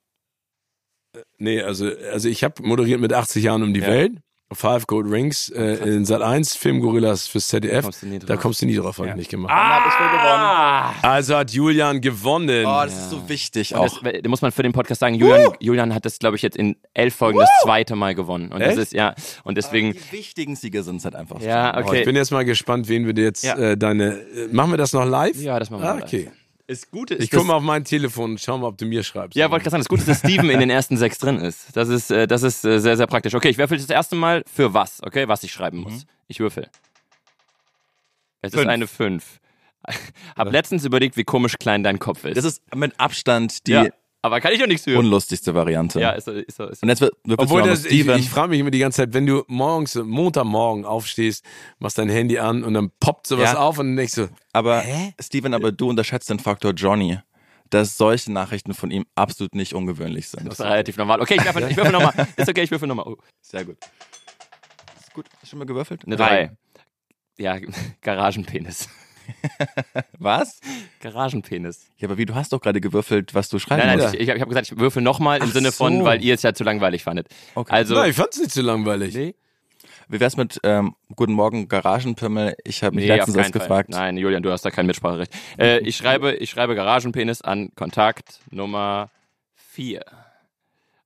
[1.38, 3.86] Nee, also, also ich habe moderiert mit 80 Jahren um die Ja.
[3.86, 4.12] Welt.
[4.52, 7.82] Five Gold Rings äh, in Sat 1, Filmgorillas fürs ZDF.
[7.82, 8.28] Kommst du nie drauf.
[8.28, 9.52] Da kommst du nie drauf, habe ich nicht gemacht.
[9.52, 10.94] Ah!
[11.02, 12.64] Also hat Julian gewonnen.
[12.64, 14.00] Oh, das ist so wichtig Und auch.
[14.02, 16.56] das, da muss man für den Podcast sagen, Julian, Julian hat das, glaube ich, jetzt
[16.56, 18.52] in elf Folgen das zweite Mal gewonnen.
[18.52, 18.72] Und Echt?
[18.76, 21.40] das ist, ja, und deswegen, die wichtigen Siege sind es halt einfach.
[21.40, 22.04] ja, Oh, ich okay.
[22.04, 23.56] bin jetzt mal gespannt, wen wir dir jetzt Ja.
[23.56, 24.12] äh, deine.
[24.20, 25.36] Äh, machen wir das noch live?
[25.42, 26.28] Ja, das machen wir ah, live.
[26.68, 29.04] Das Gute ist, Ich gucke mal auf mein Telefon und schau mal, ob du mir
[29.04, 29.36] schreibst.
[29.36, 31.76] Ja, wollte gerade sagen, das Gute ist, dass Steven in den ersten sechs drin ist.
[31.76, 33.34] Das ist, äh, das ist äh, sehr, sehr praktisch.
[33.34, 36.06] Okay, ich würfel das erste Mal für was, okay, was ich schreiben muss.
[36.26, 36.68] Ich würfel.
[38.42, 38.68] Es ist Fünf.
[38.68, 39.40] eine fünf.
[40.36, 42.36] Hab letztens überlegt, wie komisch klein dein Kopf ist.
[42.36, 43.72] Das ist mit Abstand die.
[43.72, 43.86] ja,
[44.26, 44.98] Aber kann ich doch nichts für.
[44.98, 46.00] Unlustigste Variante.
[46.00, 46.84] Ja, ist so, ist so, ist so.
[46.84, 48.18] Und jetzt wird wirklich Obwohl das, ich, Steven.
[48.18, 51.44] ich frage mich immer die ganze Zeit, wenn du morgens, Montagmorgen aufstehst,
[51.78, 53.58] machst dein Handy an und dann poppt sowas Ja.
[53.58, 54.82] auf und dann denkst du, aber
[55.20, 57.18] Steven, aber du unterschätzt den Faktor Johnny,
[57.70, 60.46] dass solche Nachrichten von ihm absolut nicht ungewöhnlich sind.
[60.46, 61.20] Das ist relativ normal.
[61.20, 62.12] Okay, ich würfel, ich würfel nochmal.
[62.36, 63.06] Ist okay, ich würfel nochmal.
[63.08, 63.76] Oh, Sehr gut.
[65.00, 65.26] Ist gut.
[65.34, 66.04] Hast du schon mal gewürfelt?
[66.06, 66.50] eine 3.
[67.38, 67.58] Ja,
[68.02, 68.88] Garagenpenis.
[70.18, 70.60] Was?
[71.00, 71.90] Garagenpenis.
[71.98, 74.14] Ja, aber wie, du hast doch gerade gewürfelt, was du schreiben Nein, nein, musst.
[74.14, 76.04] ich, ich habe gesagt, ich würfel nochmal im Ach Sinne von, so.
[76.04, 77.28] weil ihr es ja zu langweilig fandet.
[77.54, 77.72] Okay.
[77.72, 79.14] Also, nein, ich fand's nicht so langweilig.
[79.14, 79.34] nee,
[80.08, 82.56] Wie wär's mit ähm, Guten Morgen, Garagenpimmel?
[82.64, 83.60] Ich habe mich nee, letztens keinen erst Fall.
[83.62, 83.88] gefragt.
[83.90, 85.32] Nein, Julian, du hast da kein Mitspracherecht.
[85.58, 89.10] Äh, ich schreibe, ich schreibe Garagenpenis an Kontakt Nummer
[89.54, 90.04] 4.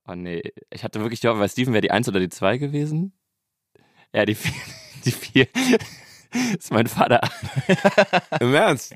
[0.06, 2.58] Oh nee, ich hatte wirklich die Hoffnung, weil Steven wäre die 1 oder die 2
[2.58, 3.12] gewesen.
[4.12, 4.52] Ja, die 4.
[5.04, 5.46] Die 4
[6.58, 7.20] ist mein Vater.
[8.40, 8.94] Im Ernst?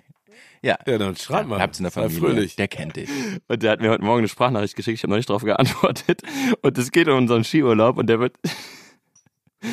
[0.62, 0.78] Ja.
[0.86, 1.60] Ja, dann schreib mal.
[1.60, 2.20] Habt's in der Sei Familie.
[2.20, 2.56] fröhlich.
[2.56, 3.10] Der kennt dich.
[3.48, 6.22] Und der hat mir heute Morgen eine Sprachnachricht geschickt, ich habe noch nicht drauf geantwortet.
[6.62, 8.36] Und es geht um unseren Skiurlaub und der wird,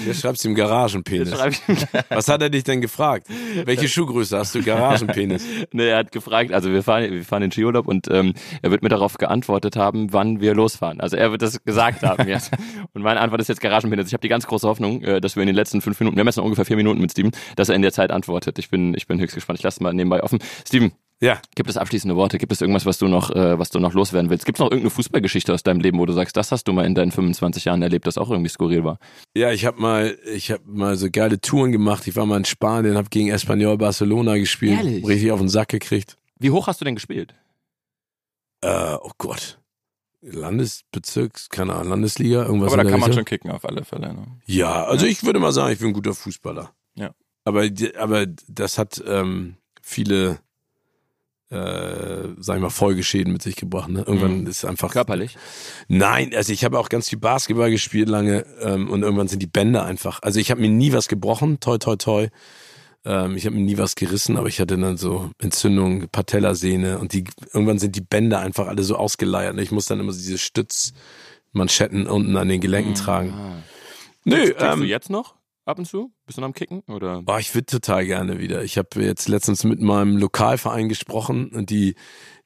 [0.05, 1.31] Jetzt schreibst du ihm Garagenpenis.
[1.31, 1.77] ihm
[2.09, 3.27] Was hat er dich denn gefragt?
[3.65, 4.63] Welche Schuhgröße hast du?
[4.63, 5.45] Garagenpenis.
[5.73, 8.83] Ne, er hat gefragt, also wir fahren, wir fahren in Skiurlaub und ähm, er wird
[8.83, 10.99] mir darauf geantwortet haben, wann wir losfahren.
[10.99, 12.51] Also er wird das gesagt haben jetzt.
[12.93, 14.07] Und meine Antwort ist jetzt Garagenpenis.
[14.07, 16.21] Ich habe die ganz große Hoffnung, äh, dass wir in den letzten fünf Minuten, wir
[16.21, 18.59] haben jetzt noch ungefähr vier Minuten mit Steven, dass er in der Zeit antwortet.
[18.59, 19.59] Ich bin, ich bin höchst gespannt.
[19.59, 20.39] Ich lasse mal nebenbei offen.
[20.67, 20.91] Steven,
[21.21, 21.39] Ja.
[21.55, 22.37] gibt es abschließende Worte?
[22.37, 24.45] Gibt es irgendwas, was du noch, äh, was du noch loswerden willst?
[24.45, 26.85] Gibt es noch irgendeine Fußballgeschichte aus deinem Leben, wo du sagst, das hast du mal
[26.85, 28.97] in deinen 25 Jahren erlebt, das auch irgendwie skurril war?
[29.35, 32.07] Ja, ich habe mal, ich habe mal so geile Touren gemacht.
[32.07, 35.07] Ich war mal in Spanien, habe gegen Espanyol Barcelona gespielt, Ehrlich?
[35.07, 36.17] richtig auf den Sack gekriegt.
[36.39, 37.35] Wie hoch hast du denn gespielt?
[38.61, 39.59] Äh, oh Gott.
[40.21, 42.67] Landesbezirks, keine Ahnung, Landesliga, irgendwas.
[42.73, 44.13] Aber da in der kann man schon kicken auf alle Fälle.
[44.13, 44.27] Ne?
[44.45, 46.71] Ja, also ich würde mal sagen, ich bin ein guter Fußballer.
[46.95, 47.13] Ja.
[47.43, 47.67] Aber,
[47.97, 50.39] aber das hat ähm, viele,
[51.51, 53.89] äh, sag ich mal, Folgeschäden mit sich gebracht.
[53.89, 53.99] Ne?
[54.07, 54.47] Irgendwann Mhm.
[54.47, 54.91] ist einfach.
[54.93, 55.35] Körperlich?
[55.89, 59.47] Nein, also ich habe auch ganz viel Basketball gespielt lange ähm, und irgendwann sind die
[59.47, 60.19] Bänder einfach.
[60.23, 62.27] Also ich habe mir nie was gebrochen, toi toi toi.
[63.03, 67.13] Ähm, ich habe mir nie was gerissen, aber ich hatte dann so Entzündungen, Patellasehne und
[67.13, 69.53] die irgendwann sind die Bänder einfach alle so ausgeleiert.
[69.53, 73.33] Und ich muss dann immer so diese Stützmanschetten unten an den Gelenken tragen.
[73.33, 73.63] Ah.
[74.23, 75.35] Nö, Kickst du ähm, jetzt noch
[75.65, 76.11] ab und zu?
[76.25, 76.81] Bist du noch am Kicken?
[76.87, 77.21] Oder?
[77.21, 78.63] Boah, ich würde total gerne wieder.
[78.63, 81.95] Ich habe jetzt letztens mit meinem Lokalverein gesprochen und die,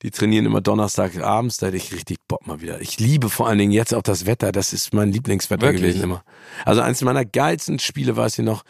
[0.02, 2.82] die trainieren immer Donnerstagabends, da hätte ich richtig Bock mal wieder.
[2.82, 5.82] Ich liebe vor allen Dingen jetzt auch das Wetter, das ist mein Lieblingswetter Wirklich?
[5.82, 6.24] gewesen immer.
[6.66, 8.64] Also eins meiner geilsten Spiele war es hier noch,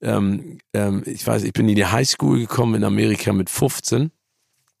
[0.00, 4.10] ähm, ähm, ich weiß, ich bin in die Highschool gekommen in Amerika mit 15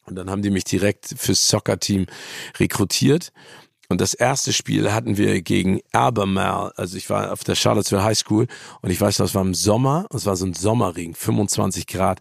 [0.04, 2.06] und dann haben die mich direkt fürs Soccer-Team
[2.58, 3.32] rekrutiert.
[3.92, 6.72] Und das erste Spiel hatten wir gegen Albemarle.
[6.76, 8.46] Also ich war auf der Charlottesville High School
[8.80, 10.06] und ich weiß, das war im Sommer.
[10.14, 12.20] Es war so ein Sommerregen, 25 Grad.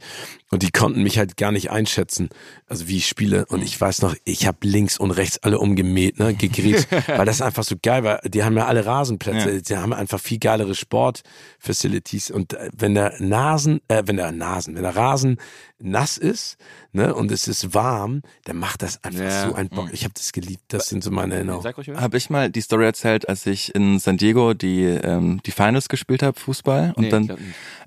[0.54, 2.28] Und die konnten mich halt gar nicht einschätzen,
[2.68, 3.46] also wie ich spiele.
[3.46, 7.42] Und ich weiß noch, ich habe links und rechts alle umgemäht, ne, gegrätscht, weil das
[7.42, 8.20] einfach so geil war.
[8.26, 9.50] Die haben ja alle Rasenplätze.
[9.52, 9.62] Ja.
[9.62, 12.32] Die haben einfach viel geilere Sportfacilities.
[12.32, 15.38] Und äh, wenn der Nasen, äh, wenn der Nasen, wenn der Rasen
[15.80, 16.58] nass ist,
[16.92, 19.48] ne, und es ist warm, dann macht das einfach Ja.
[19.50, 19.90] so einen Bock.
[19.94, 20.62] Ich habe das geliebt.
[20.68, 21.74] Das sind so meine Erinnerungen.
[21.96, 25.90] Habe ich mal die Story erzählt, als ich in San Diego die ähm, die Finals
[25.90, 26.94] gespielt habe, Fußball.
[26.96, 27.24] Und Nee, dann,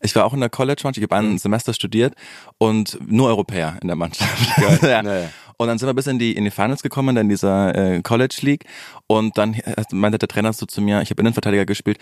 [0.01, 2.15] ich ich war auch in der College-Mannschaft, ich habe ein Semester studiert
[2.59, 4.83] und nur Europäer in der Mannschaft.
[4.83, 5.03] ja.
[5.03, 5.31] Naja.
[5.57, 8.03] Und dann sind wir bis in die in die Finals gekommen, dann in dieser äh,
[8.03, 8.65] College League.
[9.07, 11.99] Und dann äh, meinte der Trainer so zu mir, ich habe Innenverteidiger gespielt,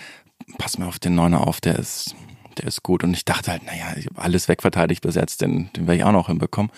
[0.59, 2.15] pass mal auf den Neuner auf, der ist,
[2.59, 3.05] der ist gut.
[3.05, 6.05] Und ich dachte halt, naja, ich habe alles wegverteidigt bis jetzt, den, den werde ich
[6.05, 6.73] auch noch hinbekommen.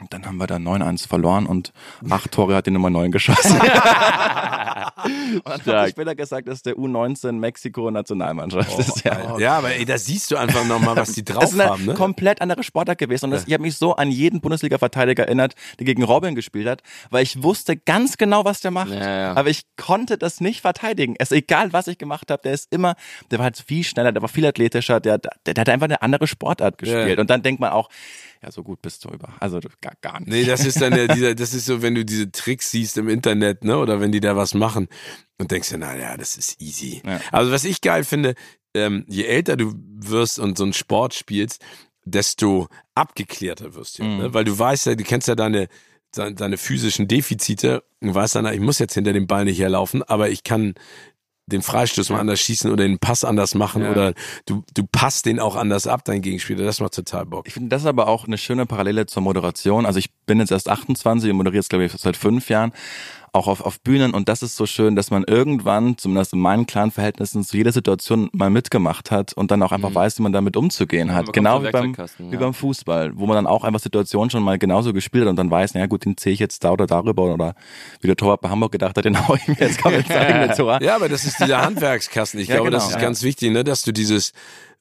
[0.00, 1.72] Und dann haben wir da 9-1 verloren und
[2.08, 3.52] acht Tore hat die Nummer 9 geschossen.
[3.60, 5.66] und dann hat Stark.
[5.66, 8.78] er später gesagt, das ist der U19 Mexiko-Nationalmannschaft.
[8.78, 11.52] Das ist ja, Ja, aber ey, da siehst du einfach nochmal, was die drauf das
[11.52, 11.94] ist eine haben, ne?
[11.94, 13.26] komplett andere Sportart gewesen.
[13.26, 16.82] Und das, ich habe mich so an jeden Bundesliga-Verteidiger erinnert, der gegen Robin gespielt hat,
[17.10, 18.90] weil ich wusste ganz genau, was der macht.
[18.90, 19.34] Ja, ja.
[19.34, 21.14] Aber ich konnte das nicht verteidigen.
[21.18, 22.94] Es egal, was ich gemacht habe, der ist immer,
[23.30, 26.00] der war halt viel schneller, der war viel athletischer, der, der, der hat einfach eine
[26.02, 27.16] andere Sportart gespielt.
[27.16, 27.20] Ja.
[27.20, 27.88] Und dann denkt man auch,
[28.42, 29.34] ja, so gut bist du über.
[29.40, 30.28] Also gar, gar nicht.
[30.30, 33.08] Nee, das ist dann der, dieser, das ist so, wenn du diese Tricks siehst im
[33.08, 34.88] Internet, ne, oder wenn die da was machen
[35.38, 37.02] und denkst dir, na ja, das ist easy.
[37.04, 37.20] Ja.
[37.32, 38.34] Also was ich geil finde,
[38.74, 41.62] ähm, je älter du wirst und so einen Sport spielst,
[42.04, 44.16] desto abgeklärter wirst du, Mhm.
[44.18, 44.34] ne?
[44.34, 45.68] weil du weißt ja, du kennst ja deine
[46.12, 50.02] deine deine physischen Defizite und weißt dann, ich muss jetzt hinter dem Ball nicht herlaufen,
[50.02, 50.74] aber ich kann
[51.50, 53.90] den Freistoß mal anders schießen oder den Pass anders machen Ja.
[53.90, 54.14] oder
[54.46, 56.64] du, du passt den auch anders ab, dein Gegenspieler.
[56.64, 57.46] Das macht total Bock.
[57.46, 59.86] Ich finde das aber auch eine schöne Parallele zur Moderation.
[59.86, 62.72] Also ich bin jetzt erst 28 und moderiere jetzt, glaube ich, seit fünf Jahren.
[63.32, 66.66] Auch auf, auf Bühnen und das ist so schön, dass man irgendwann, zumindest in meinen
[66.66, 70.32] klaren Verhältnissen, zu jeder Situation mal mitgemacht hat und dann auch einfach weiß, wie man
[70.32, 71.32] damit umzugehen hat.
[71.32, 74.92] Genau wie beim, wie beim Fußball, wo man dann auch einfach Situationen schon mal genauso
[74.92, 77.54] gespielt hat und dann weiß, naja gut, den zähle ich jetzt da oder darüber oder
[78.00, 80.54] wie der Torwart bei Hamburg gedacht hat, den hau ich mir jetzt kommt ins eigene
[80.56, 80.82] Tor.
[80.82, 82.40] Ja, aber das ist dieser Handwerkskasten.
[82.40, 82.78] Ich Ja, glaube, genau.
[82.78, 83.00] das ist Ja.
[83.00, 84.32] ganz wichtig, ne, dass du dieses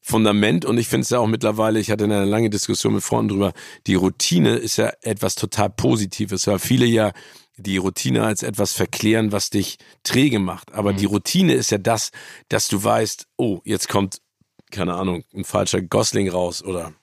[0.01, 3.29] Fundament und ich finde es ja auch mittlerweile, ich hatte eine lange Diskussion mit Freunden
[3.29, 3.53] drüber,
[3.85, 7.11] die Routine ist ja etwas total Positives, weil viele ja
[7.57, 10.73] die Routine als etwas verklären, was dich träge macht.
[10.73, 12.11] Aber die Routine ist ja das,
[12.47, 14.21] dass du weißt, oh, jetzt kommt,
[14.71, 16.93] keine Ahnung, ein falscher Gosling raus oder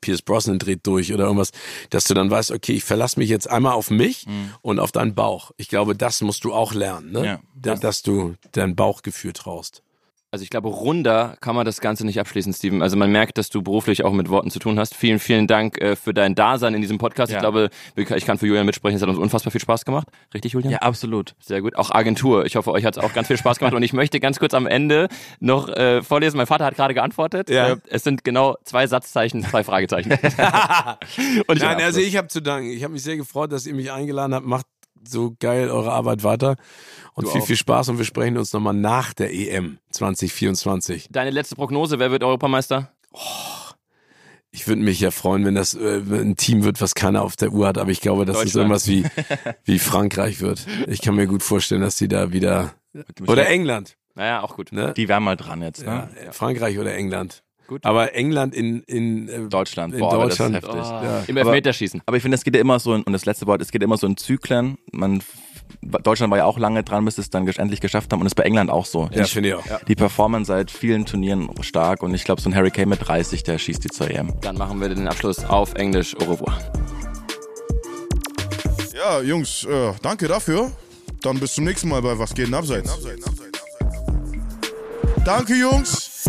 [0.00, 1.50] Pierce Brosnan dreht durch oder irgendwas,
[1.90, 4.26] dass du dann weißt, okay, ich verlasse mich jetzt einmal auf mich
[4.60, 5.52] und auf deinen Bauch.
[5.56, 7.24] Ich glaube, das musst du auch lernen, ne?
[7.24, 7.40] Ja.
[7.54, 9.82] Da, dass du dein Bauchgefühl traust.
[10.34, 12.82] Also ich glaube, runder kann man das Ganze nicht abschließen, Steven.
[12.82, 14.92] Also man merkt, dass du beruflich auch mit Worten zu tun hast.
[14.96, 17.30] Vielen, vielen Dank äh, für dein Dasein in diesem Podcast.
[17.30, 17.38] Ja.
[17.38, 18.96] Ich glaube, ich kann für Julian mitsprechen.
[18.96, 20.08] Es hat uns unfassbar viel Spaß gemacht.
[20.34, 20.72] Richtig, Julian?
[20.72, 21.36] Ja, absolut.
[21.38, 21.76] Sehr gut.
[21.76, 22.46] Auch Agentur.
[22.46, 23.74] Ich hoffe, euch hat es auch ganz viel Spaß gemacht.
[23.76, 25.06] Und ich möchte ganz kurz am Ende
[25.38, 26.36] noch äh, vorlesen.
[26.36, 27.48] Mein Vater hat gerade geantwortet.
[27.48, 27.74] Ja.
[27.74, 30.10] Äh, es sind genau zwei Satzzeichen, zwei Fragezeichen.
[31.46, 32.70] Und ich Nein, also ich habe zu danken.
[32.70, 34.46] Ich habe mich sehr gefreut, dass ihr mich eingeladen habt.
[34.46, 34.66] Macht
[35.08, 36.56] so geil eure Arbeit weiter
[37.14, 37.46] und Du viel, auch.
[37.46, 41.08] viel Spaß und wir sprechen uns nochmal nach der EM 2024.
[41.10, 42.92] Deine letzte Prognose, wer wird Europameister?
[44.50, 47.52] Ich würde mich ja freuen, wenn das äh, ein Team wird, was keiner auf der
[47.52, 49.04] Uhr hat, aber ich glaube, dass es irgendwas wie,
[49.64, 50.66] wie Frankreich wird.
[50.86, 52.74] Ich kann mir gut vorstellen, dass die da wieder
[53.26, 53.96] oder England.
[54.14, 54.70] Naja, auch gut.
[54.72, 54.94] Ne?
[54.96, 56.08] Die wären mal dran jetzt, ne?
[56.24, 57.43] Ja, Frankreich oder England.
[57.66, 57.84] Gut.
[57.84, 60.64] Aber England in, in äh, Deutschland, In boah, aber das ist Deutschland.
[60.64, 61.24] heftig.
[61.26, 62.02] Oh, Im Elfmeterschießen.
[62.04, 63.82] Aber ich finde, es geht ja immer so, in, und das letzte Wort, es geht
[63.82, 64.76] immer so in Zyklen.
[64.92, 65.22] Man,
[65.80, 68.36] Deutschland war ja auch lange dran, bis es dann endlich geschafft haben und es ist
[68.36, 69.08] bei England auch so.
[69.12, 69.64] Ja, finde ich auch.
[69.88, 73.42] Die performen seit vielen Turnieren stark und ich glaube, so ein Harry Kane mit 30,
[73.44, 74.32] der schießt die zur EM.
[74.42, 76.14] Dann machen wir den Abschluss auf Englisch.
[76.20, 76.58] Au revoir.
[78.94, 80.70] Ja, Jungs, äh, danke dafür.
[81.22, 82.98] Dann bis zum nächsten Mal bei Was geht denn abseits?
[85.24, 86.28] Danke, Jungs.